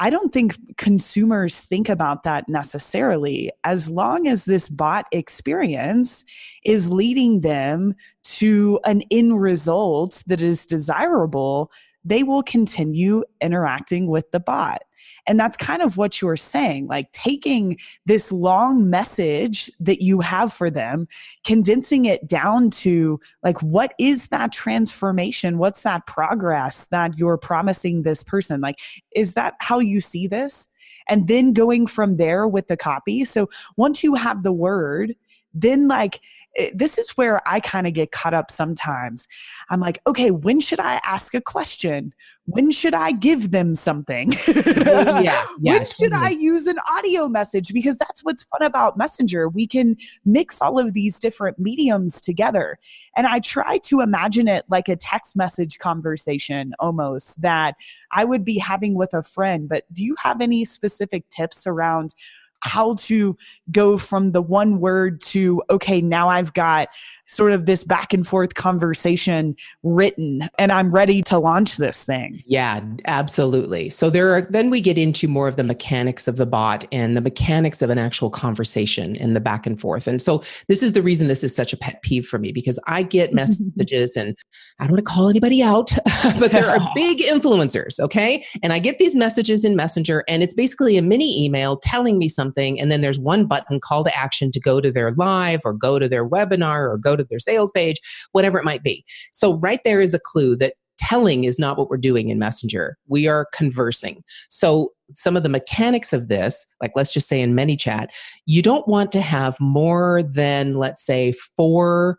I 0.00 0.10
don't 0.10 0.32
think 0.32 0.56
consumers 0.76 1.60
think 1.60 1.88
about 1.88 2.22
that 2.22 2.48
necessarily. 2.48 3.50
As 3.64 3.90
long 3.90 4.28
as 4.28 4.44
this 4.44 4.68
bot 4.68 5.06
experience 5.10 6.24
is 6.64 6.88
leading 6.88 7.40
them 7.40 7.94
to 8.24 8.78
an 8.84 9.02
end 9.10 9.40
result 9.40 10.22
that 10.28 10.40
is 10.40 10.66
desirable, 10.66 11.72
they 12.04 12.22
will 12.22 12.44
continue 12.44 13.24
interacting 13.40 14.06
with 14.06 14.30
the 14.30 14.40
bot. 14.40 14.82
And 15.28 15.38
that's 15.38 15.56
kind 15.56 15.82
of 15.82 15.98
what 15.98 16.20
you're 16.20 16.38
saying, 16.38 16.86
like 16.86 17.12
taking 17.12 17.78
this 18.06 18.32
long 18.32 18.88
message 18.88 19.70
that 19.78 20.02
you 20.02 20.20
have 20.20 20.52
for 20.54 20.70
them, 20.70 21.06
condensing 21.44 22.06
it 22.06 22.26
down 22.26 22.70
to 22.70 23.20
like, 23.44 23.62
what 23.62 23.92
is 23.98 24.28
that 24.28 24.52
transformation? 24.52 25.58
What's 25.58 25.82
that 25.82 26.06
progress 26.06 26.86
that 26.86 27.18
you're 27.18 27.36
promising 27.36 28.02
this 28.02 28.24
person? 28.24 28.62
Like, 28.62 28.78
is 29.14 29.34
that 29.34 29.54
how 29.60 29.78
you 29.78 30.00
see 30.00 30.26
this? 30.26 30.66
And 31.10 31.28
then 31.28 31.52
going 31.52 31.86
from 31.86 32.16
there 32.16 32.48
with 32.48 32.68
the 32.68 32.76
copy. 32.76 33.24
So 33.26 33.50
once 33.76 34.02
you 34.02 34.14
have 34.14 34.42
the 34.42 34.52
word, 34.52 35.14
then 35.52 35.88
like, 35.88 36.20
This 36.74 36.98
is 36.98 37.10
where 37.10 37.46
I 37.46 37.60
kind 37.60 37.86
of 37.86 37.92
get 37.92 38.10
caught 38.10 38.34
up 38.34 38.50
sometimes. 38.50 39.26
I'm 39.70 39.80
like, 39.80 40.00
okay, 40.06 40.30
when 40.30 40.60
should 40.60 40.80
I 40.80 41.00
ask 41.04 41.34
a 41.34 41.40
question? 41.40 42.12
When 42.46 42.70
should 42.70 42.94
I 42.94 43.12
give 43.12 43.50
them 43.50 43.74
something? 43.74 44.32
yeah, 44.48 45.20
yeah, 45.20 45.44
when 45.60 45.84
should 45.84 46.14
I 46.14 46.30
use 46.30 46.66
an 46.66 46.78
audio 46.90 47.28
message? 47.28 47.72
Because 47.74 47.98
that's 47.98 48.24
what's 48.24 48.44
fun 48.44 48.62
about 48.62 48.96
Messenger. 48.96 49.48
We 49.50 49.66
can 49.66 49.96
mix 50.24 50.60
all 50.62 50.78
of 50.78 50.94
these 50.94 51.18
different 51.18 51.58
mediums 51.58 52.20
together. 52.22 52.78
And 53.16 53.26
I 53.26 53.40
try 53.40 53.78
to 53.78 54.00
imagine 54.00 54.48
it 54.48 54.64
like 54.70 54.88
a 54.88 54.96
text 54.96 55.36
message 55.36 55.78
conversation 55.78 56.72
almost 56.78 57.40
that 57.42 57.74
I 58.12 58.24
would 58.24 58.44
be 58.44 58.58
having 58.58 58.94
with 58.94 59.12
a 59.12 59.22
friend. 59.22 59.68
But 59.68 59.84
do 59.92 60.02
you 60.02 60.16
have 60.22 60.40
any 60.40 60.64
specific 60.64 61.28
tips 61.30 61.66
around? 61.66 62.14
How 62.60 62.94
to 62.94 63.36
go 63.70 63.96
from 63.98 64.32
the 64.32 64.42
one 64.42 64.80
word 64.80 65.20
to 65.20 65.62
okay 65.70 66.00
now 66.00 66.28
i've 66.28 66.52
got 66.54 66.88
sort 67.28 67.52
of 67.52 67.66
this 67.66 67.84
back 67.84 68.12
and 68.12 68.26
forth 68.26 68.54
conversation 68.54 69.54
written 69.82 70.48
and 70.58 70.72
I'm 70.72 70.90
ready 70.90 71.22
to 71.22 71.38
launch 71.38 71.76
this 71.76 72.02
thing. 72.02 72.42
Yeah, 72.46 72.82
absolutely. 73.04 73.90
So 73.90 74.08
there 74.08 74.34
are 74.34 74.42
then 74.50 74.70
we 74.70 74.80
get 74.80 74.96
into 74.96 75.28
more 75.28 75.46
of 75.46 75.56
the 75.56 75.62
mechanics 75.62 76.26
of 76.26 76.36
the 76.36 76.46
bot 76.46 76.86
and 76.90 77.16
the 77.16 77.20
mechanics 77.20 77.82
of 77.82 77.90
an 77.90 77.98
actual 77.98 78.30
conversation 78.30 79.14
and 79.16 79.36
the 79.36 79.40
back 79.40 79.66
and 79.66 79.78
forth. 79.78 80.06
And 80.06 80.20
so 80.22 80.42
this 80.68 80.82
is 80.82 80.92
the 80.92 81.02
reason 81.02 81.28
this 81.28 81.44
is 81.44 81.54
such 81.54 81.72
a 81.72 81.76
pet 81.76 82.00
peeve 82.02 82.26
for 82.26 82.38
me 82.38 82.50
because 82.50 82.78
I 82.86 83.02
get 83.02 83.34
messages 83.38 84.16
and 84.16 84.34
I 84.78 84.84
don't 84.84 84.92
want 84.92 85.06
to 85.06 85.12
call 85.12 85.28
anybody 85.28 85.62
out, 85.62 85.90
but 86.38 86.50
there 86.50 86.70
are 86.70 86.80
big 86.94 87.18
influencers, 87.18 88.00
okay? 88.00 88.44
And 88.62 88.72
I 88.72 88.78
get 88.78 88.98
these 88.98 89.14
messages 89.14 89.64
in 89.64 89.76
Messenger 89.76 90.24
and 90.28 90.42
it's 90.42 90.54
basically 90.54 90.96
a 90.96 91.02
mini 91.02 91.44
email 91.44 91.76
telling 91.76 92.18
me 92.18 92.28
something 92.28 92.80
and 92.80 92.90
then 92.90 93.02
there's 93.02 93.18
one 93.18 93.44
button 93.44 93.80
call 93.80 94.02
to 94.04 94.16
action 94.16 94.50
to 94.52 94.60
go 94.60 94.80
to 94.80 94.90
their 94.90 95.12
live 95.12 95.60
or 95.64 95.74
go 95.74 95.98
to 95.98 96.08
their 96.08 96.26
webinar 96.26 96.88
or 96.90 96.96
go 96.96 97.17
to 97.18 97.26
their 97.28 97.38
sales 97.38 97.70
page, 97.70 97.96
whatever 98.32 98.58
it 98.58 98.64
might 98.64 98.82
be. 98.82 99.04
So, 99.32 99.54
right 99.54 99.80
there 99.84 100.00
is 100.00 100.14
a 100.14 100.20
clue 100.20 100.56
that 100.56 100.74
telling 100.98 101.44
is 101.44 101.58
not 101.58 101.78
what 101.78 101.88
we're 101.88 101.96
doing 101.96 102.28
in 102.28 102.38
Messenger. 102.38 102.96
We 103.06 103.28
are 103.28 103.46
conversing. 103.52 104.22
So, 104.48 104.92
some 105.14 105.36
of 105.36 105.42
the 105.42 105.48
mechanics 105.48 106.12
of 106.12 106.28
this, 106.28 106.66
like 106.82 106.92
let's 106.94 107.12
just 107.12 107.28
say 107.28 107.40
in 107.40 107.54
ManyChat, 107.54 108.08
you 108.46 108.62
don't 108.62 108.86
want 108.88 109.12
to 109.12 109.20
have 109.20 109.58
more 109.60 110.22
than, 110.22 110.74
let's 110.74 111.04
say, 111.04 111.32
four 111.56 112.18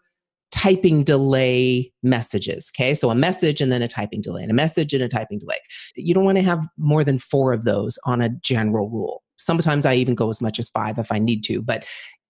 typing 0.51 1.03
delay 1.03 1.91
messages. 2.01 2.71
Okay. 2.75 2.93
So 2.93 3.09
a 3.09 3.15
message 3.15 3.62
and 3.62 3.71
then 3.71 3.81
a 3.81 3.88
typing 3.88 4.21
delay, 4.21 4.41
and 4.41 4.51
a 4.51 4.55
message 4.55 4.93
and 4.93 5.03
a 5.03 5.07
typing 5.07 5.39
delay. 5.39 5.59
You 5.95 6.13
don't 6.13 6.25
want 6.25 6.38
to 6.38 6.43
have 6.43 6.67
more 6.77 7.03
than 7.03 7.19
four 7.19 7.53
of 7.53 7.65
those 7.65 7.99
on 8.05 8.21
a 8.21 8.29
general 8.29 8.89
rule. 8.89 9.23
Sometimes 9.38 9.85
I 9.85 9.95
even 9.95 10.15
go 10.15 10.29
as 10.29 10.41
much 10.41 10.59
as 10.59 10.69
five 10.69 10.97
if 10.97 11.12
I 11.12 11.19
need 11.19 11.43
to, 11.45 11.62
but 11.62 11.85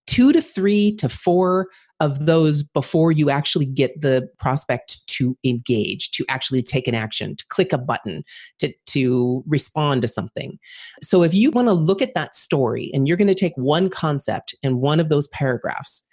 two 0.06 0.34
to 0.34 0.42
three 0.42 0.96
to 0.98 1.08
four 1.08 1.68
of 2.00 2.26
those 2.26 2.64
before 2.64 3.12
you 3.12 3.30
actually 3.30 3.66
get 3.66 4.02
the 4.02 4.30
prospect 4.40 5.06
to 5.08 5.38
engage, 5.44 6.12
to 6.12 6.26
actually 6.30 6.64
take 6.64 6.88
an 6.88 6.96
action, 6.96 7.36
to 7.36 7.46
click 7.48 7.74
a 7.74 7.78
button, 7.78 8.24
to, 8.60 8.72
to 8.86 9.44
respond 9.48 10.02
to 10.02 10.08
something. 10.08 10.58
So 11.02 11.24
if 11.24 11.34
you 11.34 11.52
want 11.52 11.68
to 11.68 11.74
look 11.74 12.02
at 12.02 12.14
that 12.14 12.36
story 12.36 12.90
and 12.94 13.08
you're 13.08 13.18
going 13.18 13.28
to 13.28 13.36
take 13.36 13.54
one 13.56 13.90
concept 13.90 14.56
in 14.64 14.80
one 14.80 15.00
of 15.00 15.10
those 15.10 15.28
paragraphs 15.28 16.04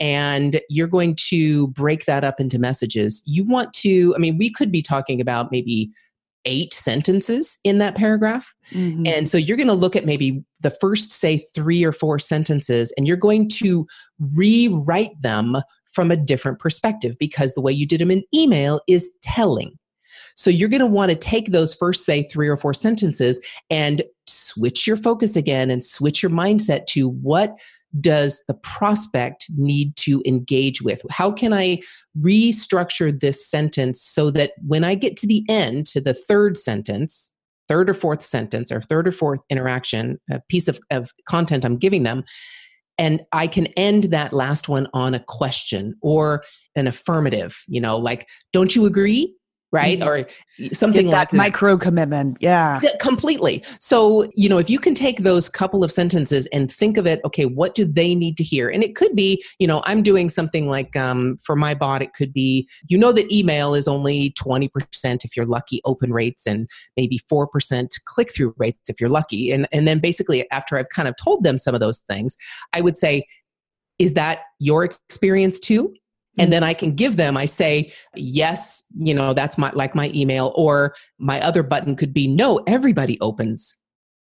and 0.00 0.60
you're 0.70 0.88
going 0.88 1.16
to 1.16 1.68
break 1.68 2.06
that 2.06 2.24
up 2.24 2.40
into 2.40 2.58
messages, 2.58 3.22
you 3.26 3.44
want 3.46 3.72
to, 3.74 4.14
I 4.16 4.18
mean, 4.18 4.38
we 4.38 4.50
could 4.50 4.72
be 4.72 4.82
talking 4.82 5.20
about 5.20 5.52
maybe 5.52 5.90
eight 6.44 6.74
sentences 6.74 7.58
in 7.64 7.78
that 7.78 7.94
paragraph. 7.94 8.54
Mm-hmm. 8.72 9.06
And 9.06 9.28
so 9.28 9.38
you're 9.38 9.56
going 9.56 9.68
to 9.68 9.74
look 9.74 9.96
at 9.96 10.06
maybe 10.06 10.44
the 10.60 10.70
first, 10.70 11.12
say, 11.12 11.38
three 11.54 11.84
or 11.84 11.92
four 11.92 12.18
sentences, 12.18 12.92
and 12.96 13.06
you're 13.06 13.16
going 13.16 13.48
to 13.50 13.86
rewrite 14.34 15.20
them 15.20 15.56
from 15.92 16.10
a 16.10 16.16
different 16.16 16.58
perspective 16.58 17.16
because 17.18 17.54
the 17.54 17.60
way 17.60 17.72
you 17.72 17.86
did 17.86 18.00
them 18.00 18.10
in 18.10 18.24
email 18.34 18.80
is 18.88 19.08
telling. 19.22 19.78
So 20.34 20.50
you're 20.50 20.68
going 20.68 20.80
to 20.80 20.86
want 20.86 21.10
to 21.10 21.16
take 21.16 21.52
those 21.52 21.72
first, 21.72 22.04
say, 22.04 22.24
three 22.24 22.48
or 22.48 22.56
four 22.56 22.74
sentences 22.74 23.40
and 23.70 24.02
switch 24.26 24.86
your 24.86 24.96
focus 24.96 25.36
again 25.36 25.70
and 25.70 25.82
switch 25.82 26.22
your 26.22 26.30
mindset 26.30 26.86
to 26.86 27.08
what 27.08 27.56
does 28.00 28.42
the 28.48 28.54
prospect 28.54 29.46
need 29.56 29.94
to 29.96 30.22
engage 30.26 30.82
with? 30.82 31.00
How 31.10 31.30
can 31.30 31.52
I 31.52 31.80
restructure 32.20 33.18
this 33.18 33.46
sentence 33.46 34.02
so 34.02 34.30
that 34.32 34.52
when 34.66 34.82
I 34.82 34.96
get 34.96 35.16
to 35.18 35.26
the 35.26 35.44
end, 35.48 35.86
to 35.88 36.00
the 36.00 36.14
third 36.14 36.56
sentence, 36.56 37.30
third 37.68 37.88
or 37.88 37.94
fourth 37.94 38.22
sentence, 38.22 38.72
or 38.72 38.82
third 38.82 39.06
or 39.06 39.12
fourth 39.12 39.40
interaction, 39.48 40.20
a 40.30 40.40
piece 40.48 40.66
of, 40.66 40.78
of 40.90 41.12
content 41.26 41.64
I'm 41.64 41.76
giving 41.76 42.02
them, 42.02 42.24
and 42.98 43.22
I 43.32 43.46
can 43.46 43.66
end 43.68 44.04
that 44.04 44.32
last 44.32 44.68
one 44.68 44.88
on 44.92 45.14
a 45.14 45.20
question 45.20 45.94
or 46.00 46.44
an 46.76 46.86
affirmative, 46.86 47.62
you 47.66 47.80
know, 47.80 47.96
like, 47.96 48.28
don't 48.52 48.74
you 48.74 48.86
agree? 48.86 49.34
Right? 49.74 49.98
Mm-hmm. 49.98 50.08
or 50.08 50.72
something 50.72 51.08
like 51.08 51.30
that. 51.30 51.36
micro 51.36 51.76
commitment 51.76 52.36
yeah. 52.40 52.78
Completely. 53.00 53.64
So 53.80 54.30
you 54.34 54.48
know 54.48 54.58
if 54.58 54.70
you 54.70 54.78
can 54.78 54.94
take 54.94 55.22
those 55.22 55.48
couple 55.48 55.82
of 55.82 55.90
sentences 55.90 56.46
and 56.52 56.70
think 56.70 56.96
of 56.96 57.06
it 57.06 57.20
okay 57.24 57.44
what 57.44 57.74
do 57.74 57.84
they 57.84 58.14
need 58.14 58.36
to 58.36 58.44
hear? 58.44 58.68
And 58.68 58.82
it 58.82 58.94
could 58.94 59.14
be 59.16 59.42
you 59.58 59.66
know 59.66 59.82
i'm 59.84 60.02
doing 60.02 60.30
something 60.30 60.68
like 60.68 60.94
um, 60.96 61.38
for 61.42 61.56
my 61.56 61.74
bot 61.74 62.02
it 62.02 62.14
could 62.14 62.32
be 62.32 62.68
you 62.88 62.96
know 62.96 63.12
that 63.12 63.30
email 63.32 63.74
is 63.74 63.88
only 63.88 64.32
20% 64.32 65.24
if 65.24 65.36
you're 65.36 65.46
lucky 65.46 65.80
open 65.84 66.12
rates 66.12 66.46
and 66.46 66.68
maybe 66.96 67.18
4% 67.30 67.88
click-through 68.04 68.54
rates 68.56 68.88
if 68.88 69.00
you're 69.00 69.10
lucky. 69.10 69.50
And 69.50 69.66
and 69.72 69.88
then 69.88 69.98
basically 69.98 70.48
after 70.50 70.78
i've 70.78 70.88
kind 70.90 71.08
of 71.08 71.14
told 71.16 71.42
them 71.42 71.58
some 71.58 71.74
of 71.74 71.80
those 71.80 71.98
things 72.10 72.36
i 72.72 72.80
would 72.80 72.96
say 72.96 73.26
is 73.98 74.14
that 74.14 74.40
your 74.58 74.84
experience 74.84 75.58
too 75.58 75.94
and 76.38 76.48
mm. 76.48 76.50
then 76.52 76.62
i 76.62 76.74
can 76.74 76.94
give 76.94 77.16
them 77.16 77.36
i 77.36 77.44
say 77.44 77.90
yes 78.14 78.82
you 78.96 79.14
know 79.14 79.34
that's 79.34 79.58
my 79.58 79.70
like 79.72 79.94
my 79.94 80.10
email 80.14 80.52
or 80.56 80.94
my 81.18 81.40
other 81.40 81.62
button 81.62 81.96
could 81.96 82.12
be 82.12 82.26
no 82.26 82.60
everybody 82.66 83.18
opens 83.20 83.76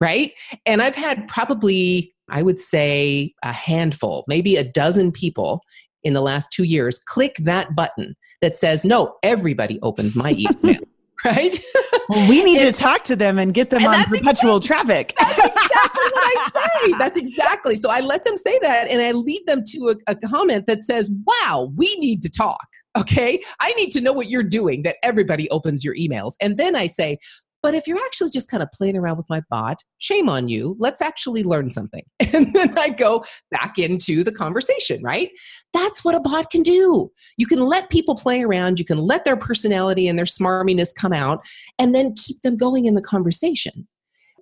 right? 0.02 0.34
And 0.66 0.82
i've 0.82 0.96
had 0.96 1.28
probably 1.28 2.14
i 2.30 2.42
would 2.42 2.60
say 2.60 3.34
a 3.44 3.52
handful 3.52 4.26
maybe 4.28 4.56
a 4.56 4.64
dozen 4.64 5.12
people 5.12 5.62
in 6.04 6.14
the 6.14 6.22
last 6.22 6.52
2 6.52 6.64
years 6.64 7.00
click 7.06 7.38
that 7.40 7.76
button 7.76 8.16
that 8.42 8.54
says 8.54 8.84
no 8.84 9.16
everybody 9.24 9.80
opens 9.82 10.16
my 10.16 10.32
email 10.64 10.82
right? 11.26 11.64
Well, 12.10 12.30
we 12.30 12.44
need 12.44 12.62
and, 12.62 12.74
to 12.74 12.82
talk 12.82 13.04
to 13.06 13.16
them 13.16 13.40
and 13.40 13.54
get 13.54 13.70
them 13.70 13.84
and 13.84 13.96
on 13.96 14.04
perpetual 14.06 14.58
exactly, 14.58 15.14
traffic. 15.14 15.16
That's 15.20 15.38
exactly 15.38 16.12
what 16.12 16.24
I 16.24 16.82
say. 16.86 16.94
That's 16.98 17.18
exactly. 17.18 17.76
So 17.76 17.90
I 17.90 18.02
let 18.02 18.26
them 18.26 18.38
say 18.38 18.60
that 18.62 18.88
and 18.90 19.02
I 19.02 19.12
lead 19.12 19.46
them 19.48 19.64
to 19.68 19.90
a, 19.90 20.12
a 20.12 20.16
comment 20.16 20.68
that 20.68 20.84
says, 20.84 21.10
wow, 21.26 21.72
we 21.76 21.96
need 21.96 22.22
to 22.24 22.30
talk. 22.30 22.66
Okay. 22.96 23.42
I 23.60 23.72
need 23.74 23.92
to 23.92 24.02
know 24.02 24.14
what 24.14 24.30
you're 24.30 24.44
doing 24.44 24.84
that 24.84 24.98
everybody 25.02 25.50
opens 25.50 25.84
your 25.84 25.96
emails. 25.96 26.34
And 26.42 26.58
then 26.58 26.76
I 26.76 26.88
say, 26.88 27.18
but 27.64 27.74
if 27.74 27.88
you're 27.88 27.98
actually 28.06 28.30
just 28.30 28.50
kind 28.50 28.62
of 28.62 28.70
playing 28.74 28.98
around 28.98 29.16
with 29.16 29.30
my 29.30 29.42
bot, 29.50 29.82
shame 29.98 30.28
on 30.28 30.50
you. 30.50 30.76
Let's 30.80 31.02
actually 31.02 31.44
learn 31.44 31.72
something. 31.72 32.04
And 32.34 32.52
then 32.54 32.76
I 32.80 32.90
go 32.90 33.24
back 33.52 33.78
into 33.78 34.24
the 34.24 34.32
conversation, 34.32 35.04
right? 35.04 35.30
That's 35.72 36.04
what 36.04 36.16
a 36.16 36.20
bot 36.20 36.50
can 36.50 36.64
do. 36.64 37.12
You 37.38 37.46
can 37.46 37.60
let 37.60 37.92
people 37.92 38.16
play 38.16 38.42
around, 38.42 38.80
you 38.80 38.86
can 38.86 38.98
let 38.98 39.24
their 39.24 39.38
personality 39.38 40.08
and 40.08 40.18
their 40.18 40.26
smarminess 40.26 40.94
come 40.94 41.14
out, 41.14 41.46
and 41.78 41.94
then 41.94 42.16
keep 42.16 42.42
them 42.42 42.58
going 42.58 42.86
in 42.86 42.96
the 42.96 43.04
conversation. 43.04 43.88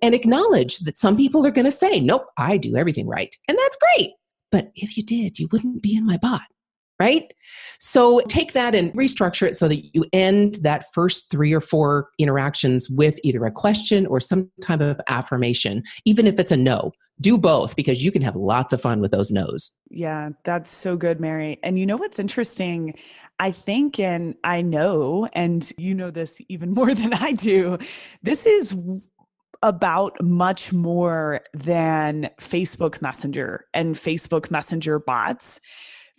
And 0.00 0.14
acknowledge 0.14 0.78
that 0.80 0.98
some 0.98 1.16
people 1.16 1.46
are 1.46 1.50
going 1.50 1.66
to 1.66 1.70
say, 1.70 2.00
Nope, 2.00 2.24
I 2.38 2.56
do 2.56 2.76
everything 2.76 3.06
right. 3.06 3.36
And 3.46 3.58
that's 3.58 3.76
great. 3.76 4.12
But 4.50 4.72
if 4.74 4.96
you 4.96 5.04
did, 5.04 5.38
you 5.38 5.48
wouldn't 5.52 5.82
be 5.82 5.94
in 5.94 6.06
my 6.06 6.16
bot 6.16 6.42
right? 6.98 7.32
So 7.78 8.20
take 8.28 8.52
that 8.52 8.74
and 8.74 8.92
restructure 8.92 9.46
it 9.46 9.56
so 9.56 9.68
that 9.68 9.94
you 9.94 10.04
end 10.12 10.58
that 10.62 10.86
first 10.92 11.30
three 11.30 11.52
or 11.52 11.60
four 11.60 12.10
interactions 12.18 12.88
with 12.88 13.18
either 13.22 13.44
a 13.44 13.50
question 13.50 14.06
or 14.06 14.20
some 14.20 14.50
type 14.60 14.80
of 14.80 15.00
affirmation, 15.08 15.82
even 16.04 16.26
if 16.26 16.38
it's 16.38 16.52
a 16.52 16.56
no. 16.56 16.92
Do 17.20 17.38
both 17.38 17.76
because 17.76 18.04
you 18.04 18.10
can 18.10 18.22
have 18.22 18.36
lots 18.36 18.72
of 18.72 18.80
fun 18.80 19.00
with 19.00 19.10
those 19.10 19.30
no's. 19.30 19.70
Yeah, 19.90 20.30
that's 20.44 20.74
so 20.74 20.96
good, 20.96 21.20
Mary. 21.20 21.58
And 21.62 21.78
you 21.78 21.86
know 21.86 21.96
what's 21.96 22.18
interesting? 22.18 22.94
I 23.38 23.50
think, 23.50 23.98
and 23.98 24.34
I 24.44 24.62
know, 24.62 25.28
and 25.32 25.68
you 25.76 25.94
know 25.94 26.10
this 26.10 26.40
even 26.48 26.70
more 26.74 26.94
than 26.94 27.12
I 27.14 27.32
do, 27.32 27.78
this 28.22 28.46
is 28.46 28.74
about 29.62 30.20
much 30.22 30.72
more 30.72 31.40
than 31.54 32.28
Facebook 32.40 33.00
Messenger 33.00 33.66
and 33.72 33.94
Facebook 33.94 34.50
Messenger 34.50 34.98
bots. 34.98 35.60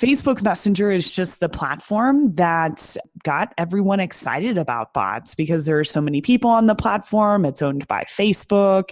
Facebook 0.03 0.41
Messenger 0.41 0.91
is 0.91 1.09
just 1.09 1.39
the 1.39 1.47
platform 1.47 2.35
that 2.35 2.97
got 3.23 3.53
everyone 3.57 4.01
excited 4.01 4.57
about 4.57 4.93
bots 4.93 5.33
because 5.33 5.63
there 5.63 5.79
are 5.79 5.85
so 5.85 6.01
many 6.01 6.19
people 6.19 6.49
on 6.49 6.65
the 6.65 6.75
platform. 6.75 7.45
It's 7.45 7.61
owned 7.61 7.87
by 7.87 8.03
Facebook. 8.03 8.89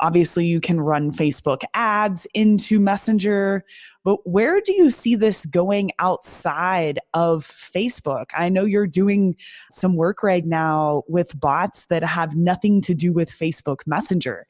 Obviously, 0.00 0.46
you 0.46 0.62
can 0.62 0.80
run 0.80 1.12
Facebook 1.12 1.62
ads 1.74 2.26
into 2.32 2.80
Messenger. 2.80 3.66
But 4.02 4.26
where 4.26 4.62
do 4.62 4.72
you 4.72 4.88
see 4.88 5.14
this 5.14 5.44
going 5.44 5.90
outside 5.98 7.00
of 7.12 7.44
Facebook? 7.44 8.30
I 8.34 8.48
know 8.48 8.64
you're 8.64 8.86
doing 8.86 9.36
some 9.70 9.94
work 9.94 10.22
right 10.22 10.46
now 10.46 11.02
with 11.06 11.38
bots 11.38 11.84
that 11.90 12.02
have 12.02 12.34
nothing 12.34 12.80
to 12.80 12.94
do 12.94 13.12
with 13.12 13.30
Facebook 13.30 13.80
Messenger. 13.84 14.46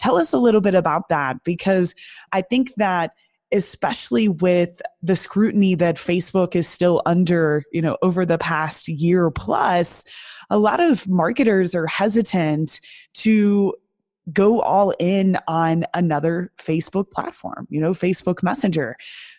Tell 0.00 0.16
us 0.16 0.32
a 0.32 0.38
little 0.38 0.60
bit 0.60 0.74
about 0.74 1.08
that 1.10 1.44
because 1.44 1.94
I 2.32 2.42
think 2.42 2.72
that 2.76 3.12
especially 3.54 4.28
with 4.28 4.82
the 5.02 5.16
scrutiny 5.16 5.74
that 5.76 5.96
Facebook 5.96 6.54
is 6.54 6.68
still 6.68 7.00
under, 7.06 7.62
you 7.72 7.80
know, 7.80 7.96
over 8.02 8.26
the 8.26 8.38
past 8.38 8.88
year 8.88 9.30
plus, 9.30 10.04
a 10.50 10.58
lot 10.58 10.80
of 10.80 11.08
marketers 11.08 11.74
are 11.74 11.86
hesitant 11.86 12.80
to 13.14 13.72
go 14.32 14.60
all 14.60 14.92
in 14.98 15.38
on 15.46 15.84
another 15.94 16.50
Facebook 16.58 17.10
platform, 17.10 17.66
you 17.70 17.80
know, 17.80 17.92
Facebook 17.92 18.42
Messenger. 18.42 18.96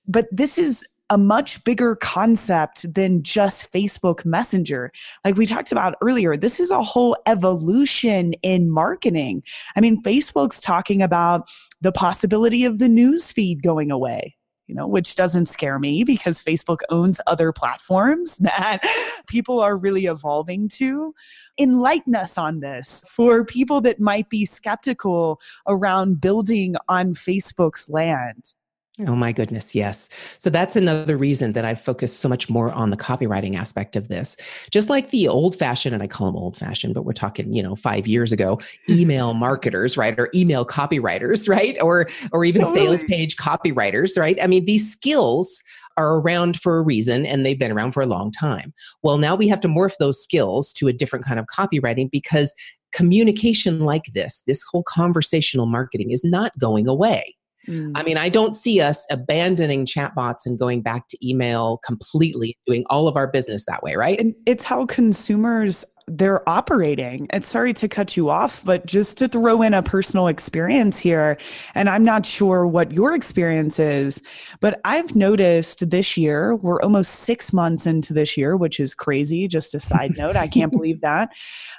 But 0.07 0.27
this 0.31 0.57
is 0.57 0.85
a 1.09 1.17
much 1.17 1.63
bigger 1.63 1.95
concept 1.95 2.91
than 2.93 3.21
just 3.21 3.71
Facebook 3.71 4.25
Messenger. 4.25 4.91
Like 5.23 5.35
we 5.35 5.45
talked 5.45 5.71
about 5.71 5.95
earlier, 6.01 6.35
this 6.35 6.59
is 6.59 6.71
a 6.71 6.83
whole 6.83 7.15
evolution 7.27 8.33
in 8.41 8.69
marketing. 8.69 9.43
I 9.75 9.81
mean, 9.81 10.01
Facebook's 10.01 10.59
talking 10.59 11.01
about 11.01 11.47
the 11.81 11.91
possibility 11.91 12.65
of 12.65 12.79
the 12.79 12.89
news 12.89 13.31
feed 13.31 13.61
going 13.61 13.91
away. 13.91 14.35
You 14.67 14.73
know, 14.73 14.87
which 14.87 15.13
doesn't 15.13 15.45
scare 15.45 15.77
me 15.77 16.03
because 16.03 16.41
Facebook 16.41 16.79
owns 16.89 17.21
other 17.27 17.51
platforms 17.53 18.35
that 18.39 18.79
people 19.27 19.59
are 19.59 19.77
really 19.77 20.07
evolving 20.07 20.69
to. 20.69 21.13
Enlighten 21.59 22.15
us 22.15 22.35
on 22.35 22.61
this 22.61 23.03
for 23.07 23.45
people 23.45 23.79
that 23.81 23.99
might 23.99 24.27
be 24.27 24.43
skeptical 24.43 25.39
around 25.67 26.19
building 26.19 26.75
on 26.89 27.13
Facebook's 27.13 27.89
land. 27.89 28.55
Oh 29.05 29.15
my 29.15 29.33
goodness, 29.33 29.75
yes. 29.75 30.07
So 30.37 30.49
that's 30.49 30.77
another 30.77 31.17
reason 31.17 31.51
that 31.51 31.65
I 31.65 31.75
focus 31.75 32.15
so 32.15 32.29
much 32.29 32.49
more 32.49 32.71
on 32.71 32.91
the 32.91 32.97
copywriting 32.97 33.57
aspect 33.57 33.97
of 33.97 34.07
this. 34.07 34.37
Just 34.71 34.89
like 34.89 35.09
the 35.09 35.27
old 35.27 35.57
fashioned, 35.57 35.93
and 35.93 36.01
I 36.01 36.07
call 36.07 36.27
them 36.27 36.37
old 36.37 36.55
fashioned, 36.55 36.93
but 36.93 37.03
we're 37.03 37.11
talking, 37.11 37.51
you 37.51 37.61
know, 37.61 37.75
five 37.75 38.07
years 38.07 38.31
ago, 38.31 38.57
email 38.89 39.33
marketers, 39.33 39.97
right? 39.97 40.17
Or 40.17 40.29
email 40.33 40.65
copywriters, 40.65 41.49
right? 41.49 41.77
Or 41.81 42.07
or 42.31 42.45
even 42.45 42.61
totally. 42.61 42.85
sales 42.85 43.03
page 43.03 43.35
copywriters, 43.35 44.17
right? 44.17 44.37
I 44.41 44.47
mean, 44.47 44.63
these 44.63 44.89
skills 44.89 45.61
are 45.97 46.15
around 46.15 46.61
for 46.61 46.77
a 46.77 46.81
reason 46.81 47.25
and 47.25 47.45
they've 47.45 47.59
been 47.59 47.71
around 47.71 47.91
for 47.91 48.01
a 48.01 48.07
long 48.07 48.31
time. 48.31 48.73
Well, 49.03 49.17
now 49.17 49.35
we 49.35 49.47
have 49.49 49.61
to 49.61 49.67
morph 49.67 49.95
those 49.99 50.21
skills 50.21 50.71
to 50.73 50.87
a 50.87 50.93
different 50.93 51.25
kind 51.25 51.39
of 51.39 51.47
copywriting 51.47 52.11
because 52.11 52.53
communication 52.91 53.81
like 53.81 54.05
this, 54.13 54.43
this 54.47 54.63
whole 54.63 54.83
conversational 54.83 55.65
marketing 55.65 56.11
is 56.11 56.23
not 56.23 56.57
going 56.57 56.87
away 56.87 57.35
Mm. 57.67 57.91
I 57.95 58.03
mean, 58.03 58.17
I 58.17 58.29
don't 58.29 58.55
see 58.55 58.81
us 58.81 59.05
abandoning 59.09 59.85
chatbots 59.85 60.45
and 60.45 60.57
going 60.57 60.81
back 60.81 61.07
to 61.09 61.27
email 61.27 61.79
completely, 61.85 62.57
doing 62.65 62.85
all 62.89 63.07
of 63.07 63.15
our 63.15 63.27
business 63.27 63.65
that 63.67 63.83
way, 63.83 63.95
right? 63.95 64.19
And 64.19 64.33
it's 64.45 64.65
how 64.65 64.85
consumers 64.85 65.85
they're 66.07 66.47
operating. 66.47 67.25
And 67.31 67.43
sorry 67.43 67.73
to 67.73 67.87
cut 67.87 68.15
you 68.15 68.29
off, 68.29 68.63
but 68.63 68.85
just 68.85 69.17
to 69.17 69.27
throw 69.27 69.61
in 69.63 69.73
a 69.73 69.81
personal 69.81 70.27
experience 70.27 70.99
here, 70.99 71.37
and 71.73 71.89
I'm 71.89 72.03
not 72.03 72.27
sure 72.27 72.67
what 72.67 72.91
your 72.91 73.13
experience 73.13 73.79
is, 73.79 74.21
but 74.59 74.79
I've 74.85 75.15
noticed 75.15 75.89
this 75.89 76.15
year, 76.15 76.55
we're 76.57 76.81
almost 76.81 77.21
six 77.21 77.51
months 77.51 77.87
into 77.87 78.13
this 78.13 78.37
year, 78.37 78.55
which 78.55 78.79
is 78.79 78.93
crazy. 78.93 79.47
Just 79.47 79.73
a 79.73 79.79
side 79.79 80.13
note, 80.17 80.35
I 80.35 80.47
can't 80.47 80.71
believe 80.71 81.01
that. 81.01 81.29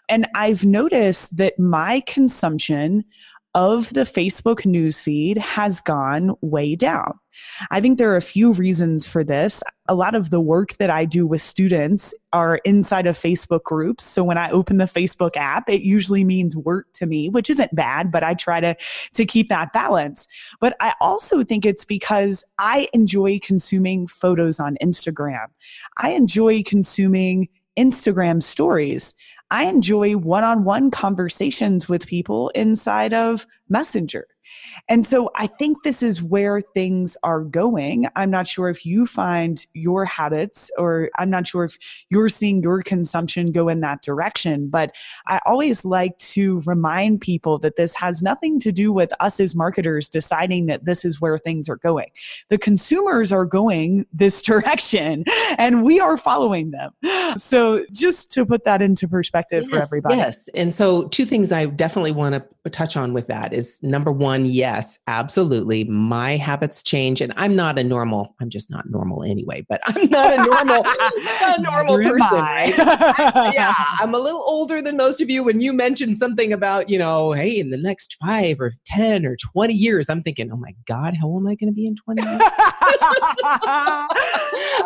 And 0.09 0.27
I've 0.35 0.65
noticed 0.65 1.37
that 1.37 1.59
my 1.59 2.03
consumption 2.07 3.05
of 3.57 3.93
the 3.95 4.03
Facebook 4.03 4.67
newsfeed 4.67 5.39
has 5.39 5.81
gone 5.81 6.37
way 6.43 6.77
down. 6.77 7.19
I 7.71 7.81
think 7.81 7.97
there 7.97 8.13
are 8.13 8.17
a 8.17 8.23
few 8.23 8.53
reasons 8.53 9.07
for 9.07 9.25
this. 9.25 9.63
A 9.89 9.95
lot 9.95 10.15
of 10.15 10.29
the 10.29 10.43
work 10.43 10.77
that 10.77 10.91
I 10.91 11.07
do 11.07 11.27
with 11.27 11.41
students 11.41 12.13
are 12.35 12.57
inside 12.67 13.07
of 13.07 13.19
Facebook 13.19 13.63
groups. 13.63 14.05
So 14.05 14.23
when 14.25 14.37
I 14.37 14.51
open 14.51 14.77
the 14.77 14.85
Facebook 14.85 15.39
app, 15.39 15.71
it 15.71 15.81
usually 15.81 16.23
means 16.23 16.55
work 16.55 16.87
to 16.95 17.07
me, 17.07 17.31
which 17.31 17.49
isn't 17.49 17.75
bad, 17.75 18.13
but 18.13 18.23
I 18.23 18.35
try 18.35 18.61
to, 18.61 18.77
to 19.15 19.25
keep 19.25 19.49
that 19.49 19.73
balance. 19.73 20.27
But 20.61 20.77
I 20.81 20.93
also 21.01 21.43
think 21.43 21.65
it's 21.65 21.85
because 21.85 22.45
I 22.59 22.89
enjoy 22.93 23.39
consuming 23.39 24.07
photos 24.07 24.61
on 24.61 24.77
Instagram. 24.83 25.47
I 25.97 26.11
enjoy 26.11 26.63
consuming 26.63 27.49
Instagram 27.79 28.43
stories. 28.43 29.15
I 29.51 29.67
enjoy 29.67 30.17
one 30.17 30.43
on 30.43 30.65
one 30.65 30.91
conversations 30.91 31.89
with 31.89 32.07
people 32.07 32.51
inside 32.51 33.15
of 33.15 33.47
Messenger. 33.69 34.27
And 34.89 35.07
so 35.07 35.31
I 35.35 35.47
think 35.47 35.83
this 35.83 36.03
is 36.03 36.23
where 36.23 36.61
things 36.61 37.17
are 37.23 37.43
going. 37.43 38.07
I'm 38.17 38.31
not 38.31 38.47
sure 38.47 38.69
if 38.69 38.85
you 38.85 39.07
find 39.07 39.65
your 39.75 40.05
habits, 40.05 40.71
or 40.79 41.11
I'm 41.19 41.31
not 41.31 41.47
sure 41.47 41.65
if 41.65 41.79
you're 42.11 42.29
seeing 42.29 42.63
your 42.63 42.83
consumption 42.83 43.53
go 43.53 43.69
in 43.69 43.81
that 43.81 44.03
direction. 44.03 44.69
But 44.69 44.93
I 45.27 45.41
always 45.47 45.85
like 45.85 46.17
to 46.19 46.61
remind 46.67 47.21
people 47.21 47.59
that 47.61 47.77
this 47.77 47.95
has 47.95 48.23
nothing 48.23 48.61
to 48.61 48.73
do 48.73 48.93
with 48.93 49.13
us 49.21 49.41
as 49.41 49.55
marketers 49.55 50.09
deciding 50.09 50.67
that 50.67 50.85
this 50.85 51.05
is 51.05 51.21
where 51.21 51.39
things 51.39 51.69
are 51.69 51.77
going. 51.77 52.09
The 52.49 52.59
consumers 52.59 53.33
are 53.33 53.45
going 53.45 54.07
this 54.13 54.43
direction 54.47 55.25
and 55.59 55.83
we 55.83 56.01
are 56.01 56.17
following 56.17 56.71
them. 56.71 56.93
So 57.37 57.85
just 57.93 58.31
to 58.33 58.47
put 58.47 58.65
that 58.65 58.83
into 58.83 59.09
perspective 59.09 59.65
yes, 59.65 59.71
for 59.71 59.83
everybody. 59.83 60.17
Yes. 60.17 60.49
And 60.55 60.73
so, 60.73 61.09
two 61.09 61.25
things 61.25 61.53
I 61.53 61.67
definitely 61.67 62.13
want 62.13 62.35
to 62.35 62.45
touch 62.71 62.97
on 62.97 63.13
with 63.13 63.27
that 63.29 63.53
is 63.53 63.79
number 63.83 64.11
one, 64.13 64.47
yes, 64.47 64.99
absolutely. 65.07 65.85
My 65.85 66.37
habits 66.37 66.83
change, 66.83 67.21
and 67.21 67.33
I'm 67.37 67.57
not 67.57 67.79
a 67.79 67.85
normal. 67.85 68.35
I'm 68.41 68.51
just 68.51 68.71
not 68.71 68.89
normal 68.91 69.23
anyway. 69.23 69.65
But 69.69 69.81
I'm 69.87 70.09
not 70.11 70.33
a 70.33 70.37
normal, 70.43 70.83
not 71.41 71.59
a 71.59 71.63
normal 71.63 71.97
person, 71.97 72.39
right? 72.39 72.75
I, 72.79 73.51
yeah, 73.55 73.75
I'm 74.01 74.15
a 74.15 74.19
little 74.19 74.45
older 74.47 74.81
than 74.83 74.97
most 74.97 75.21
of 75.21 75.31
you. 75.31 75.43
When 75.43 75.61
you 75.61 75.73
mentioned 75.73 76.19
something 76.19 76.53
about, 76.53 76.89
you 76.89 76.99
know, 76.99 77.33
hey, 77.33 77.59
in 77.59 77.71
the 77.71 77.77
next 77.77 78.17
five 78.25 78.61
or 78.61 78.73
ten 78.85 79.25
or 79.27 79.37
twenty 79.37 79.75
years, 79.75 80.09
I'm 80.09 80.23
thinking, 80.23 80.51
oh 80.53 80.57
my 80.57 80.75
god, 80.87 81.17
how 81.17 81.27
old 81.27 81.43
am 81.43 81.49
I 81.49 81.55
going 81.55 81.71
to 81.71 81.75
be 81.75 81.87
in 81.87 81.97
twenty 81.97 82.23
years? 82.23 82.43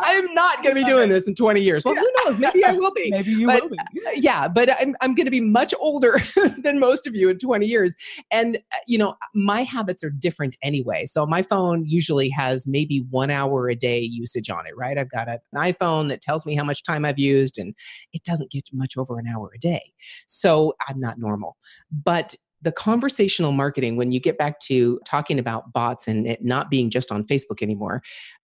I'm 0.02 0.34
not 0.34 0.62
going 0.62 0.74
to 0.74 0.80
be 0.80 0.84
doing 0.84 1.08
this 1.08 1.26
in 1.26 1.34
20 1.34 1.60
years. 1.60 1.84
Well, 1.84 1.94
who 1.94 2.10
knows? 2.24 2.38
Maybe 2.38 2.64
I 2.64 2.72
will 2.72 2.92
be. 2.92 3.10
Maybe 3.10 3.30
you 3.30 3.46
but, 3.46 3.62
will 3.62 3.70
be. 3.70 3.78
Yeah, 4.14 4.48
but 4.48 4.70
I'm, 4.80 4.96
I'm 5.00 5.14
going 5.14 5.26
to 5.26 5.30
be 5.30 5.40
much 5.40 5.74
older 5.78 6.20
than 6.58 6.78
most 6.78 7.06
of 7.06 7.14
you 7.14 7.28
in 7.28 7.38
20 7.38 7.66
years. 7.70 7.94
And, 8.30 8.56
uh, 8.72 8.78
you 8.86 8.98
know, 8.98 9.14
my 9.34 9.62
habits 9.62 10.04
are 10.04 10.10
different 10.10 10.56
anyway. 10.62 11.06
So 11.06 11.26
my 11.26 11.42
phone 11.42 11.86
usually 11.86 12.28
has 12.30 12.66
maybe 12.66 13.06
one 13.10 13.30
hour 13.30 13.68
a 13.68 13.76
day 13.76 14.00
usage 14.00 14.50
on 14.50 14.66
it, 14.66 14.76
right? 14.76 14.98
I've 14.98 15.10
got 15.10 15.28
an 15.28 15.38
iPhone 15.56 16.08
that 16.08 16.20
tells 16.20 16.44
me 16.44 16.54
how 16.54 16.64
much 16.64 16.82
time 16.82 17.04
I've 17.04 17.18
used, 17.18 17.58
and 17.58 17.74
it 18.12 18.24
doesn't 18.24 18.50
get 18.50 18.68
much 18.72 18.96
over 18.96 19.18
an 19.18 19.26
hour 19.26 19.50
a 19.54 19.58
day. 19.58 19.92
So 20.26 20.74
I'm 20.88 21.00
not 21.00 21.18
normal. 21.18 21.56
But 21.90 22.34
the 22.62 22.72
conversational 22.72 23.52
marketing, 23.52 23.96
when 23.96 24.12
you 24.12 24.20
get 24.20 24.38
back 24.38 24.60
to 24.60 25.00
talking 25.06 25.38
about 25.38 25.72
bots 25.72 26.06
and 26.06 26.26
it 26.26 26.44
not 26.44 26.70
being 26.70 26.90
just 26.90 27.10
on 27.10 27.24
Facebook 27.24 27.62
anymore, 27.62 28.02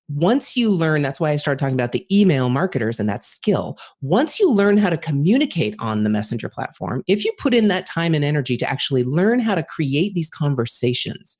once 0.09 0.57
you 0.57 0.71
learn, 0.71 1.03
that's 1.03 1.19
why 1.19 1.31
I 1.31 1.37
started 1.37 1.59
talking 1.59 1.75
about 1.75 1.93
the 1.93 2.07
email 2.17 2.49
marketers 2.49 3.01
and 3.01 3.09
that 3.09 3.25
skill. 3.25 3.77
Once 4.01 4.39
you 4.39 4.51
learn 4.51 4.77
how 4.77 4.89
to 4.89 4.97
communicate 4.97 5.75
on 5.81 6.05
the 6.05 6.11
messenger 6.11 6.49
platform, 6.49 7.03
if 7.09 7.25
you 7.25 7.33
put 7.39 7.53
in 7.53 7.69
that 7.69 7.87
time 7.87 8.15
and 8.15 8.25
energy 8.25 8.57
to 8.57 8.71
actually 8.71 9.03
learn 9.03 9.41
how 9.41 9.55
to 9.55 9.65
create 9.65 10.15
these 10.15 10.31
conversations, 10.31 11.37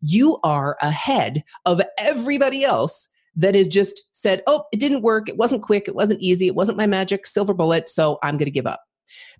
you 0.00 0.38
are 0.42 0.76
ahead 0.80 1.44
of 1.64 1.80
everybody 1.98 2.64
else 2.64 3.08
that 3.36 3.54
is 3.54 3.68
just 3.68 4.02
said, 4.10 4.42
oh, 4.48 4.64
it 4.72 4.80
didn't 4.80 5.02
work. 5.02 5.28
It 5.28 5.36
wasn't 5.36 5.62
quick. 5.62 5.86
It 5.86 5.94
wasn't 5.94 6.20
easy. 6.20 6.48
It 6.48 6.56
wasn't 6.56 6.78
my 6.78 6.88
magic 6.88 7.24
silver 7.24 7.54
bullet. 7.54 7.88
So 7.88 8.18
I'm 8.24 8.36
going 8.36 8.46
to 8.46 8.50
give 8.50 8.66
up 8.66 8.80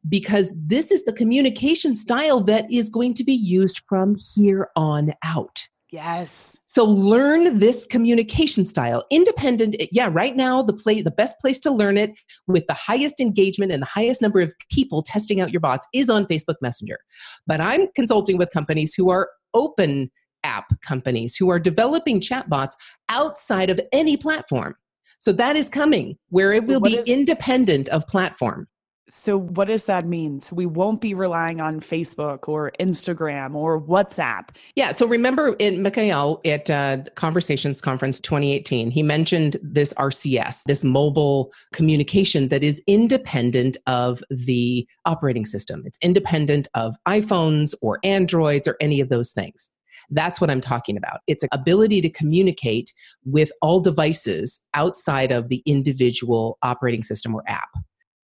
because 0.08 0.52
this 0.56 0.90
is 0.90 1.04
the 1.04 1.12
communication 1.12 1.94
style 1.94 2.40
that 2.42 2.70
is 2.70 2.88
going 2.88 3.14
to 3.14 3.24
be 3.24 3.34
used 3.34 3.82
from 3.88 4.16
here 4.34 4.68
on 4.76 5.12
out. 5.22 5.66
Yes. 5.90 6.56
So 6.66 6.84
learn 6.84 7.58
this 7.58 7.86
communication 7.86 8.66
style. 8.66 9.04
Independent, 9.10 9.76
yeah, 9.90 10.10
right 10.12 10.36
now 10.36 10.62
the 10.62 10.74
play 10.74 11.00
the 11.00 11.10
best 11.10 11.38
place 11.40 11.58
to 11.60 11.70
learn 11.70 11.96
it 11.96 12.18
with 12.46 12.66
the 12.66 12.74
highest 12.74 13.20
engagement 13.20 13.72
and 13.72 13.80
the 13.80 13.86
highest 13.86 14.20
number 14.20 14.40
of 14.40 14.52
people 14.70 15.02
testing 15.02 15.40
out 15.40 15.50
your 15.50 15.60
bots 15.60 15.86
is 15.94 16.10
on 16.10 16.26
Facebook 16.26 16.56
Messenger. 16.60 16.98
But 17.46 17.62
I'm 17.62 17.88
consulting 17.94 18.36
with 18.36 18.50
companies 18.50 18.92
who 18.92 19.08
are 19.10 19.30
open 19.54 20.10
app 20.44 20.80
companies 20.82 21.36
who 21.36 21.50
are 21.50 21.58
developing 21.58 22.20
chatbots 22.20 22.72
outside 23.08 23.70
of 23.70 23.80
any 23.92 24.16
platform. 24.16 24.74
So 25.18 25.32
that 25.32 25.56
is 25.56 25.68
coming 25.68 26.16
where 26.28 26.52
it 26.52 26.62
so 26.62 26.66
will 26.68 26.80
be 26.80 26.96
is, 26.96 27.06
independent 27.06 27.88
of 27.88 28.06
platform. 28.06 28.68
So, 29.10 29.38
what 29.38 29.68
does 29.68 29.84
that 29.84 30.06
mean? 30.06 30.40
So, 30.40 30.54
we 30.54 30.66
won't 30.66 31.00
be 31.00 31.14
relying 31.14 31.60
on 31.60 31.80
Facebook 31.80 32.48
or 32.48 32.72
Instagram 32.80 33.54
or 33.54 33.80
WhatsApp. 33.80 34.50
Yeah. 34.74 34.92
So, 34.92 35.06
remember 35.06 35.54
in 35.58 35.82
Mikael 35.82 36.40
at 36.44 36.68
uh, 36.68 36.98
Conversations 37.14 37.80
Conference 37.80 38.20
2018, 38.20 38.90
he 38.90 39.02
mentioned 39.02 39.56
this 39.62 39.92
RCS, 39.94 40.62
this 40.66 40.84
mobile 40.84 41.52
communication 41.72 42.48
that 42.48 42.62
is 42.62 42.82
independent 42.86 43.76
of 43.86 44.22
the 44.30 44.86
operating 45.06 45.46
system. 45.46 45.82
It's 45.86 45.98
independent 46.02 46.68
of 46.74 46.96
iPhones 47.06 47.74
or 47.80 47.98
Androids 48.04 48.68
or 48.68 48.76
any 48.80 49.00
of 49.00 49.08
those 49.08 49.32
things. 49.32 49.70
That's 50.10 50.40
what 50.40 50.50
I'm 50.50 50.60
talking 50.60 50.96
about. 50.96 51.20
It's 51.26 51.42
an 51.42 51.50
ability 51.52 52.00
to 52.02 52.10
communicate 52.10 52.92
with 53.24 53.52
all 53.60 53.80
devices 53.80 54.62
outside 54.74 55.32
of 55.32 55.48
the 55.48 55.62
individual 55.66 56.58
operating 56.62 57.02
system 57.02 57.34
or 57.34 57.42
app. 57.46 57.68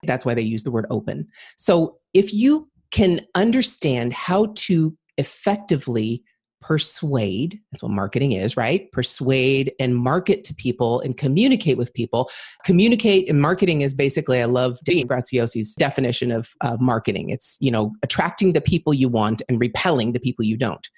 That's 0.05 0.25
why 0.25 0.35
they 0.35 0.43
use 0.43 0.63
the 0.63 0.71
word 0.71 0.87
open. 0.91 1.27
So 1.57 1.99
if 2.15 2.33
you 2.33 2.69
can 2.91 3.21
understand 3.35 4.13
how 4.13 4.53
to 4.55 4.97
effectively 5.19 6.23
persuade 6.61 7.61
that's 7.71 7.83
what 7.83 7.93
marketing 7.93 8.33
is 8.33 8.57
right? 8.57 8.91
Persuade 8.93 9.73
and 9.79 9.97
market 9.97 10.45
to 10.45 10.55
people 10.55 11.01
and 11.01 11.17
communicate 11.17 11.79
with 11.79 11.93
people. 11.95 12.31
Communicate 12.65 13.29
and 13.29 13.41
marketing 13.41 13.83
is 13.83 13.95
basically 13.95 14.41
i 14.41 14.45
love 14.45 14.79
Dean 14.85 15.07
Graziosi's 15.07 15.75
definition 15.75 16.33
of 16.33 16.51
uh, 16.61 16.77
marketing. 16.81 17.31
It's 17.31 17.57
you 17.61 17.71
know 17.71 17.93
attracting 18.03 18.53
the 18.53 18.61
people 18.61 18.93
you 18.93 19.09
want 19.09 19.43
and 19.49 19.61
repelling 19.61 20.13
the 20.13 20.21
people 20.21 20.45
you 20.45 20.57
don't 20.57 20.89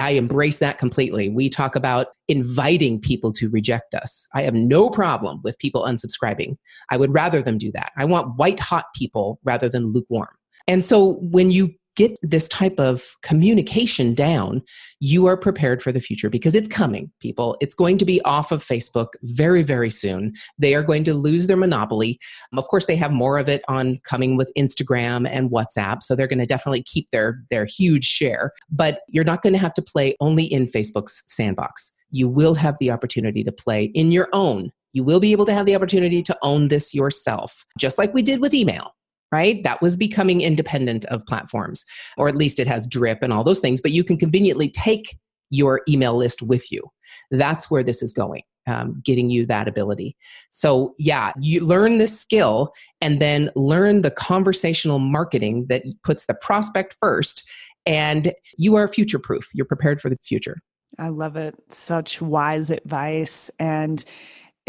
I 0.00 0.10
embrace 0.10 0.58
that 0.58 0.78
completely. 0.78 1.28
We 1.28 1.48
talk 1.48 1.76
about 1.76 2.08
inviting 2.28 3.00
people 3.00 3.32
to 3.34 3.48
reject 3.50 3.94
us. 3.94 4.26
I 4.34 4.42
have 4.42 4.54
no 4.54 4.88
problem 4.90 5.40
with 5.44 5.58
people 5.58 5.84
unsubscribing. 5.84 6.56
I 6.90 6.96
would 6.96 7.12
rather 7.12 7.42
them 7.42 7.58
do 7.58 7.70
that. 7.72 7.92
I 7.96 8.04
want 8.04 8.36
white 8.36 8.60
hot 8.60 8.86
people 8.94 9.38
rather 9.44 9.68
than 9.68 9.90
lukewarm. 9.90 10.28
And 10.66 10.84
so 10.84 11.14
when 11.20 11.50
you 11.50 11.74
get 12.00 12.18
this 12.22 12.48
type 12.48 12.80
of 12.80 13.14
communication 13.20 14.14
down, 14.14 14.62
you 15.00 15.26
are 15.26 15.36
prepared 15.36 15.82
for 15.82 15.92
the 15.92 16.00
future 16.00 16.30
because 16.30 16.54
it's 16.54 16.66
coming, 16.66 17.10
people. 17.20 17.58
It's 17.60 17.74
going 17.74 17.98
to 17.98 18.06
be 18.06 18.22
off 18.22 18.52
of 18.52 18.64
Facebook 18.64 19.08
very, 19.22 19.62
very 19.62 19.90
soon. 19.90 20.32
They 20.58 20.74
are 20.74 20.82
going 20.82 21.04
to 21.04 21.12
lose 21.12 21.46
their 21.46 21.58
monopoly. 21.58 22.18
Of 22.56 22.66
course, 22.68 22.86
they 22.86 22.96
have 22.96 23.12
more 23.12 23.36
of 23.38 23.50
it 23.50 23.62
on 23.68 24.00
coming 24.04 24.38
with 24.38 24.50
Instagram 24.56 25.28
and 25.28 25.50
WhatsApp, 25.50 26.02
so 26.02 26.16
they're 26.16 26.26
going 26.26 26.38
to 26.38 26.46
definitely 26.46 26.82
keep 26.84 27.06
their 27.10 27.42
their 27.50 27.66
huge 27.66 28.06
share. 28.06 28.52
But 28.70 29.00
you're 29.08 29.24
not 29.24 29.42
going 29.42 29.52
to 29.52 29.58
have 29.58 29.74
to 29.74 29.82
play 29.82 30.16
only 30.20 30.44
in 30.44 30.68
Facebook's 30.68 31.22
sandbox. 31.26 31.92
You 32.10 32.30
will 32.30 32.54
have 32.54 32.76
the 32.80 32.90
opportunity 32.90 33.44
to 33.44 33.52
play 33.52 33.84
in 33.94 34.10
your 34.10 34.28
own 34.32 34.72
you 34.92 35.04
will 35.04 35.20
be 35.20 35.30
able 35.30 35.46
to 35.46 35.54
have 35.54 35.66
the 35.66 35.76
opportunity 35.76 36.20
to 36.20 36.36
own 36.42 36.66
this 36.66 36.92
yourself, 36.92 37.64
just 37.78 37.96
like 37.96 38.12
we 38.12 38.22
did 38.22 38.40
with 38.40 38.52
email 38.52 38.92
right? 39.32 39.62
That 39.62 39.80
was 39.80 39.96
becoming 39.96 40.40
independent 40.40 41.04
of 41.06 41.24
platforms, 41.26 41.84
or 42.16 42.28
at 42.28 42.36
least 42.36 42.58
it 42.58 42.66
has 42.66 42.86
drip 42.86 43.22
and 43.22 43.32
all 43.32 43.44
those 43.44 43.60
things, 43.60 43.80
but 43.80 43.92
you 43.92 44.04
can 44.04 44.16
conveniently 44.16 44.68
take 44.70 45.16
your 45.50 45.82
email 45.88 46.16
list 46.16 46.42
with 46.42 46.70
you. 46.70 46.82
That's 47.30 47.70
where 47.70 47.82
this 47.82 48.02
is 48.02 48.12
going, 48.12 48.42
um, 48.66 49.00
getting 49.04 49.30
you 49.30 49.46
that 49.46 49.68
ability. 49.68 50.16
So, 50.50 50.94
yeah, 50.98 51.32
you 51.40 51.60
learn 51.64 51.98
this 51.98 52.18
skill 52.18 52.72
and 53.00 53.20
then 53.20 53.50
learn 53.56 54.02
the 54.02 54.10
conversational 54.10 54.98
marketing 54.98 55.66
that 55.68 55.82
puts 56.04 56.26
the 56.26 56.34
prospect 56.34 56.96
first, 57.00 57.42
and 57.86 58.32
you 58.56 58.76
are 58.76 58.86
future 58.86 59.18
proof. 59.18 59.48
You're 59.52 59.66
prepared 59.66 60.00
for 60.00 60.08
the 60.08 60.18
future. 60.22 60.58
I 60.98 61.08
love 61.08 61.36
it. 61.36 61.54
Such 61.70 62.20
wise 62.20 62.70
advice. 62.70 63.50
And 63.58 64.04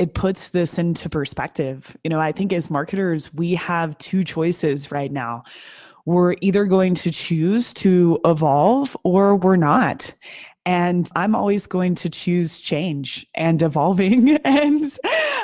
it 0.01 0.15
puts 0.15 0.49
this 0.49 0.79
into 0.79 1.09
perspective. 1.09 1.95
You 2.03 2.09
know, 2.09 2.19
I 2.19 2.31
think 2.31 2.51
as 2.53 2.71
marketers, 2.71 3.31
we 3.35 3.53
have 3.53 3.95
two 3.99 4.23
choices 4.23 4.91
right 4.91 5.11
now. 5.11 5.43
We're 6.05 6.37
either 6.41 6.65
going 6.65 6.95
to 6.95 7.11
choose 7.11 7.71
to 7.75 8.19
evolve 8.25 8.97
or 9.03 9.35
we're 9.35 9.57
not. 9.57 10.11
And 10.65 11.07
I'm 11.15 11.35
always 11.35 11.67
going 11.67 11.93
to 11.95 12.09
choose 12.09 12.59
change 12.59 13.27
and 13.35 13.61
evolving 13.61 14.37
and 14.43 14.91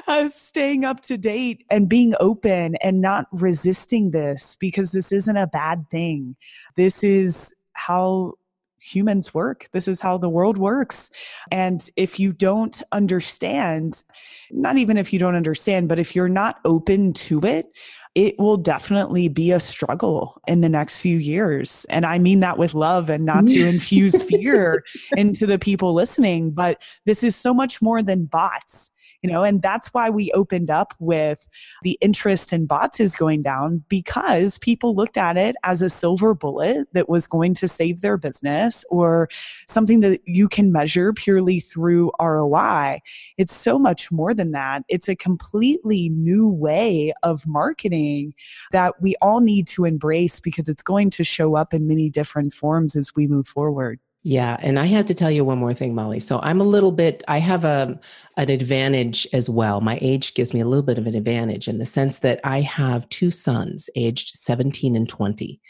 uh, 0.07 0.29
staying 0.29 0.85
up 0.85 1.01
to 1.01 1.19
date 1.19 1.63
and 1.69 1.87
being 1.87 2.15
open 2.19 2.77
and 2.77 2.99
not 2.99 3.27
resisting 3.31 4.10
this 4.10 4.58
because 4.60 4.91
this 4.91 5.12
isn't 5.12 5.37
a 5.37 5.45
bad 5.45 5.87
thing. 5.91 6.35
This 6.75 7.03
is 7.03 7.53
how 7.73 8.33
humans 8.80 9.34
work. 9.34 9.69
This 9.71 9.88
is 9.88 10.00
how 10.00 10.17
the 10.17 10.30
world 10.30 10.58
works. 10.58 11.10
And 11.52 11.88
if 11.96 12.19
you 12.19 12.34
don't 12.34 12.82
understand, 12.92 14.04
not 14.52 14.78
even 14.78 14.98
if 14.98 15.12
you 15.12 15.19
don't 15.19 15.36
understand, 15.36 15.90
but 15.90 16.00
if 16.00 16.15
you're 16.15 16.30
not 16.30 16.60
open 16.65 17.13
to 17.13 17.40
it, 17.42 17.67
it 18.15 18.40
will 18.40 18.58
definitely 18.58 19.28
be 19.28 19.52
a 19.52 19.60
struggle 19.60 20.42
in 20.48 20.62
the 20.62 20.69
next 20.69 20.98
few 20.98 21.17
years. 21.17 21.86
And 21.88 22.04
I 22.04 22.17
mean 22.17 22.40
that 22.40 22.58
with 22.58 22.73
love 22.73 23.12
and 23.12 23.25
not 23.25 23.46
to 23.46 23.67
infuse 23.67 24.19
fear 24.23 24.84
into 25.17 25.46
the 25.46 25.60
people 25.60 25.94
listening. 25.94 26.50
But 26.50 26.82
this 27.06 27.23
is 27.23 27.36
so 27.36 27.54
much 27.54 27.80
more 27.80 28.02
than 28.02 28.25
bots 28.25 28.90
you 29.21 29.29
know 29.29 29.43
and 29.43 29.61
that's 29.61 29.93
why 29.93 30.09
we 30.09 30.31
opened 30.33 30.69
up 30.69 30.93
with 30.99 31.47
the 31.83 31.97
interest 32.01 32.53
in 32.53 32.65
bots 32.65 32.99
is 32.99 33.15
going 33.15 33.41
down 33.41 33.83
because 33.89 34.57
people 34.59 34.95
looked 34.95 35.17
at 35.17 35.37
it 35.37 35.55
as 35.63 35.81
a 35.81 35.89
silver 35.89 36.33
bullet 36.33 36.87
that 36.93 37.09
was 37.09 37.27
going 37.27 37.53
to 37.53 37.67
save 37.67 38.01
their 38.01 38.17
business 38.17 38.85
or 38.89 39.29
something 39.67 40.01
that 40.01 40.21
you 40.25 40.47
can 40.47 40.71
measure 40.71 41.13
purely 41.13 41.59
through 41.59 42.11
ROI 42.21 42.99
it's 43.37 43.55
so 43.55 43.77
much 43.77 44.11
more 44.11 44.33
than 44.33 44.51
that. 44.51 44.83
It's 44.87 45.07
a 45.07 45.15
completely 45.15 46.09
new 46.09 46.47
way 46.49 47.13
of 47.23 47.45
marketing 47.45 48.33
that 48.71 49.01
we 49.01 49.15
all 49.21 49.41
need 49.41 49.67
to 49.67 49.85
embrace 49.85 50.39
because 50.39 50.67
it's 50.67 50.81
going 50.81 51.09
to 51.11 51.23
show 51.23 51.55
up 51.55 51.73
in 51.73 51.87
many 51.87 52.09
different 52.09 52.53
forms 52.53 52.95
as 52.95 53.15
we 53.15 53.27
move 53.27 53.47
forward 53.47 53.99
yeah, 54.28 54.58
and 54.60 54.78
I 54.78 54.88
have 54.88 55.06
to 55.06 55.13
tell 55.13 55.32
you 55.32 55.46
one 55.46 55.58
more 55.58 55.73
thing, 55.73 55.96
Molly. 55.96 56.19
So 56.19 56.42
I'm 56.44 56.60
a 56.60 56.65
little 56.65 56.92
bit 56.92 57.23
I 57.30 57.38
have 57.38 57.63
a 57.63 57.98
an 58.36 58.50
advantage 58.50 59.25
as 59.32 59.50
well. 59.50 59.80
My 59.80 59.98
age 60.02 60.34
gives 60.34 60.54
me 60.54 60.60
a 60.60 60.65
little 60.65 60.84
bit 60.84 60.98
of 60.98 61.08
an 61.08 61.15
advantage 61.15 61.69
in 61.69 61.78
the 61.78 61.86
sense 61.86 62.19
that 62.19 62.42
I 62.44 62.60
have 62.60 63.08
two 63.08 63.32
sons 63.32 63.90
aged 63.96 64.36
17 64.36 64.98
and 64.98 65.08
20. 65.08 65.62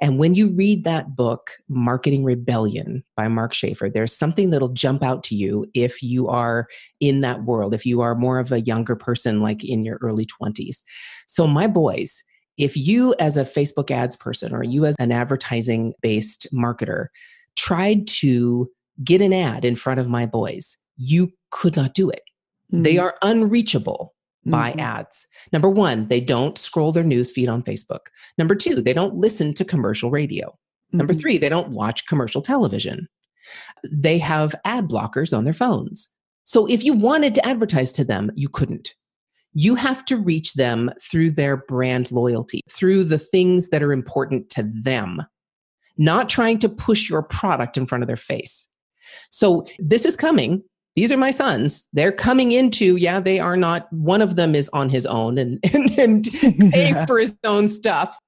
And 0.00 0.18
when 0.18 0.34
you 0.34 0.48
read 0.48 0.84
that 0.84 1.14
book, 1.14 1.50
Marketing 1.68 2.24
Rebellion 2.24 3.04
by 3.16 3.28
Mark 3.28 3.52
Schaefer, 3.52 3.90
there's 3.90 4.16
something 4.16 4.48
that'll 4.48 4.70
jump 4.70 5.02
out 5.02 5.22
to 5.24 5.34
you 5.34 5.66
if 5.74 6.02
you 6.02 6.26
are 6.26 6.68
in 7.00 7.20
that 7.20 7.44
world, 7.44 7.74
if 7.74 7.84
you 7.84 8.00
are 8.00 8.14
more 8.14 8.38
of 8.38 8.50
a 8.50 8.62
younger 8.62 8.96
person 8.96 9.42
like 9.42 9.62
in 9.62 9.84
your 9.84 9.98
early 10.00 10.24
20s. 10.24 10.78
So 11.26 11.46
my 11.46 11.66
boys, 11.66 12.24
if 12.56 12.78
you 12.78 13.14
as 13.18 13.36
a 13.36 13.44
Facebook 13.44 13.90
ads 13.90 14.16
person 14.16 14.54
or 14.54 14.62
you 14.62 14.86
as 14.86 14.96
an 14.98 15.12
advertising 15.12 15.92
based 16.00 16.46
marketer 16.50 17.08
tried 17.56 18.06
to 18.06 18.70
get 19.04 19.20
an 19.20 19.32
ad 19.32 19.64
in 19.64 19.76
front 19.76 20.00
of 20.00 20.08
my 20.08 20.26
boys, 20.26 20.76
you 20.96 21.32
could 21.50 21.76
not 21.76 21.94
do 21.94 22.08
it. 22.10 22.22
Mm-hmm. 22.72 22.82
They 22.82 22.98
are 22.98 23.16
unreachable 23.22 24.14
by 24.44 24.70
mm-hmm. 24.70 24.80
ads. 24.80 25.26
Number 25.52 25.68
one, 25.68 26.08
they 26.08 26.20
don't 26.20 26.58
scroll 26.58 26.92
their 26.92 27.04
news 27.04 27.30
feed 27.30 27.48
on 27.48 27.62
Facebook. 27.62 28.06
Number 28.38 28.54
two, 28.54 28.80
they 28.80 28.92
don't 28.92 29.14
listen 29.14 29.54
to 29.54 29.64
commercial 29.64 30.10
radio. 30.10 30.48
Mm-hmm. 30.48 30.98
Number 30.98 31.14
three, 31.14 31.38
they 31.38 31.48
don't 31.48 31.70
watch 31.70 32.06
commercial 32.06 32.42
television. 32.42 33.08
They 33.90 34.18
have 34.18 34.54
ad 34.64 34.88
blockers 34.88 35.36
on 35.36 35.44
their 35.44 35.54
phones. 35.54 36.08
So 36.44 36.66
if 36.66 36.84
you 36.84 36.92
wanted 36.92 37.34
to 37.34 37.46
advertise 37.46 37.92
to 37.92 38.04
them, 38.04 38.30
you 38.34 38.48
couldn't. 38.48 38.94
You 39.52 39.74
have 39.74 40.04
to 40.06 40.16
reach 40.16 40.54
them 40.54 40.90
through 41.00 41.32
their 41.32 41.56
brand 41.56 42.12
loyalty, 42.12 42.60
through 42.68 43.04
the 43.04 43.18
things 43.18 43.70
that 43.70 43.82
are 43.82 43.92
important 43.92 44.50
to 44.50 44.62
them 44.62 45.22
not 45.98 46.28
trying 46.28 46.58
to 46.60 46.68
push 46.68 47.08
your 47.08 47.22
product 47.22 47.76
in 47.76 47.86
front 47.86 48.02
of 48.02 48.08
their 48.08 48.16
face. 48.16 48.68
So 49.30 49.66
this 49.78 50.04
is 50.04 50.16
coming. 50.16 50.62
These 50.96 51.12
are 51.12 51.18
my 51.18 51.30
sons. 51.30 51.88
They're 51.92 52.10
coming 52.10 52.52
into, 52.52 52.96
yeah, 52.96 53.20
they 53.20 53.38
are 53.38 53.56
not, 53.56 53.92
one 53.92 54.22
of 54.22 54.36
them 54.36 54.54
is 54.54 54.70
on 54.70 54.88
his 54.88 55.04
own 55.04 55.36
and, 55.36 55.58
and, 55.74 55.98
and 55.98 56.26
safe 56.72 56.96
for 57.06 57.18
his 57.18 57.36
own 57.44 57.68
stuff. 57.68 58.18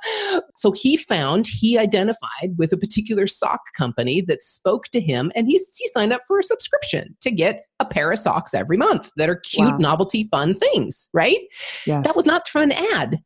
so 0.56 0.72
he 0.72 0.98
found, 0.98 1.46
he 1.46 1.78
identified 1.78 2.54
with 2.58 2.70
a 2.70 2.76
particular 2.76 3.26
sock 3.26 3.60
company 3.74 4.20
that 4.28 4.42
spoke 4.42 4.88
to 4.88 5.00
him 5.00 5.32
and 5.34 5.46
he's, 5.46 5.74
he 5.76 5.88
signed 5.88 6.12
up 6.12 6.20
for 6.28 6.38
a 6.38 6.42
subscription 6.42 7.16
to 7.22 7.30
get 7.30 7.64
a 7.80 7.86
pair 7.86 8.12
of 8.12 8.18
socks 8.18 8.52
every 8.52 8.76
month 8.76 9.10
that 9.16 9.30
are 9.30 9.36
cute, 9.36 9.70
wow. 9.70 9.78
novelty, 9.78 10.28
fun 10.30 10.54
things, 10.54 11.08
right? 11.14 11.40
Yes. 11.86 12.04
That 12.04 12.14
was 12.14 12.26
not 12.26 12.46
through 12.46 12.62
an 12.62 12.72
ad. 12.72 13.22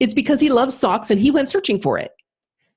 It's 0.00 0.14
because 0.14 0.40
he 0.40 0.48
loves 0.48 0.74
socks 0.74 1.10
and 1.10 1.20
he 1.20 1.30
went 1.30 1.50
searching 1.50 1.78
for 1.78 1.98
it. 1.98 2.12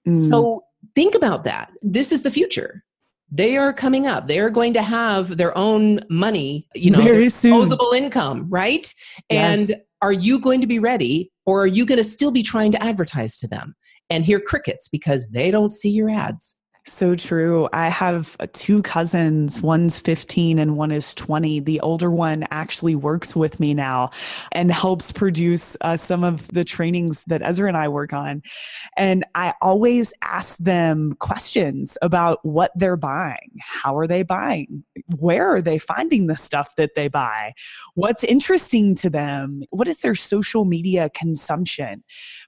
Mm. 0.07 0.29
So 0.29 0.63
think 0.95 1.15
about 1.15 1.43
that. 1.43 1.71
This 1.81 2.11
is 2.11 2.21
the 2.21 2.31
future. 2.31 2.83
They 3.29 3.57
are 3.57 3.73
coming 3.73 4.07
up. 4.07 4.27
They 4.27 4.39
are 4.39 4.49
going 4.49 4.73
to 4.73 4.81
have 4.81 5.37
their 5.37 5.57
own 5.57 5.99
money, 6.09 6.67
you 6.73 6.91
know, 6.91 7.01
Very 7.01 7.25
disposable 7.25 7.91
income, 7.91 8.47
right? 8.49 8.93
Yes. 9.29 9.69
And 9.69 9.81
are 10.01 10.13
you 10.13 10.39
going 10.39 10.61
to 10.61 10.67
be 10.67 10.79
ready 10.79 11.31
or 11.45 11.63
are 11.63 11.67
you 11.67 11.85
going 11.85 11.97
to 11.97 12.03
still 12.03 12.31
be 12.31 12.43
trying 12.43 12.71
to 12.71 12.81
advertise 12.81 13.35
to 13.37 13.47
them 13.47 13.75
and 14.09 14.23
hear 14.23 14.39
crickets 14.39 14.87
because 14.87 15.27
they 15.29 15.51
don't 15.51 15.71
see 15.71 15.89
your 15.89 16.09
ads? 16.09 16.55
So 16.89 17.15
true. 17.15 17.67
I 17.73 17.89
have 17.89 18.37
two 18.53 18.81
cousins. 18.81 19.61
One's 19.61 19.99
15 19.99 20.57
and 20.57 20.77
one 20.77 20.91
is 20.91 21.13
20. 21.13 21.59
The 21.59 21.79
older 21.81 22.09
one 22.09 22.47
actually 22.49 22.95
works 22.95 23.35
with 23.35 23.59
me 23.59 23.73
now 23.73 24.11
and 24.51 24.71
helps 24.71 25.11
produce 25.11 25.75
uh, 25.81 25.97
some 25.97 26.23
of 26.23 26.47
the 26.47 26.63
trainings 26.63 27.23
that 27.27 27.43
Ezra 27.43 27.67
and 27.67 27.77
I 27.77 27.89
work 27.89 28.13
on. 28.13 28.41
And 28.95 29.25
I 29.35 29.53
always 29.61 30.13
ask 30.23 30.57
them 30.57 31.13
questions 31.19 31.97
about 32.01 32.39
what 32.43 32.71
they're 32.73 32.97
buying. 32.97 33.51
How 33.61 33.95
are 33.97 34.07
they 34.07 34.23
buying? 34.23 34.83
Where 35.17 35.53
are 35.53 35.61
they 35.61 35.79
finding 35.79 36.27
the 36.27 36.37
stuff 36.37 36.75
that 36.77 36.95
they 36.95 37.09
buy? 37.09 37.53
What's 37.95 38.23
interesting 38.23 38.95
to 38.95 39.09
them? 39.09 39.63
What 39.69 39.87
is 39.87 39.97
their 39.97 40.15
social 40.15 40.63
media 40.63 41.11
consumption? 41.13 42.03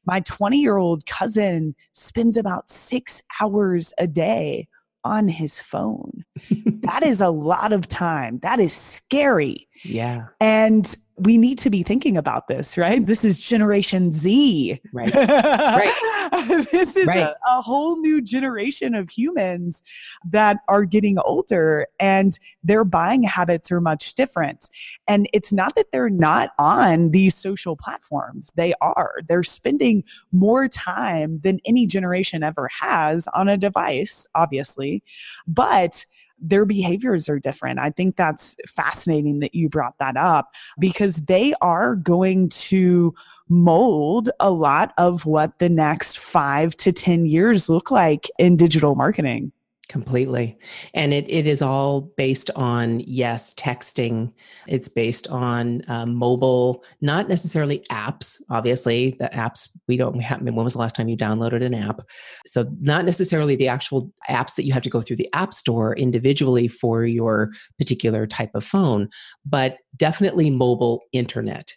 My 0.06 0.22
20 0.22 0.60
year 0.60 0.78
old 0.78 1.06
cousin 1.06 1.76
spends 1.94 2.38
about 2.38 2.70
six 2.70 3.22
hours 3.42 3.94
a 3.98 4.08
day 4.08 4.29
day 4.30 4.68
on 5.04 5.28
his 5.28 5.60
phone. 5.60 6.26
that 6.82 7.04
is 7.04 7.22
a 7.22 7.30
lot 7.30 7.74
of 7.74 7.88
time. 7.88 8.40
That 8.40 8.60
is 8.60 8.74
scary. 8.74 9.68
Yeah. 9.84 10.28
And 10.40 10.94
we 11.20 11.38
need 11.38 11.58
to 11.60 11.70
be 11.70 11.84
thinking 11.84 12.18
about 12.18 12.48
this, 12.48 12.78
right? 12.78 13.06
This 13.06 13.26
is 13.26 13.40
Generation 13.40 14.14
Z. 14.14 14.80
Right. 14.94 15.14
right. 15.14 16.68
this 16.72 16.96
is 16.96 17.08
right. 17.08 17.20
A, 17.20 17.36
a, 17.48 17.62
whole 17.62 18.00
new 18.00 18.22
generation 18.22 18.96
of 18.96 19.10
humans 19.10 19.84
that 20.30 20.58
are 20.68 20.86
getting 20.86 21.18
older 21.20 21.88
and 22.00 22.40
their 22.64 22.84
buying 22.84 23.24
habits 23.24 23.72
are 23.72 23.82
much 23.82 24.16
different. 24.16 24.70
And 25.08 25.30
it's 25.34 25.52
not 25.52 25.76
that 25.76 25.88
they're 25.92 26.10
not 26.10 26.52
on 26.58 27.12
these 27.12 27.36
social 27.36 27.76
platforms, 27.76 28.52
they 28.56 28.74
are. 28.82 29.20
They're 29.28 29.44
spending 29.44 30.04
more 30.32 30.68
time 30.68 31.40
than 31.44 31.60
any 31.66 31.86
generation 31.86 32.44
ever 32.44 32.70
has 32.70 33.28
on 33.34 33.50
a 33.50 33.58
device, 33.58 34.28
obviously. 34.36 35.04
But 35.48 36.06
their 36.42 36.66
behaviors 36.66 37.28
are 37.30 37.40
different. 37.40 37.80
I 37.80 37.90
think 37.92 38.16
that's 38.16 38.56
fascinating 38.68 39.40
that 39.40 39.56
you 39.56 39.70
brought 39.70 39.98
that 40.00 40.18
up 40.18 40.54
because 40.80 41.16
they 41.16 41.54
are 41.62 41.96
going 41.96 42.50
to 42.50 43.14
mold 43.50 44.30
a 44.40 44.52
lot 44.52 44.94
of 44.98 45.26
what 45.26 45.58
the 45.60 45.70
next 45.70 46.20
five 46.20 46.78
to 46.78 46.92
10 46.92 47.26
years 47.26 47.68
look 47.68 47.92
like 47.92 48.30
in 48.38 48.56
digital 48.56 48.96
marketing. 48.96 49.52
Completely. 49.90 50.56
And 50.94 51.16
it, 51.16 51.28
it 51.28 51.48
is 51.48 51.64
all 51.64 52.02
based 52.16 52.52
on, 52.56 53.00
yes, 53.00 53.56
texting. 53.56 54.32
It's 54.68 54.88
based 54.88 55.28
on 55.30 55.82
um, 55.88 56.14
mobile, 56.14 56.84
not 57.02 57.28
necessarily 57.28 57.84
apps. 57.90 58.40
Obviously, 58.52 59.18
the 59.20 59.30
apps, 59.34 59.68
we 59.88 59.98
don't 59.98 60.20
have, 60.20 60.44
when 60.44 60.54
was 60.54 60.74
the 60.74 60.80
last 60.80 60.96
time 60.96 61.10
you 61.10 61.18
downloaded 61.18 61.66
an 61.66 61.74
app? 61.74 62.02
So, 62.46 62.70
not 62.82 63.04
necessarily 63.04 63.56
the 63.56 63.68
actual 63.68 64.14
apps 64.30 64.54
that 64.56 64.66
you 64.66 64.74
have 64.74 64.84
to 64.84 64.92
go 64.92 65.02
through 65.02 65.16
the 65.16 65.30
App 65.34 65.56
Store 65.56 65.96
individually 65.96 66.68
for 66.68 67.06
your 67.06 67.52
particular 67.80 68.28
type 68.28 68.52
of 68.54 68.64
phone, 68.64 69.10
but 69.44 69.78
definitely 69.98 70.52
mobile 70.52 71.02
internet. 71.14 71.74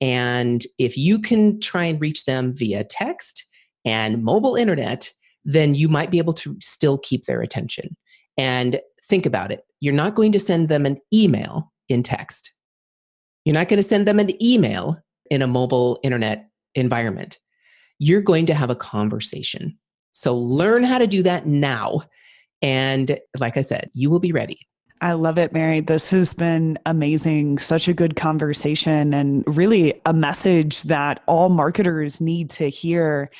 And 0.00 0.66
if 0.80 0.96
you 0.96 1.20
can 1.20 1.60
try 1.60 1.84
and 1.84 2.00
reach 2.00 2.24
them 2.24 2.52
via 2.56 2.82
text 2.82 3.44
and 3.84 4.24
mobile 4.24 4.56
internet, 4.56 5.12
then 5.44 5.74
you 5.74 5.88
might 5.88 6.10
be 6.10 6.18
able 6.18 6.32
to 6.32 6.56
still 6.60 6.98
keep 6.98 7.26
their 7.26 7.42
attention. 7.42 7.96
And 8.38 8.80
think 9.08 9.26
about 9.26 9.52
it 9.52 9.64
you're 9.80 9.92
not 9.92 10.14
going 10.14 10.32
to 10.32 10.38
send 10.38 10.68
them 10.68 10.86
an 10.86 10.98
email 11.12 11.72
in 11.88 12.02
text, 12.02 12.52
you're 13.44 13.54
not 13.54 13.68
going 13.68 13.78
to 13.78 13.82
send 13.82 14.08
them 14.08 14.18
an 14.18 14.42
email 14.42 14.96
in 15.30 15.42
a 15.42 15.46
mobile 15.46 16.00
internet 16.02 16.48
environment. 16.74 17.38
You're 17.98 18.22
going 18.22 18.46
to 18.46 18.54
have 18.54 18.70
a 18.70 18.74
conversation. 18.76 19.78
So 20.12 20.36
learn 20.36 20.84
how 20.84 20.98
to 20.98 21.06
do 21.06 21.22
that 21.24 21.46
now 21.46 22.02
And 22.64 23.20
like 23.38 23.58
I 23.58 23.60
said, 23.60 23.90
you 23.92 24.08
will 24.08 24.20
be 24.20 24.32
ready. 24.32 24.58
I 25.02 25.12
love 25.12 25.38
it, 25.38 25.52
Mary. 25.52 25.80
This 25.80 26.08
has 26.10 26.32
been 26.32 26.78
amazing. 26.86 27.58
Such 27.58 27.88
a 27.88 27.92
good 27.92 28.16
conversation 28.16 29.12
and 29.12 29.44
really 29.46 30.00
a 30.06 30.14
message 30.14 30.82
that 30.84 31.22
all 31.26 31.50
marketers 31.50 32.22
need 32.22 32.48
to 32.50 32.70
hear. 32.70 33.30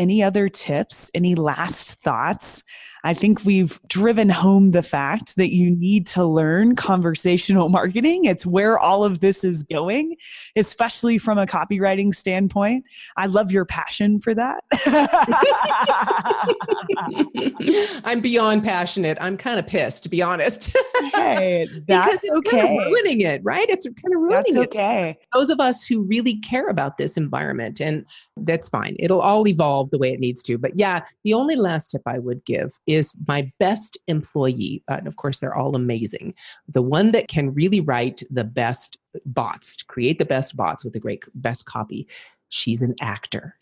Any 0.00 0.22
other 0.22 0.48
tips? 0.48 1.10
Any 1.12 1.34
last 1.34 1.92
thoughts? 2.02 2.62
I 3.04 3.14
think 3.14 3.44
we've 3.44 3.80
driven 3.88 4.28
home 4.28 4.72
the 4.72 4.82
fact 4.82 5.36
that 5.36 5.54
you 5.54 5.70
need 5.70 6.06
to 6.08 6.24
learn 6.24 6.76
conversational 6.76 7.68
marketing. 7.68 8.24
It's 8.24 8.44
where 8.44 8.78
all 8.78 9.04
of 9.04 9.20
this 9.20 9.44
is 9.44 9.62
going, 9.62 10.16
especially 10.56 11.18
from 11.18 11.38
a 11.38 11.46
copywriting 11.46 12.14
standpoint. 12.14 12.84
I 13.16 13.26
love 13.26 13.50
your 13.50 13.64
passion 13.64 14.20
for 14.20 14.34
that. 14.34 14.64
I'm 18.04 18.20
beyond 18.20 18.64
passionate. 18.64 19.18
I'm 19.20 19.36
kind 19.36 19.58
of 19.58 19.66
pissed, 19.66 20.02
to 20.04 20.08
be 20.08 20.22
honest. 20.22 20.74
hey, 21.12 21.66
that's 21.88 22.06
because 22.06 22.20
it's 22.22 22.48
okay. 22.48 22.62
kind 22.62 22.80
of 22.80 22.86
ruining 22.86 23.20
it, 23.22 23.42
right? 23.44 23.68
It's 23.68 23.84
kind 23.84 24.14
of 24.14 24.20
ruining 24.20 24.54
That's 24.54 24.66
it. 24.66 24.68
okay. 24.68 25.18
Those 25.32 25.50
of 25.50 25.60
us 25.60 25.84
who 25.84 26.02
really 26.02 26.36
care 26.40 26.68
about 26.68 26.98
this 26.98 27.16
environment, 27.16 27.80
and 27.80 28.04
that's 28.38 28.68
fine. 28.68 28.96
It'll 28.98 29.20
all 29.20 29.46
evolve 29.46 29.90
the 29.90 29.98
way 29.98 30.12
it 30.12 30.20
needs 30.20 30.42
to. 30.44 30.58
But 30.58 30.78
yeah, 30.78 31.02
the 31.24 31.34
only 31.34 31.56
last 31.56 31.90
tip 31.90 32.02
I 32.06 32.18
would 32.18 32.44
give 32.44 32.72
is 32.90 33.14
my 33.26 33.50
best 33.58 33.98
employee. 34.06 34.82
And 34.88 35.06
of 35.06 35.16
course, 35.16 35.38
they're 35.38 35.54
all 35.54 35.76
amazing. 35.76 36.34
The 36.68 36.82
one 36.82 37.12
that 37.12 37.28
can 37.28 37.54
really 37.54 37.80
write 37.80 38.22
the 38.30 38.44
best 38.44 38.96
bots, 39.26 39.76
create 39.82 40.18
the 40.18 40.24
best 40.24 40.56
bots 40.56 40.84
with 40.84 40.92
the 40.92 41.00
great 41.00 41.22
best 41.34 41.64
copy, 41.66 42.08
she's 42.48 42.82
an 42.82 42.94
actor. 43.00 43.56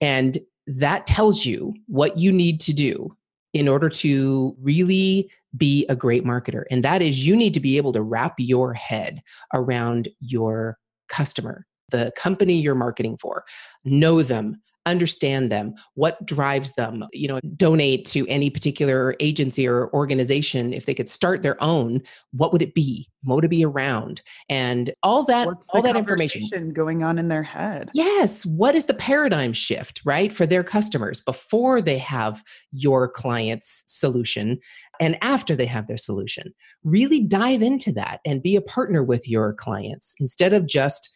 And 0.00 0.38
that 0.66 1.06
tells 1.06 1.44
you 1.44 1.74
what 1.86 2.18
you 2.18 2.32
need 2.32 2.60
to 2.60 2.72
do 2.72 3.16
in 3.54 3.68
order 3.68 3.88
to 3.88 4.54
really 4.60 5.30
be 5.56 5.86
a 5.88 5.96
great 5.96 6.24
marketer. 6.24 6.64
And 6.70 6.84
that 6.84 7.00
is 7.00 7.26
you 7.26 7.34
need 7.34 7.54
to 7.54 7.60
be 7.60 7.76
able 7.76 7.92
to 7.94 8.02
wrap 8.02 8.34
your 8.38 8.74
head 8.74 9.22
around 9.54 10.08
your 10.20 10.78
customer, 11.08 11.66
the 11.90 12.12
company 12.16 12.60
you're 12.60 12.74
marketing 12.74 13.16
for, 13.18 13.44
know 13.84 14.22
them, 14.22 14.60
understand 14.90 15.50
them, 15.52 15.74
what 15.94 16.24
drives 16.26 16.72
them, 16.74 17.04
you 17.12 17.28
know, 17.28 17.40
donate 17.56 18.04
to 18.06 18.26
any 18.28 18.50
particular 18.50 19.14
agency 19.20 19.66
or 19.66 19.92
organization. 19.92 20.72
If 20.72 20.86
they 20.86 20.94
could 20.94 21.08
start 21.08 21.42
their 21.42 21.62
own, 21.62 22.02
what 22.32 22.52
would 22.52 22.62
it 22.62 22.74
be? 22.74 23.08
What 23.24 23.36
would 23.36 23.44
it 23.44 23.48
be 23.48 23.64
around? 23.64 24.22
And 24.48 24.92
all 25.02 25.24
that, 25.24 25.46
What's 25.46 25.66
all 25.70 25.82
that 25.82 25.96
information. 25.96 26.72
going 26.72 27.02
on 27.02 27.18
in 27.18 27.28
their 27.28 27.42
head? 27.42 27.90
Yes. 27.92 28.46
What 28.46 28.74
is 28.74 28.86
the 28.86 28.94
paradigm 28.94 29.52
shift, 29.52 30.00
right, 30.04 30.32
for 30.32 30.46
their 30.46 30.62
customers 30.62 31.20
before 31.20 31.82
they 31.82 31.98
have 31.98 32.42
your 32.72 33.08
client's 33.08 33.84
solution 33.86 34.58
and 35.00 35.18
after 35.22 35.56
they 35.56 35.66
have 35.66 35.88
their 35.88 35.98
solution? 35.98 36.54
Really 36.84 37.20
dive 37.20 37.62
into 37.62 37.92
that 37.92 38.20
and 38.24 38.42
be 38.42 38.56
a 38.56 38.62
partner 38.62 39.02
with 39.02 39.28
your 39.28 39.52
clients 39.54 40.14
instead 40.20 40.52
of 40.52 40.66
just 40.66 41.10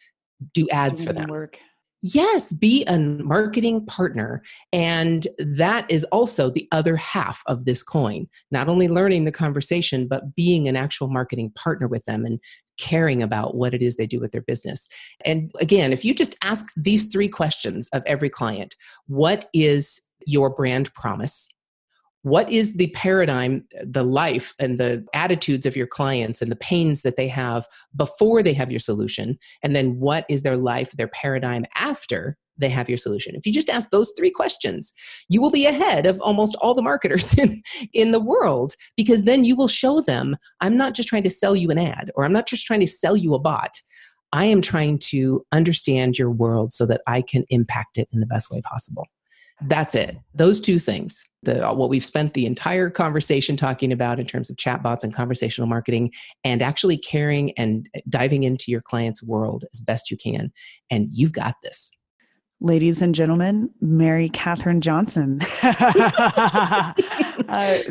do 0.53 0.67
ads 0.69 0.99
Doing 0.99 1.07
for 1.07 1.13
the 1.13 1.19
them. 1.21 1.29
Work. 1.29 1.59
Yes, 2.05 2.51
be 2.51 2.83
a 2.83 2.99
marketing 2.99 3.85
partner. 3.85 4.43
And 4.73 5.25
that 5.39 5.89
is 5.89 6.03
also 6.05 6.49
the 6.49 6.67
other 6.73 6.97
half 6.97 7.41
of 7.47 7.63
this 7.63 7.81
coin. 7.81 8.27
Not 8.51 8.67
only 8.67 8.89
learning 8.89 9.23
the 9.23 9.31
conversation, 9.31 10.09
but 10.09 10.35
being 10.35 10.67
an 10.67 10.75
actual 10.75 11.07
marketing 11.07 11.53
partner 11.55 11.87
with 11.87 12.03
them 12.03 12.25
and 12.25 12.41
caring 12.77 13.23
about 13.23 13.55
what 13.55 13.73
it 13.73 13.81
is 13.81 13.95
they 13.95 14.05
do 14.05 14.19
with 14.19 14.33
their 14.33 14.41
business. 14.41 14.85
And 15.23 15.49
again, 15.61 15.93
if 15.93 16.03
you 16.03 16.13
just 16.13 16.35
ask 16.41 16.65
these 16.75 17.05
three 17.05 17.29
questions 17.29 17.87
of 17.93 18.03
every 18.05 18.29
client 18.29 18.75
what 19.07 19.49
is 19.53 20.01
your 20.25 20.49
brand 20.49 20.93
promise? 20.95 21.47
What 22.23 22.49
is 22.49 22.75
the 22.75 22.87
paradigm, 22.87 23.65
the 23.83 24.03
life, 24.03 24.53
and 24.57 24.79
the 24.79 25.05
attitudes 25.13 25.65
of 25.65 25.75
your 25.75 25.87
clients 25.87 26.41
and 26.41 26.49
the 26.49 26.55
pains 26.55 27.01
that 27.01 27.17
they 27.17 27.27
have 27.27 27.67
before 27.95 28.41
they 28.41 28.53
have 28.53 28.71
your 28.71 28.79
solution? 28.79 29.37
And 29.61 29.75
then 29.75 29.99
what 29.99 30.25
is 30.29 30.41
their 30.41 30.55
life, 30.55 30.91
their 30.91 31.09
paradigm 31.09 31.65
after 31.75 32.37
they 32.57 32.69
have 32.69 32.87
your 32.87 32.97
solution? 32.97 33.35
If 33.35 33.45
you 33.45 33.51
just 33.51 33.69
ask 33.69 33.89
those 33.89 34.13
three 34.17 34.31
questions, 34.31 34.93
you 35.27 35.41
will 35.41 35.51
be 35.51 35.65
ahead 35.65 36.05
of 36.05 36.19
almost 36.21 36.55
all 36.61 36.73
the 36.73 36.81
marketers 36.81 37.33
in, 37.37 37.61
in 37.91 38.11
the 38.11 38.21
world 38.21 38.75
because 38.95 39.23
then 39.23 39.43
you 39.43 39.57
will 39.57 39.67
show 39.67 39.99
them 39.99 40.37
I'm 40.61 40.77
not 40.77 40.93
just 40.93 41.09
trying 41.09 41.23
to 41.23 41.29
sell 41.29 41.57
you 41.57 41.71
an 41.71 41.77
ad 41.77 42.09
or 42.15 42.23
I'm 42.23 42.33
not 42.33 42.47
just 42.47 42.65
trying 42.65 42.79
to 42.79 42.87
sell 42.87 43.17
you 43.17 43.33
a 43.33 43.39
bot. 43.39 43.81
I 44.31 44.45
am 44.45 44.61
trying 44.61 44.97
to 44.99 45.45
understand 45.51 46.17
your 46.17 46.31
world 46.31 46.73
so 46.73 46.85
that 46.85 47.01
I 47.05 47.21
can 47.21 47.43
impact 47.49 47.97
it 47.97 48.07
in 48.13 48.21
the 48.21 48.25
best 48.25 48.49
way 48.49 48.61
possible. 48.61 49.07
That's 49.67 49.95
it. 49.95 50.17
Those 50.35 50.59
two 50.59 50.79
things. 50.79 51.23
The, 51.43 51.67
what 51.73 51.89
we've 51.89 52.05
spent 52.05 52.33
the 52.33 52.45
entire 52.45 52.89
conversation 52.89 53.57
talking 53.57 53.91
about 53.91 54.19
in 54.19 54.25
terms 54.25 54.49
of 54.49 54.55
chatbots 54.55 55.03
and 55.03 55.13
conversational 55.13 55.67
marketing, 55.67 56.11
and 56.43 56.61
actually 56.61 56.97
caring 56.97 57.51
and 57.57 57.89
diving 58.07 58.43
into 58.43 58.71
your 58.71 58.81
client's 58.81 59.21
world 59.21 59.65
as 59.73 59.81
best 59.81 60.09
you 60.09 60.15
can. 60.17 60.51
And 60.89 61.09
you've 61.11 61.33
got 61.33 61.55
this. 61.63 61.91
Ladies 62.61 63.01
and 63.01 63.13
gentlemen, 63.13 63.69
Mary 63.81 64.29
Kathryn 64.29 64.79
Johnson. 64.79 65.41
uh, 65.63 66.93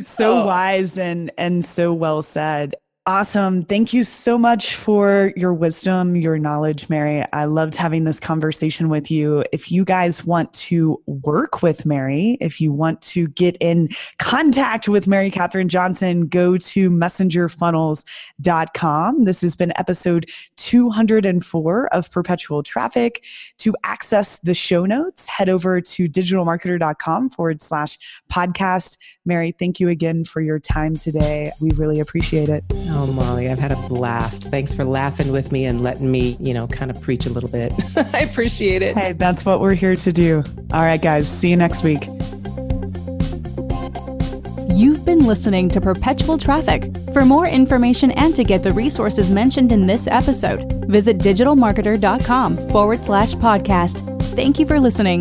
so 0.02 0.38
Oh. 0.40 0.46
wise 0.46 0.96
and 0.96 1.30
and 1.36 1.62
so 1.64 1.92
well 1.92 2.22
said. 2.22 2.74
Awesome. 3.04 3.64
Thank 3.64 3.92
you 3.92 4.04
so 4.04 4.38
much 4.38 4.76
for 4.76 5.32
your 5.34 5.52
wisdom, 5.52 6.14
your 6.14 6.38
knowledge, 6.38 6.88
Mary. 6.88 7.24
I 7.32 7.46
loved 7.46 7.74
having 7.74 8.04
this 8.04 8.20
conversation 8.20 8.88
with 8.88 9.10
you. 9.10 9.44
If 9.50 9.72
you 9.72 9.84
guys 9.84 10.24
want 10.24 10.52
to 10.52 11.02
work 11.06 11.62
with 11.62 11.84
Mary, 11.84 12.38
if 12.40 12.60
you 12.60 12.72
want 12.72 13.02
to 13.02 13.26
get 13.26 13.56
in 13.56 13.88
contact 14.20 14.88
with 14.88 15.08
Mary 15.08 15.32
Kathryn 15.32 15.66
Johnson, 15.66 16.28
go 16.28 16.56
to 16.58 16.90
messengerfunnels.com. 16.90 19.24
This 19.24 19.40
has 19.40 19.56
been 19.56 19.72
episode 19.74 20.30
204 20.58 21.88
of 21.88 22.08
Perpetual 22.08 22.62
Traffic. 22.62 23.24
To 23.58 23.74
access 23.82 24.38
the 24.44 24.54
show 24.54 24.86
notes, 24.86 25.26
head 25.26 25.48
over 25.48 25.80
to 25.80 26.08
digitalmarketer.com 26.08 27.30
forward 27.30 27.62
slash 27.62 27.98
podcast. 28.30 28.96
Mary, 29.24 29.50
thank 29.58 29.80
you 29.80 29.88
again 29.88 30.24
for 30.24 30.40
your 30.40 30.60
time 30.60 30.94
today. 30.94 31.50
We 31.60 31.72
really 31.72 31.98
appreciate 31.98 32.48
it. 32.48 32.62
Oh, 32.94 33.06
Molly, 33.06 33.48
I've 33.48 33.58
had 33.58 33.72
a 33.72 33.88
blast. 33.88 34.44
Thanks 34.44 34.74
for 34.74 34.84
laughing 34.84 35.32
with 35.32 35.50
me 35.50 35.64
and 35.64 35.82
letting 35.82 36.10
me, 36.10 36.36
you 36.38 36.52
know, 36.52 36.66
kind 36.66 36.90
of 36.90 37.00
preach 37.00 37.26
a 37.26 37.30
little 37.30 37.48
bit. 37.48 37.72
I 38.14 38.20
appreciate 38.20 38.82
it. 38.82 38.96
Hey, 38.96 39.12
that's 39.12 39.44
what 39.44 39.60
we're 39.60 39.74
here 39.74 39.96
to 39.96 40.12
do. 40.12 40.44
All 40.72 40.82
right, 40.82 41.00
guys, 41.00 41.26
see 41.28 41.50
you 41.50 41.56
next 41.56 41.82
week. 41.82 42.06
You've 44.68 45.04
been 45.04 45.26
listening 45.26 45.68
to 45.70 45.80
Perpetual 45.80 46.38
Traffic. 46.38 46.90
For 47.12 47.24
more 47.24 47.46
information 47.46 48.10
and 48.12 48.34
to 48.36 48.44
get 48.44 48.62
the 48.62 48.72
resources 48.72 49.30
mentioned 49.30 49.70
in 49.70 49.86
this 49.86 50.06
episode, 50.06 50.86
visit 50.88 51.18
digitalmarketer.com 51.18 52.70
forward 52.70 53.00
slash 53.00 53.34
podcast. 53.34 54.22
Thank 54.34 54.58
you 54.58 54.66
for 54.66 54.80
listening. 54.80 55.20